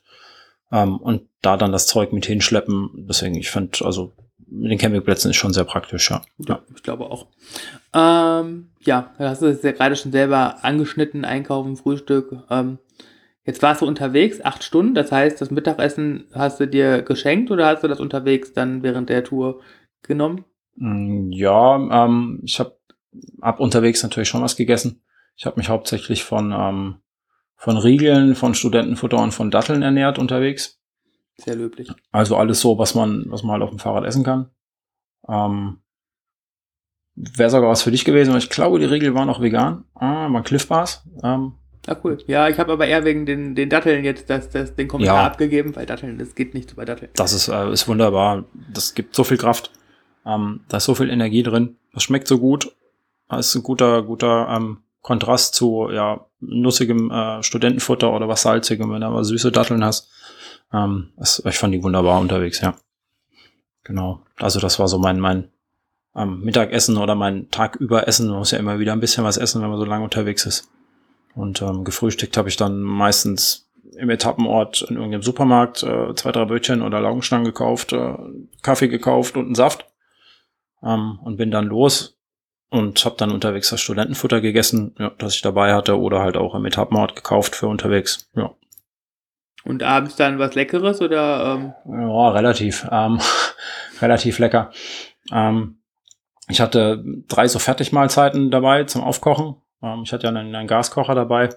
ähm, 0.71 0.99
und 0.99 1.23
da 1.43 1.57
dann 1.57 1.73
das 1.73 1.87
Zeug 1.87 2.13
mit 2.13 2.27
hinschleppen. 2.27 2.91
Deswegen, 3.09 3.35
ich 3.37 3.51
finde, 3.51 3.85
also 3.85 4.13
mit 4.51 4.71
den 4.71 4.79
Campingplätzen 4.79 5.31
ist 5.31 5.37
schon 5.37 5.53
sehr 5.53 5.65
praktisch, 5.65 6.11
ja. 6.11 6.23
Ja, 6.39 6.63
ich 6.75 6.83
glaube 6.83 7.05
auch. 7.05 7.27
Ähm, 7.93 8.71
ja, 8.81 9.13
hast 9.19 9.43
du 9.43 9.47
es 9.47 9.63
ja 9.63 9.73
gerade 9.73 9.97
schon 9.97 10.13
selber 10.13 10.65
angeschnitten, 10.65 11.25
einkaufen, 11.25 11.77
Frühstück. 11.77 12.45
Ähm, 12.51 12.79
Jetzt 13.49 13.63
warst 13.63 13.81
du 13.81 13.87
unterwegs, 13.87 14.45
acht 14.45 14.63
Stunden, 14.63 14.93
das 14.93 15.11
heißt, 15.11 15.41
das 15.41 15.51
Mittagessen 15.51 16.27
hast 16.35 16.61
du 16.61 16.69
dir 16.69 17.01
geschenkt 17.01 17.51
oder 17.51 17.69
hast 17.69 17.83
du 17.83 17.89
das 17.89 17.99
unterwegs 17.99 18.53
dann 18.53 18.83
während 18.83 19.09
der 19.09 19.25
Tour 19.25 19.63
genommen? 20.03 20.45
Mm, 20.77 21.33
ja, 21.33 22.05
ähm, 22.05 22.43
ich 22.45 22.61
habe 22.61 22.79
ab 23.41 23.59
unterwegs 23.59 24.03
natürlich 24.03 24.29
schon 24.29 24.43
was 24.43 24.55
gegessen. 24.55 25.01
Ich 25.35 25.47
habe 25.47 25.59
mich 25.59 25.71
hauptsächlich 25.71 26.25
von, 26.25 26.53
ähm, 26.53 26.97
von 27.57 27.79
Riegeln, 27.79 28.35
von 28.35 28.53
Studentenfutter 28.53 29.17
und 29.17 29.33
von 29.33 29.51
Datteln 29.51 29.81
ernährt 29.81 30.19
unterwegs. 30.19 30.79
Sehr 31.39 31.57
löblich. 31.57 31.91
Also 32.13 32.37
alles 32.37 32.61
so, 32.61 32.79
was 32.79 32.95
man, 32.95 33.25
was 33.29 33.45
man 33.45 33.53
halt 33.53 33.63
auf 33.63 33.71
dem 33.71 33.79
Fahrrad 33.79 34.05
essen 34.05 34.25
kann. 34.25 34.51
Ähm, 35.27 35.79
Wäre 37.15 37.49
sogar 37.49 37.71
was 37.71 37.81
für 37.81 37.93
dich 37.93 38.05
gewesen, 38.05 38.33
weil 38.33 38.41
ich 38.41 38.51
glaube, 38.51 38.79
die 38.79 38.85
Riegel 38.85 39.15
waren 39.15 39.31
auch 39.31 39.41
vegan. 39.41 39.87
Ah, 39.95 40.31
waren 40.31 40.45
Cliff 40.45 40.69
Bars. 40.69 41.09
Ähm, 41.25 41.55
Ah, 41.87 41.97
cool. 42.05 42.19
Ja, 42.27 42.49
ich 42.49 42.59
habe 42.59 42.73
aber 42.73 42.87
eher 42.87 43.05
wegen 43.05 43.25
den, 43.25 43.55
den 43.55 43.71
Datteln 43.71 44.05
jetzt 44.05 44.29
das, 44.29 44.51
das, 44.51 44.75
den 44.75 44.89
Kommentar 44.89 45.17
ja. 45.17 45.27
abgegeben, 45.27 45.75
weil 45.77 45.87
Datteln, 45.87 46.19
das 46.19 46.35
geht 46.35 46.55
nicht 46.55 46.71
so 46.71 46.77
bei 46.77 46.85
Datteln. 46.85 47.11
Das 47.15 47.33
ist, 47.33 47.49
äh, 47.49 47.73
ist 47.73 47.89
wunderbar. 47.89 48.45
Das 48.73 48.95
gibt 48.95 49.15
so 49.15 49.25
viel 49.25 49.39
Kraft. 49.39 49.71
Ähm, 50.27 50.61
da 50.69 50.79
ist 50.79 50.85
so 50.85 50.95
viel 50.95 51.11
Energie 51.11 51.43
drin. 51.43 51.77
Das 51.95 52.03
schmeckt 52.03 52.29
so 52.29 52.39
gut. 52.39 52.75
Das 53.29 53.49
ist 53.49 53.55
ein 53.55 53.63
guter, 53.63 54.03
guter 54.03 54.49
ähm, 54.51 54.79
Kontrast 55.01 55.55
zu 55.55 55.89
ja, 55.91 56.27
nussigem 56.41 57.11
äh, 57.11 57.43
Studentenfutter 57.43 58.13
oder 58.13 58.29
was 58.29 58.43
salzigem, 58.43 58.93
wenn 58.93 59.01
du 59.01 59.07
aber 59.07 59.25
süße 59.25 59.53
Datteln 59.53 59.85
hast. 59.85 60.11
Ähm, 60.73 61.13
das, 61.17 61.43
ich 61.45 61.59
fand 61.59 61.73
die 61.75 61.83
wunderbar 61.83 62.21
unterwegs, 62.21 62.61
ja. 62.61 62.75
Genau. 63.85 64.21
Also 64.37 64.61
das 64.61 64.79
war 64.79 64.89
so 64.89 64.99
mein, 64.99 65.19
mein 65.19 65.49
ähm, 66.15 66.41
Mittagessen 66.41 66.99
oder 66.99 67.15
mein 67.15 67.51
Tag 67.51 67.77
über 67.77 68.07
Essen. 68.07 68.29
Man 68.29 68.39
muss 68.39 68.51
ja 68.51 68.59
immer 68.59 68.79
wieder 68.79 68.93
ein 68.93 69.01
bisschen 69.01 69.25
was 69.25 69.39
essen, 69.39 69.63
wenn 69.63 69.71
man 69.71 69.79
so 69.79 69.87
lange 69.87 70.05
unterwegs 70.05 70.45
ist. 70.45 70.69
Und 71.39 71.63
ähm, 71.63 71.85
gefrühstückt 71.85 72.37
habe 72.37 72.49
ich 72.49 72.57
dann 72.57 72.81
meistens 72.81 73.71
im 73.97 74.11
Etappenort 74.11 74.83
in 74.83 74.97
irgendeinem 74.97 75.23
Supermarkt 75.23 75.85
äh, 75.85 76.13
zwei, 76.17 76.33
drei 76.33 76.45
Brötchen 76.45 76.83
oder 76.83 77.01
Laugenstangen 77.01 77.45
gekauft, 77.45 77.93
äh, 77.93 78.17
Kaffee 78.63 78.89
gekauft 78.89 79.37
und 79.37 79.47
einen 79.47 79.55
Saft 79.55 79.87
ähm, 80.83 81.21
und 81.23 81.37
bin 81.37 81.53
dann 81.53 81.67
los 81.67 82.19
und 82.71 83.05
habe 83.05 83.15
dann 83.17 83.31
unterwegs 83.31 83.71
das 83.71 83.81
Studentenfutter 83.81 84.41
gegessen, 84.41 84.97
ja, 84.99 85.13
das 85.17 85.37
ich 85.37 85.43
dabei 85.43 85.75
hatte 85.75 86.01
oder 86.01 86.23
halt 86.23 86.37
auch 86.37 86.57
im 86.57 86.67
Etappenort 86.67 87.15
gekauft 87.15 87.55
für 87.55 87.69
unterwegs. 87.69 88.29
Ja. 88.35 88.51
Und 89.63 89.85
abends 89.85 90.17
dann 90.17 90.41
was 90.41 90.57
Leckeres 90.57 91.01
oder? 91.01 91.55
Ähm? 91.55 91.73
Ja, 91.87 92.31
relativ, 92.31 92.85
ähm, 92.91 93.21
relativ 94.01 94.41
lecker. 94.41 94.73
Ähm, 95.31 95.79
ich 96.49 96.61
hatte 96.61 97.05
drei 97.29 97.47
so 97.47 97.61
Fertigmahlzeiten 97.61 98.51
dabei 98.51 98.85
zum 98.85 99.03
Aufkochen. 99.03 99.55
Ähm, 99.83 100.03
ich 100.05 100.13
hatte 100.13 100.25
ja 100.25 100.31
einen, 100.31 100.55
einen 100.55 100.69
Gaskocher 100.69 101.15
dabei 101.15 101.51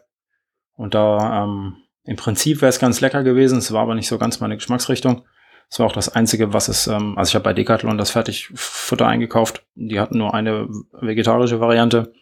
und 0.73 0.93
da 0.93 1.43
ähm, 1.43 1.77
im 2.03 2.15
Prinzip 2.15 2.61
wäre 2.61 2.69
es 2.69 2.79
ganz 2.79 3.01
lecker 3.01 3.23
gewesen. 3.23 3.59
Es 3.59 3.71
war 3.71 3.83
aber 3.83 3.95
nicht 3.95 4.07
so 4.07 4.17
ganz 4.17 4.39
meine 4.39 4.55
Geschmacksrichtung. 4.55 5.25
Das 5.69 5.79
war 5.79 5.85
auch 5.85 5.93
das 5.93 6.09
Einzige, 6.09 6.53
was 6.53 6.67
es, 6.67 6.87
ähm, 6.87 7.17
also 7.17 7.29
ich 7.29 7.35
habe 7.35 7.43
bei 7.43 7.53
Decathlon 7.53 7.97
das 7.97 8.11
Fertigfutter 8.11 9.07
eingekauft. 9.07 9.65
Die 9.75 9.99
hatten 9.99 10.17
nur 10.17 10.33
eine 10.33 10.67
vegetarische 10.91 11.59
Variante 11.59 12.13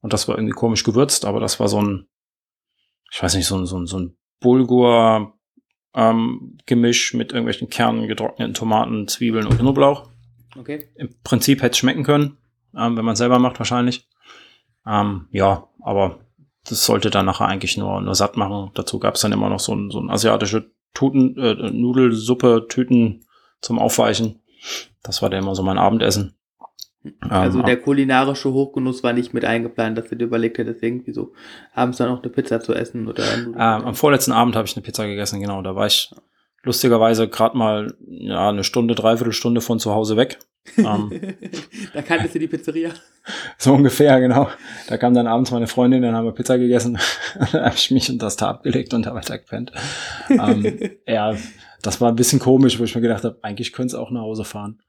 und 0.00 0.12
das 0.12 0.28
war 0.28 0.36
irgendwie 0.36 0.54
komisch 0.54 0.84
gewürzt, 0.84 1.24
aber 1.24 1.40
das 1.40 1.58
war 1.58 1.68
so 1.68 1.80
ein, 1.80 2.06
ich 3.10 3.22
weiß 3.22 3.34
nicht, 3.34 3.46
so 3.46 3.56
ein, 3.56 3.66
so 3.66 3.78
ein, 3.78 3.86
so 3.86 3.98
ein 3.98 4.16
Bulgur 4.40 5.32
ähm, 5.94 6.58
Gemisch 6.66 7.14
mit 7.14 7.32
irgendwelchen 7.32 7.70
Kernen, 7.70 8.08
getrockneten 8.08 8.54
Tomaten, 8.54 9.08
Zwiebeln 9.08 9.46
und 9.46 9.58
Knoblauch. 9.58 10.10
Okay. 10.56 10.88
Im 10.96 11.08
Prinzip 11.22 11.62
hätte 11.62 11.72
es 11.72 11.78
schmecken 11.78 12.04
können, 12.04 12.36
ähm, 12.76 12.96
wenn 12.96 13.04
man 13.04 13.14
es 13.14 13.18
selber 13.18 13.38
macht 13.38 13.58
wahrscheinlich. 13.58 14.06
Ähm, 14.86 15.28
ja, 15.30 15.68
aber 15.82 16.20
das 16.68 16.84
sollte 16.84 17.10
dann 17.10 17.26
nachher 17.26 17.46
eigentlich 17.46 17.76
nur, 17.76 18.00
nur 18.00 18.14
satt 18.14 18.36
machen. 18.36 18.70
Dazu 18.74 18.98
gab 18.98 19.14
es 19.14 19.20
dann 19.20 19.32
immer 19.32 19.48
noch 19.48 19.60
so 19.60 19.74
ein, 19.74 19.90
so 19.90 20.00
ein 20.00 20.10
asiatische 20.10 20.70
Tuten, 20.94 21.36
äh, 21.38 21.70
Nudelsuppe, 21.70 22.66
Tüten 22.68 23.24
zum 23.60 23.78
Aufweichen. 23.78 24.40
Das 25.02 25.22
war 25.22 25.30
dann 25.30 25.42
immer 25.42 25.54
so 25.54 25.62
mein 25.62 25.78
Abendessen. 25.78 26.34
Also 27.20 27.60
ähm, 27.60 27.64
der 27.64 27.76
kulinarische 27.80 28.52
Hochgenuss 28.52 29.02
war 29.02 29.12
nicht 29.12 29.32
mit 29.32 29.44
eingeplant, 29.44 29.96
dass 29.96 30.08
du 30.08 30.16
dir 30.16 30.24
überlegt 30.24 30.58
hättest, 30.58 30.82
irgendwie 30.82 31.12
so 31.12 31.32
abends 31.72 31.98
dann 31.98 32.08
noch 32.08 32.22
eine 32.22 32.30
Pizza 32.30 32.60
zu 32.60 32.74
essen 32.74 33.06
oder 33.06 33.22
ähm, 33.34 33.54
am 33.56 33.94
vorletzten 33.94 34.32
Abend 34.32 34.56
habe 34.56 34.66
ich 34.66 34.76
eine 34.76 34.82
Pizza 34.82 35.06
gegessen, 35.06 35.40
genau. 35.40 35.62
Da 35.62 35.76
war 35.76 35.86
ich 35.86 36.12
lustigerweise 36.64 37.28
gerade 37.28 37.56
mal 37.56 37.94
ja, 38.08 38.48
eine 38.48 38.64
Stunde, 38.64 38.94
dreiviertel 38.94 39.32
Stunde 39.32 39.60
von 39.60 39.78
zu 39.78 39.94
Hause 39.94 40.16
weg. 40.16 40.38
Ähm, 40.76 41.10
da 41.94 42.02
kanntest 42.02 42.34
du 42.34 42.38
die 42.38 42.48
Pizzeria. 42.48 42.90
So 43.56 43.74
ungefähr, 43.74 44.20
genau. 44.20 44.48
Da 44.88 44.96
kam 44.96 45.14
dann 45.14 45.26
abends 45.26 45.50
meine 45.50 45.66
Freundin, 45.66 46.02
dann 46.02 46.14
haben 46.14 46.24
wir 46.24 46.32
Pizza 46.32 46.58
gegessen. 46.58 46.98
dann 47.52 47.64
habe 47.64 47.74
ich 47.74 47.90
mich 47.90 48.10
unter 48.10 48.26
das 48.26 48.36
Tab 48.36 48.62
gelegt 48.62 48.94
und 48.94 49.06
habe 49.06 49.16
weiter 49.16 49.38
gepennt. 49.38 49.72
ähm, 50.30 50.78
ja, 51.06 51.34
das 51.82 52.00
war 52.00 52.08
ein 52.08 52.16
bisschen 52.16 52.38
komisch, 52.38 52.78
wo 52.78 52.84
ich 52.84 52.94
mir 52.94 53.00
gedacht 53.00 53.24
habe, 53.24 53.38
eigentlich 53.42 53.72
könnte 53.72 53.94
es 53.94 54.00
auch 54.00 54.10
nach 54.10 54.22
Hause 54.22 54.44
fahren. 54.44 54.80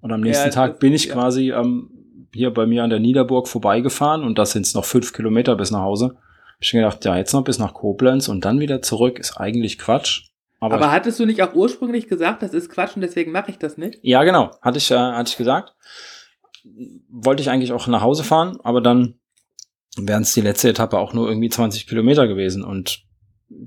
Und 0.00 0.12
am 0.12 0.20
nächsten 0.20 0.46
ja, 0.46 0.52
Tag 0.52 0.78
bin 0.78 0.92
ich 0.92 1.06
ja. 1.06 1.14
quasi 1.14 1.52
ähm, 1.52 1.90
hier 2.32 2.52
bei 2.52 2.66
mir 2.66 2.84
an 2.84 2.90
der 2.90 3.00
Niederburg 3.00 3.48
vorbeigefahren 3.48 4.22
und 4.22 4.38
das 4.38 4.52
sind 4.52 4.72
noch 4.74 4.84
fünf 4.84 5.12
Kilometer 5.12 5.56
bis 5.56 5.70
nach 5.70 5.80
Hause. 5.80 6.16
Hab 6.16 6.62
ich 6.62 6.72
mir 6.74 6.80
gedacht, 6.80 7.04
ja, 7.04 7.16
jetzt 7.16 7.32
noch 7.32 7.44
bis 7.44 7.58
nach 7.58 7.74
Koblenz 7.74 8.28
und 8.28 8.44
dann 8.44 8.60
wieder 8.60 8.82
zurück 8.82 9.18
ist 9.18 9.36
eigentlich 9.38 9.78
Quatsch. 9.78 10.30
Aber, 10.66 10.76
Aber 10.76 10.92
hattest 10.92 11.18
du 11.18 11.26
nicht 11.26 11.42
auch 11.42 11.54
ursprünglich 11.54 12.08
gesagt, 12.08 12.42
das 12.42 12.52
ist 12.52 12.70
Quatsch 12.70 12.96
und 12.96 13.02
deswegen 13.02 13.32
mache 13.32 13.50
ich 13.50 13.58
das 13.58 13.78
nicht? 13.78 13.98
Ja, 14.02 14.24
genau. 14.24 14.50
Hatte 14.62 14.78
ich, 14.78 14.90
äh, 14.90 14.96
hatte 14.96 15.30
ich 15.30 15.36
gesagt. 15.36 15.74
Wollte 17.08 17.42
ich 17.42 17.50
eigentlich 17.50 17.72
auch 17.72 17.86
nach 17.86 18.02
Hause 18.02 18.24
fahren, 18.24 18.58
aber 18.62 18.80
dann 18.80 19.18
wären 19.96 20.22
es 20.22 20.34
die 20.34 20.40
letzte 20.40 20.68
Etappe 20.68 20.98
auch 20.98 21.12
nur 21.12 21.28
irgendwie 21.28 21.48
20 21.48 21.86
Kilometer 21.86 22.26
gewesen. 22.26 22.64
Und 22.64 23.04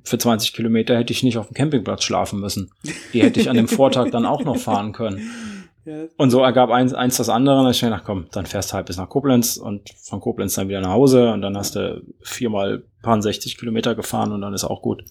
für 0.03 0.17
20 0.17 0.53
Kilometer 0.53 0.97
hätte 0.97 1.13
ich 1.13 1.23
nicht 1.23 1.37
auf 1.37 1.47
dem 1.47 1.53
Campingplatz 1.53 2.03
schlafen 2.03 2.39
müssen. 2.39 2.71
Die 3.13 3.21
hätte 3.21 3.39
ich 3.39 3.49
an 3.49 3.55
dem 3.55 3.67
Vortag 3.67 4.11
dann 4.11 4.25
auch 4.25 4.43
noch 4.43 4.57
fahren 4.57 4.91
können. 4.91 5.31
Ja. 5.85 6.05
Und 6.17 6.29
so 6.29 6.41
ergab 6.41 6.69
eins, 6.69 6.93
eins 6.93 7.17
das 7.17 7.29
andere. 7.29 7.61
Und 7.61 7.71
ich 7.71 7.81
mir 7.81 7.89
gedacht, 7.89 8.03
komm, 8.05 8.27
dann 8.31 8.45
fährst 8.45 8.69
du 8.69 8.73
halt 8.75 8.85
bis 8.85 8.97
nach 8.97 9.09
Koblenz 9.09 9.57
und 9.57 9.89
von 10.03 10.19
Koblenz 10.19 10.53
dann 10.53 10.67
wieder 10.67 10.81
nach 10.81 10.91
Hause 10.91 11.31
und 11.31 11.41
dann 11.41 11.57
hast 11.57 11.75
du 11.75 12.03
viermal 12.21 12.83
paar 13.01 13.19
60 13.19 13.57
Kilometer 13.57 13.95
gefahren 13.95 14.31
und 14.31 14.41
dann 14.41 14.53
ist 14.53 14.65
auch 14.65 14.81
gut. 14.81 15.03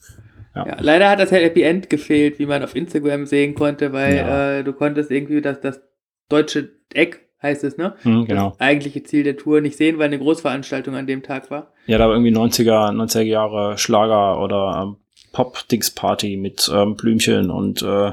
Ja. 0.59 0.67
ja. 0.67 0.77
leider 0.81 1.11
hat 1.11 1.21
das 1.21 1.31
Happy 1.31 1.63
End 1.63 1.91
gefehlt, 1.91 2.39
wie 2.39 2.47
man 2.47 2.63
auf 2.63 2.75
Instagram 2.75 3.27
sehen 3.27 3.55
konnte, 3.55 3.93
weil 3.93 4.17
ja. 4.17 4.59
äh, 4.59 4.65
du 4.65 4.73
konntest 4.73 5.11
irgendwie 5.11 5.41
das, 5.41 5.61
das 5.61 5.81
deutsche 6.29 6.71
Eck 6.93 7.29
heißt 7.43 7.65
es, 7.65 7.77
ne? 7.77 7.95
Mhm, 8.03 8.27
genau. 8.27 8.51
Das 8.51 8.61
eigentliche 8.61 9.03
Ziel 9.05 9.23
der 9.23 9.37
Tour 9.37 9.61
nicht 9.61 9.77
sehen, 9.77 9.99
weil 9.99 10.07
eine 10.07 10.19
Großveranstaltung 10.19 10.97
an 10.97 11.07
dem 11.07 11.23
Tag 11.23 11.51
war. 11.51 11.73
Ja, 11.87 11.99
da 11.99 12.09
war 12.09 12.15
irgendwie 12.15 12.35
90er, 12.35 12.93
90er 12.93 13.23
Jahre 13.23 13.79
Schlager 13.79 14.43
oder 14.43 14.83
ähm, 14.83 14.97
Pop-Dings-Party 15.33 16.37
mit 16.37 16.71
ähm, 16.73 16.97
Blümchen 16.97 17.51
und 17.51 17.83
äh, 17.83 18.13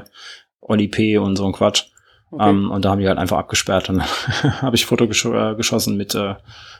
Oli 0.60 0.88
P. 0.88 1.18
und 1.18 1.36
so 1.36 1.46
ein 1.46 1.52
Quatsch. 1.52 1.86
Okay. 2.30 2.50
Ähm, 2.50 2.70
und 2.70 2.84
da 2.84 2.90
haben 2.90 3.00
die 3.00 3.08
halt 3.08 3.18
einfach 3.18 3.38
abgesperrt 3.38 3.88
und 3.88 4.02
habe 4.62 4.76
ich 4.76 4.86
Foto 4.86 5.06
gesch 5.08 5.24
äh, 5.24 5.54
geschossen 5.54 5.96
mit 5.96 6.14
äh, 6.14 6.34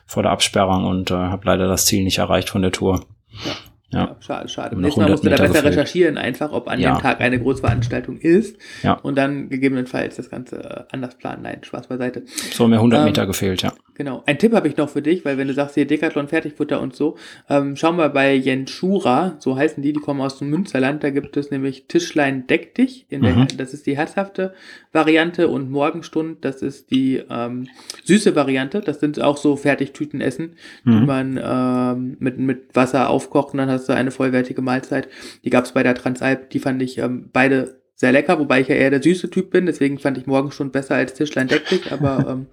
vor 0.06 0.22
der 0.22 0.32
Absperrung 0.32 0.84
und 0.84 1.10
äh, 1.10 1.14
habe 1.14 1.46
leider 1.46 1.66
das 1.66 1.86
Ziel 1.86 2.04
nicht 2.04 2.18
erreicht 2.18 2.50
von 2.50 2.62
der 2.62 2.72
Tour. 2.72 3.06
Ja. 3.44 3.52
Ja. 3.92 4.16
schade, 4.18 4.48
schade. 4.48 4.76
Nächstes 4.76 5.00
Mal 5.00 5.10
musst 5.10 5.24
du 5.24 5.28
da 5.28 5.36
besser 5.36 5.48
gefällt. 5.48 5.66
recherchieren, 5.66 6.18
einfach, 6.18 6.52
ob 6.52 6.68
an 6.68 6.80
ja. 6.80 6.96
dem 6.96 7.02
Tag 7.02 7.20
eine 7.20 7.38
Großveranstaltung 7.38 8.18
ist. 8.18 8.56
Ja. 8.82 8.94
Und 8.94 9.16
dann 9.16 9.48
gegebenenfalls 9.48 10.16
das 10.16 10.28
Ganze 10.28 10.56
äh, 10.56 10.84
anders 10.92 11.16
planen. 11.16 11.42
Nein, 11.42 11.58
Spaß 11.62 11.86
beiseite. 11.86 12.24
So 12.26 12.66
mir 12.66 12.76
100 12.76 12.98
ähm, 12.98 13.04
Meter 13.04 13.26
gefehlt, 13.26 13.62
ja. 13.62 13.72
Genau. 13.94 14.22
Ein 14.26 14.38
Tipp 14.38 14.52
habe 14.52 14.68
ich 14.68 14.76
noch 14.76 14.90
für 14.90 15.00
dich, 15.00 15.24
weil 15.24 15.38
wenn 15.38 15.48
du 15.48 15.54
sagst, 15.54 15.74
hier 15.74 15.86
Decathlon, 15.86 16.28
Fertigfutter 16.28 16.80
und 16.80 16.94
so, 16.94 17.16
ähm, 17.48 17.76
schau 17.76 17.92
mal 17.92 18.10
bei 18.10 18.34
Jenschura, 18.34 19.36
so 19.38 19.56
heißen 19.56 19.82
die, 19.82 19.94
die 19.94 20.00
kommen 20.00 20.20
aus 20.20 20.38
dem 20.38 20.50
Münsterland, 20.50 21.02
da 21.02 21.10
gibt 21.10 21.36
es 21.36 21.50
nämlich 21.50 21.86
Tischlein 21.86 22.46
Deck 22.46 22.74
dich, 22.74 23.06
in 23.08 23.22
der, 23.22 23.34
mhm. 23.34 23.48
das 23.56 23.72
ist 23.72 23.86
die 23.86 23.96
herzhafte 23.96 24.52
Variante 24.92 25.48
und 25.48 25.70
Morgenstund, 25.70 26.44
das 26.44 26.60
ist 26.60 26.90
die 26.90 27.22
ähm, 27.30 27.68
süße 28.04 28.34
Variante. 28.34 28.80
Das 28.80 29.00
sind 29.00 29.20
auch 29.20 29.36
so 29.36 29.56
Fertigtütenessen, 29.56 30.56
mhm. 30.84 31.00
die 31.00 31.06
man 31.06 31.40
ähm, 31.42 32.16
mit, 32.18 32.38
mit 32.38 32.74
Wasser 32.74 33.08
aufkocht 33.08 33.52
und 33.52 33.58
dann 33.58 33.70
hast 33.76 33.88
du 33.88 33.94
eine 33.94 34.10
vollwertige 34.10 34.62
Mahlzeit. 34.62 35.08
Die 35.44 35.50
gab 35.50 35.64
es 35.64 35.72
bei 35.72 35.82
der 35.82 35.94
Transalp, 35.94 36.50
die 36.50 36.58
fand 36.58 36.82
ich 36.82 36.98
ähm, 36.98 37.30
beide 37.32 37.80
sehr 37.94 38.12
lecker, 38.12 38.38
wobei 38.38 38.60
ich 38.60 38.68
ja 38.68 38.74
eher 38.74 38.90
der 38.90 39.02
süße 39.02 39.30
Typ 39.30 39.50
bin, 39.50 39.64
deswegen 39.64 39.98
fand 39.98 40.18
ich 40.18 40.26
Morgenstund 40.26 40.70
besser 40.70 40.96
als 40.96 41.14
Tischlein 41.14 41.48
Deck 41.48 41.66
dich, 41.66 41.90
aber 41.92 42.26
ähm, 42.28 42.46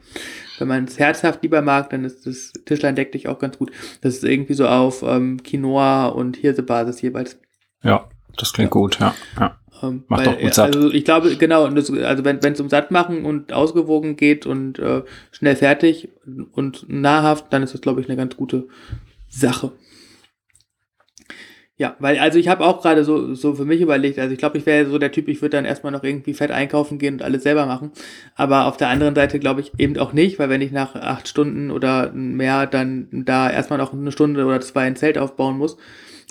wenn 0.59 0.67
man 0.67 0.86
es 0.86 0.99
herzhaft 0.99 1.43
lieber 1.43 1.62
mag, 1.62 1.89
dann 1.89 2.05
ist 2.05 2.25
das 2.25 2.53
Tischlein 2.65 2.95
deck 2.95 3.12
dich 3.12 3.27
auch 3.27 3.39
ganz 3.39 3.57
gut. 3.57 3.71
Das 4.01 4.15
ist 4.15 4.23
irgendwie 4.23 4.53
so 4.53 4.67
auf 4.67 5.03
ähm, 5.03 5.41
Quinoa 5.43 6.07
und 6.07 6.38
Hirsebasis 6.38 7.01
jeweils. 7.01 7.38
Ja, 7.83 8.07
das 8.38 8.53
klingt 8.53 8.69
ja. 8.69 8.71
gut, 8.71 8.99
ja. 8.99 9.13
ja. 9.39 9.57
Ähm, 9.81 10.03
Macht 10.07 10.27
doch 10.27 10.39
gut 10.39 10.53
satt. 10.53 10.75
Also 10.75 10.91
ich 10.91 11.03
glaube, 11.03 11.36
genau, 11.36 11.67
das, 11.67 11.91
also 11.91 12.23
wenn 12.23 12.39
es 12.39 12.62
um 12.62 12.69
satt 12.69 12.91
machen 12.91 13.25
und 13.25 13.51
ausgewogen 13.51 14.15
geht 14.15 14.45
und 14.45 14.79
äh, 14.79 15.03
schnell 15.31 15.55
fertig 15.55 16.09
und 16.53 16.86
nahrhaft, 16.88 17.51
dann 17.51 17.63
ist 17.63 17.73
das, 17.73 17.81
glaube 17.81 17.99
ich, 18.01 18.07
eine 18.07 18.15
ganz 18.15 18.38
gute 18.38 18.67
Sache. 19.27 19.71
Ja, 21.75 21.95
weil, 21.97 22.19
also 22.19 22.38
ich 22.38 22.49
habe 22.49 22.63
auch 22.63 22.83
gerade 22.83 23.03
so, 23.03 23.33
so 23.33 23.55
für 23.55 23.65
mich 23.65 23.81
überlegt, 23.81 24.19
also 24.19 24.31
ich 24.31 24.38
glaube, 24.38 24.59
ich 24.59 24.65
wäre 24.67 24.88
so 24.88 24.99
der 24.99 25.12
Typ, 25.12 25.27
ich 25.27 25.41
würde 25.41 25.57
dann 25.57 25.65
erstmal 25.65 25.91
noch 25.91 26.03
irgendwie 26.03 26.36
fett 26.36 26.51
einkaufen 26.51 26.99
gehen 26.99 27.15
und 27.15 27.23
alles 27.23 27.41
selber 27.41 27.65
machen. 27.65 27.91
Aber 28.36 28.67
auf 28.67 28.77
der 28.77 28.89
anderen 28.89 29.15
Seite 29.15 29.39
glaube 29.39 29.62
ich 29.62 29.71
eben 29.79 29.97
auch 29.97 30.13
nicht, 30.13 30.38
weil 30.38 30.49
wenn 30.49 30.62
ich 30.62 30.71
nach 30.71 30.93
acht 30.95 31.27
Stunden 31.27 31.71
oder 31.71 32.12
mehr 32.12 32.67
dann 32.67 33.07
da 33.12 33.49
erstmal 33.49 33.79
noch 33.79 33.91
eine 33.91 34.12
Stunde 34.12 34.45
oder 34.45 34.62
zwei 34.62 34.83
ein 34.83 34.95
Zelt 34.95 35.17
aufbauen 35.17 35.57
muss, 35.57 35.77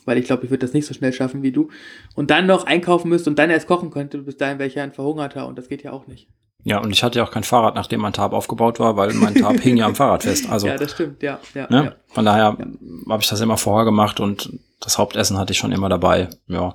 weil 0.05 0.17
ich 0.17 0.27
glaube, 0.27 0.45
ich 0.45 0.51
würde 0.51 0.65
das 0.65 0.75
nicht 0.75 0.87
so 0.87 0.95
schnell 0.95 1.13
schaffen 1.13 1.43
wie 1.43 1.53
du, 1.53 1.71
und 2.15 2.31
dann 2.31 2.47
noch 2.47 2.65
einkaufen 2.65 3.09
müsste 3.09 3.29
und 3.29 3.39
dann 3.39 3.51
erst 3.51 3.67
kochen 3.67 3.91
könnte, 3.91 4.19
bis 4.19 4.37
dahin 4.37 4.61
wäre 4.61 4.69
ich 4.69 4.77
ja 4.77 4.85
ein 4.85 4.93
Verhungerter 4.93 5.49
und 5.49 5.59
das 5.59 5.69
geht 5.69 5.83
ja 5.83 5.93
auch 5.93 6.07
nicht. 6.07 6.29
Ja, 6.65 6.79
und 6.79 6.93
ich 6.93 7.03
hatte 7.03 7.19
ja 7.19 7.25
auch 7.25 7.33
kein 7.33 7.43
Fahrrad, 7.43 7.75
nachdem 7.75 8.01
mein 8.01 8.13
Tab 8.13 8.33
aufgebaut 8.33 8.79
war, 8.79 8.97
weil 8.97 9.13
mein 9.15 9.35
Tab 9.35 9.59
hing 9.61 9.77
ja 9.77 9.87
am 9.87 9.97
Fahrrad 9.97 10.23
fest. 10.23 10.49
Also, 10.49 10.69
ja, 10.69 10.77
das 10.77 10.93
stimmt, 10.93 11.21
ja. 11.23 11.41
ja, 11.55 11.67
ne? 11.69 11.85
ja. 11.85 11.93
Von 12.07 12.25
daher 12.25 12.57
ja. 12.59 12.67
habe 13.11 13.23
ich 13.23 13.29
das 13.29 13.41
immer 13.41 13.57
vorher 13.57 13.85
gemacht 13.85 14.21
und 14.21 14.61
das 14.83 14.99
Hauptessen 14.99 15.39
hatte 15.39 15.53
ich 15.53 15.59
schon 15.59 15.73
immer 15.73 15.89
dabei. 15.89 16.29
Ja. 16.49 16.75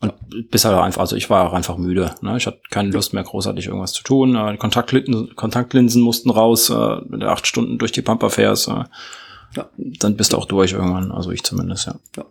Und 0.00 0.14
bis 0.50 0.64
halt 0.64 0.78
einfach, 0.78 1.02
also 1.02 1.16
ich 1.16 1.28
war 1.28 1.46
auch 1.46 1.52
einfach 1.52 1.76
müde. 1.76 2.14
Ne? 2.22 2.36
Ich 2.38 2.46
hatte 2.46 2.60
keine 2.70 2.90
Lust 2.90 3.12
mehr, 3.12 3.22
großartig 3.22 3.66
irgendwas 3.66 3.92
zu 3.92 4.02
tun. 4.02 4.34
Äh, 4.34 4.52
die 4.52 4.58
Kontaktlinsen, 4.58 5.36
Kontaktlinsen 5.36 6.00
mussten 6.00 6.30
raus, 6.30 6.70
äh, 6.70 6.74
wenn 6.74 7.20
du 7.20 7.28
acht 7.28 7.46
Stunden 7.46 7.78
durch 7.78 7.92
die 7.92 8.02
Pampa 8.02 8.30
fährst. 8.30 8.68
Äh, 8.68 8.84
ja. 9.56 9.68
Dann 9.76 10.16
bist 10.16 10.32
du 10.32 10.38
auch 10.38 10.46
durch 10.46 10.72
irgendwann, 10.72 11.12
also 11.12 11.32
ich 11.32 11.42
zumindest, 11.42 11.86
ja. 11.86 11.96
Ja, 12.16 12.24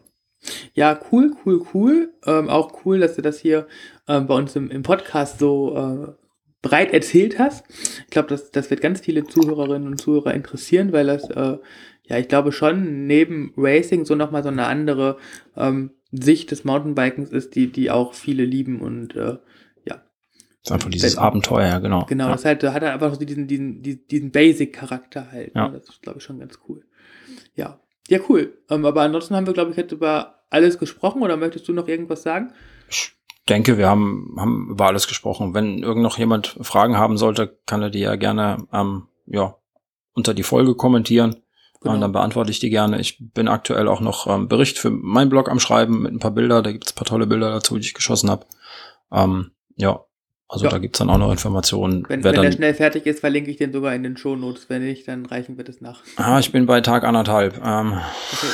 ja 0.74 1.00
cool, 1.12 1.36
cool, 1.46 1.64
cool. 1.74 2.14
Ähm, 2.26 2.50
auch 2.50 2.86
cool, 2.86 3.00
dass 3.00 3.16
du 3.16 3.22
das 3.22 3.40
hier 3.40 3.68
ähm, 4.08 4.26
bei 4.26 4.34
uns 4.34 4.56
im, 4.56 4.72
im 4.72 4.82
Podcast 4.82 5.38
so 5.38 5.76
äh, 5.76 6.14
breit 6.62 6.92
erzählt 6.92 7.38
hast. 7.38 7.66
Ich 8.06 8.10
glaube, 8.10 8.30
das, 8.30 8.50
das 8.52 8.70
wird 8.72 8.82
ganz 8.82 9.00
viele 9.00 9.26
Zuhörerinnen 9.26 9.88
und 9.88 10.02
Zuhörer 10.02 10.34
interessieren, 10.34 10.92
weil 10.92 11.06
das, 11.06 11.30
äh, 11.30 11.58
ja, 12.10 12.18
ich 12.18 12.28
glaube 12.28 12.52
schon 12.52 13.06
neben 13.06 13.54
Racing 13.56 14.04
so 14.04 14.16
nochmal 14.16 14.42
so 14.44 14.50
eine 14.50 14.66
andere 14.66 15.18
ähm, 15.56 15.92
Sicht 16.12 16.50
des 16.50 16.64
Mountainbikens 16.64 17.30
ist, 17.30 17.56
die, 17.56 17.72
die 17.72 17.92
auch 17.92 18.16
viele 18.16 18.44
lieben 18.44 18.82
und 18.82 19.16
äh, 19.16 19.38
ja. 19.86 20.02
Das 20.64 20.66
ist 20.66 20.72
einfach 20.72 20.90
dieses 20.90 21.16
Wenn, 21.16 21.24
Abenteuer, 21.24 21.68
ja, 21.68 21.80
genau. 21.80 22.06
Genau, 22.06 22.26
ja. 22.26 22.32
das 22.32 22.46
halt, 22.46 22.64
hat 22.64 22.82
er 22.82 22.94
einfach 22.94 23.14
so 23.14 23.24
diesen, 23.24 23.48
diesen, 23.48 23.84
diesen, 23.84 24.08
diesen 24.08 24.32
Basic-Charakter 24.32 25.32
halt. 25.32 25.54
Ne? 25.54 25.62
Ja. 25.62 25.68
Ne? 25.70 25.80
Das 25.80 25.90
ist, 25.90 26.02
glaube 26.02 26.18
ich, 26.18 26.24
schon 26.24 26.40
ganz 26.40 26.60
cool. 26.68 26.84
Ja. 27.56 27.80
Ja, 28.08 28.20
cool. 28.28 28.58
Ähm, 28.72 28.86
aber 28.86 29.04
ansonsten 29.04 29.36
haben 29.36 29.46
wir, 29.46 29.54
glaube 29.54 29.70
ich, 29.70 29.78
jetzt 29.78 29.92
über 29.92 30.44
alles 30.50 30.80
gesprochen 30.80 31.22
oder 31.22 31.38
möchtest 31.38 31.68
du 31.68 31.74
noch 31.74 31.88
irgendwas 31.88 32.24
sagen? 32.24 32.54
Ich 32.90 33.12
denke, 33.48 33.78
wir 33.78 33.88
haben, 33.88 34.36
haben 34.40 34.70
über 34.72 34.88
alles 34.88 35.08
gesprochen. 35.08 35.54
Wenn 35.54 35.84
irgend 35.84 36.02
noch 36.02 36.18
jemand 36.18 36.58
Fragen 36.62 36.98
haben 36.98 37.18
sollte, 37.18 37.60
kann 37.68 37.84
er 37.84 37.92
die 37.92 38.00
ja 38.00 38.16
gerne 38.16 38.66
ähm, 38.74 39.04
ja, 39.28 39.56
unter 40.14 40.34
die 40.34 40.42
Folge 40.42 40.74
kommentieren. 40.74 41.36
Genau. 41.82 41.94
Und 41.94 42.02
dann 42.02 42.12
beantworte 42.12 42.52
ich 42.52 42.60
die 42.60 42.70
gerne. 42.70 43.00
Ich 43.00 43.18
bin 43.20 43.48
aktuell 43.48 43.88
auch 43.88 44.02
noch 44.02 44.28
ähm, 44.28 44.48
Bericht 44.50 44.78
für 44.78 44.90
meinen 44.90 45.30
Blog 45.30 45.50
am 45.50 45.60
Schreiben 45.60 46.02
mit 46.02 46.12
ein 46.12 46.20
paar 46.20 46.32
Bilder. 46.32 46.62
Da 46.62 46.72
gibt 46.72 46.86
es 46.86 46.92
ein 46.92 46.96
paar 46.96 47.06
tolle 47.06 47.26
Bilder 47.26 47.52
dazu, 47.52 47.76
die 47.76 47.86
ich 47.86 47.94
geschossen 47.94 48.30
habe. 48.30 48.46
Ähm, 49.12 49.52
ja, 49.78 50.04
also 50.50 50.66
ja. 50.66 50.72
da 50.72 50.80
gibt's 50.80 51.00
dann 51.00 51.10
auch 51.10 51.18
noch 51.18 51.32
Informationen. 51.32 52.04
Wenn, 52.10 52.24
wenn 52.24 52.36
er 52.36 52.52
schnell 52.52 52.74
fertig 52.74 53.06
ist, 53.06 53.22
verlinke 53.22 53.52
ich 53.52 53.58
den 53.58 53.72
sogar 53.72 53.94
in 53.94 54.04
den 54.04 54.18
Shownotes. 54.18 54.70
Wenn 54.70 54.84
nicht, 54.84 55.08
dann 55.08 55.26
reichen 55.26 55.58
wir 55.58 55.64
das 55.64 55.80
nach. 55.80 56.02
Ah, 56.18 56.40
ich 56.40 56.52
bin 56.52 56.66
bei 56.66 56.82
Tag 56.82 57.04
anderthalb. 57.06 57.62
Ähm, 57.64 58.00
okay. 58.34 58.48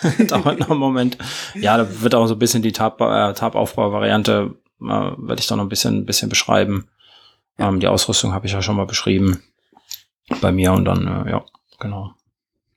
dauert 0.28 0.58
noch 0.60 0.70
einen 0.70 0.78
Moment. 0.78 1.18
Ja, 1.54 1.76
da 1.76 2.00
wird 2.00 2.14
auch 2.14 2.26
so 2.26 2.34
ein 2.34 2.38
bisschen 2.38 2.62
die 2.62 2.72
Tab, 2.72 3.00
äh, 3.00 3.34
Tab-Aufbau-Variante, 3.34 4.54
äh, 4.80 4.84
werde 4.84 5.40
ich 5.40 5.46
da 5.46 5.56
noch 5.56 5.64
ein 5.64 5.68
bisschen, 5.68 5.98
ein 5.98 6.06
bisschen 6.06 6.28
beschreiben. 6.28 6.88
Ja. 7.58 7.68
Ähm, 7.68 7.80
die 7.80 7.88
Ausrüstung 7.88 8.32
habe 8.32 8.46
ich 8.46 8.52
ja 8.52 8.62
schon 8.62 8.76
mal 8.76 8.86
beschrieben 8.86 9.42
bei 10.40 10.52
mir 10.52 10.72
und 10.72 10.84
dann, 10.84 11.26
äh, 11.26 11.30
ja, 11.30 11.44
genau. 11.78 12.14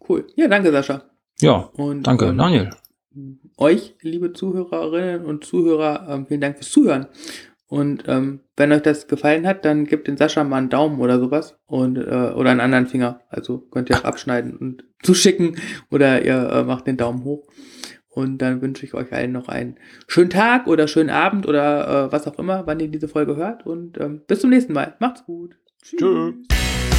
Cool. 0.08 0.28
Ja, 0.36 0.48
danke, 0.48 0.72
Sascha. 0.72 1.04
Ja, 1.40 1.70
und, 1.74 2.06
danke, 2.06 2.26
ähm, 2.26 2.38
Daniel. 2.38 2.70
Euch, 3.58 3.96
liebe 4.02 4.34
Zuhörerinnen 4.34 5.26
und 5.26 5.46
Zuhörer, 5.46 6.08
ähm, 6.10 6.26
vielen 6.28 6.42
Dank 6.42 6.58
fürs 6.58 6.72
Zuhören. 6.72 7.08
Und 7.68 8.04
ähm, 8.08 8.42
wenn 8.56 8.72
euch 8.72 8.84
das 8.84 9.08
gefallen 9.08 9.48
hat, 9.48 9.66
dann 9.66 9.86
gebt 9.86 10.08
den 10.08 10.18
Sascha 10.18 10.44
mal 10.44 10.58
einen 10.58 10.70
Daumen 10.70 11.00
oder 11.00 11.20
sowas 11.20 11.58
und 11.66 11.98
äh, 11.98 12.32
oder 12.36 12.52
einen 12.52 12.60
anderen 12.60 12.86
Finger. 12.86 13.22
Also 13.30 13.60
könnt 13.72 13.90
ihr 13.90 13.98
auch 13.98 14.04
abschneiden 14.04 14.56
und 14.56 14.84
zuschicken 15.04 15.58
oder 15.90 16.24
ihr 16.24 16.50
äh, 16.52 16.64
macht 16.64 16.86
den 16.86 16.98
Daumen 16.98 17.24
hoch. 17.24 17.48
Und 18.10 18.44
dann 18.44 18.62
wünsche 18.62 18.86
ich 18.86 18.94
euch 18.94 19.12
allen 19.12 19.32
noch 19.32 19.48
einen 19.48 19.80
schönen 20.08 20.30
Tag 20.30 20.68
oder 20.68 20.88
schönen 20.88 21.10
Abend 21.10 21.48
oder 21.48 22.06
äh, 22.06 22.12
was 22.12 22.28
auch 22.28 22.38
immer, 22.38 22.68
wann 22.68 22.80
ihr 22.80 22.90
diese 22.90 23.08
Folge 23.08 23.36
hört. 23.36 23.66
Und 23.66 24.00
ähm, 24.00 24.22
bis 24.28 24.42
zum 24.42 24.52
nächsten 24.52 24.74
Mal. 24.74 24.96
Macht's 25.00 25.26
gut. 25.26 25.56
Tschüss. 25.82 26.00
Tschüss. 26.00 26.93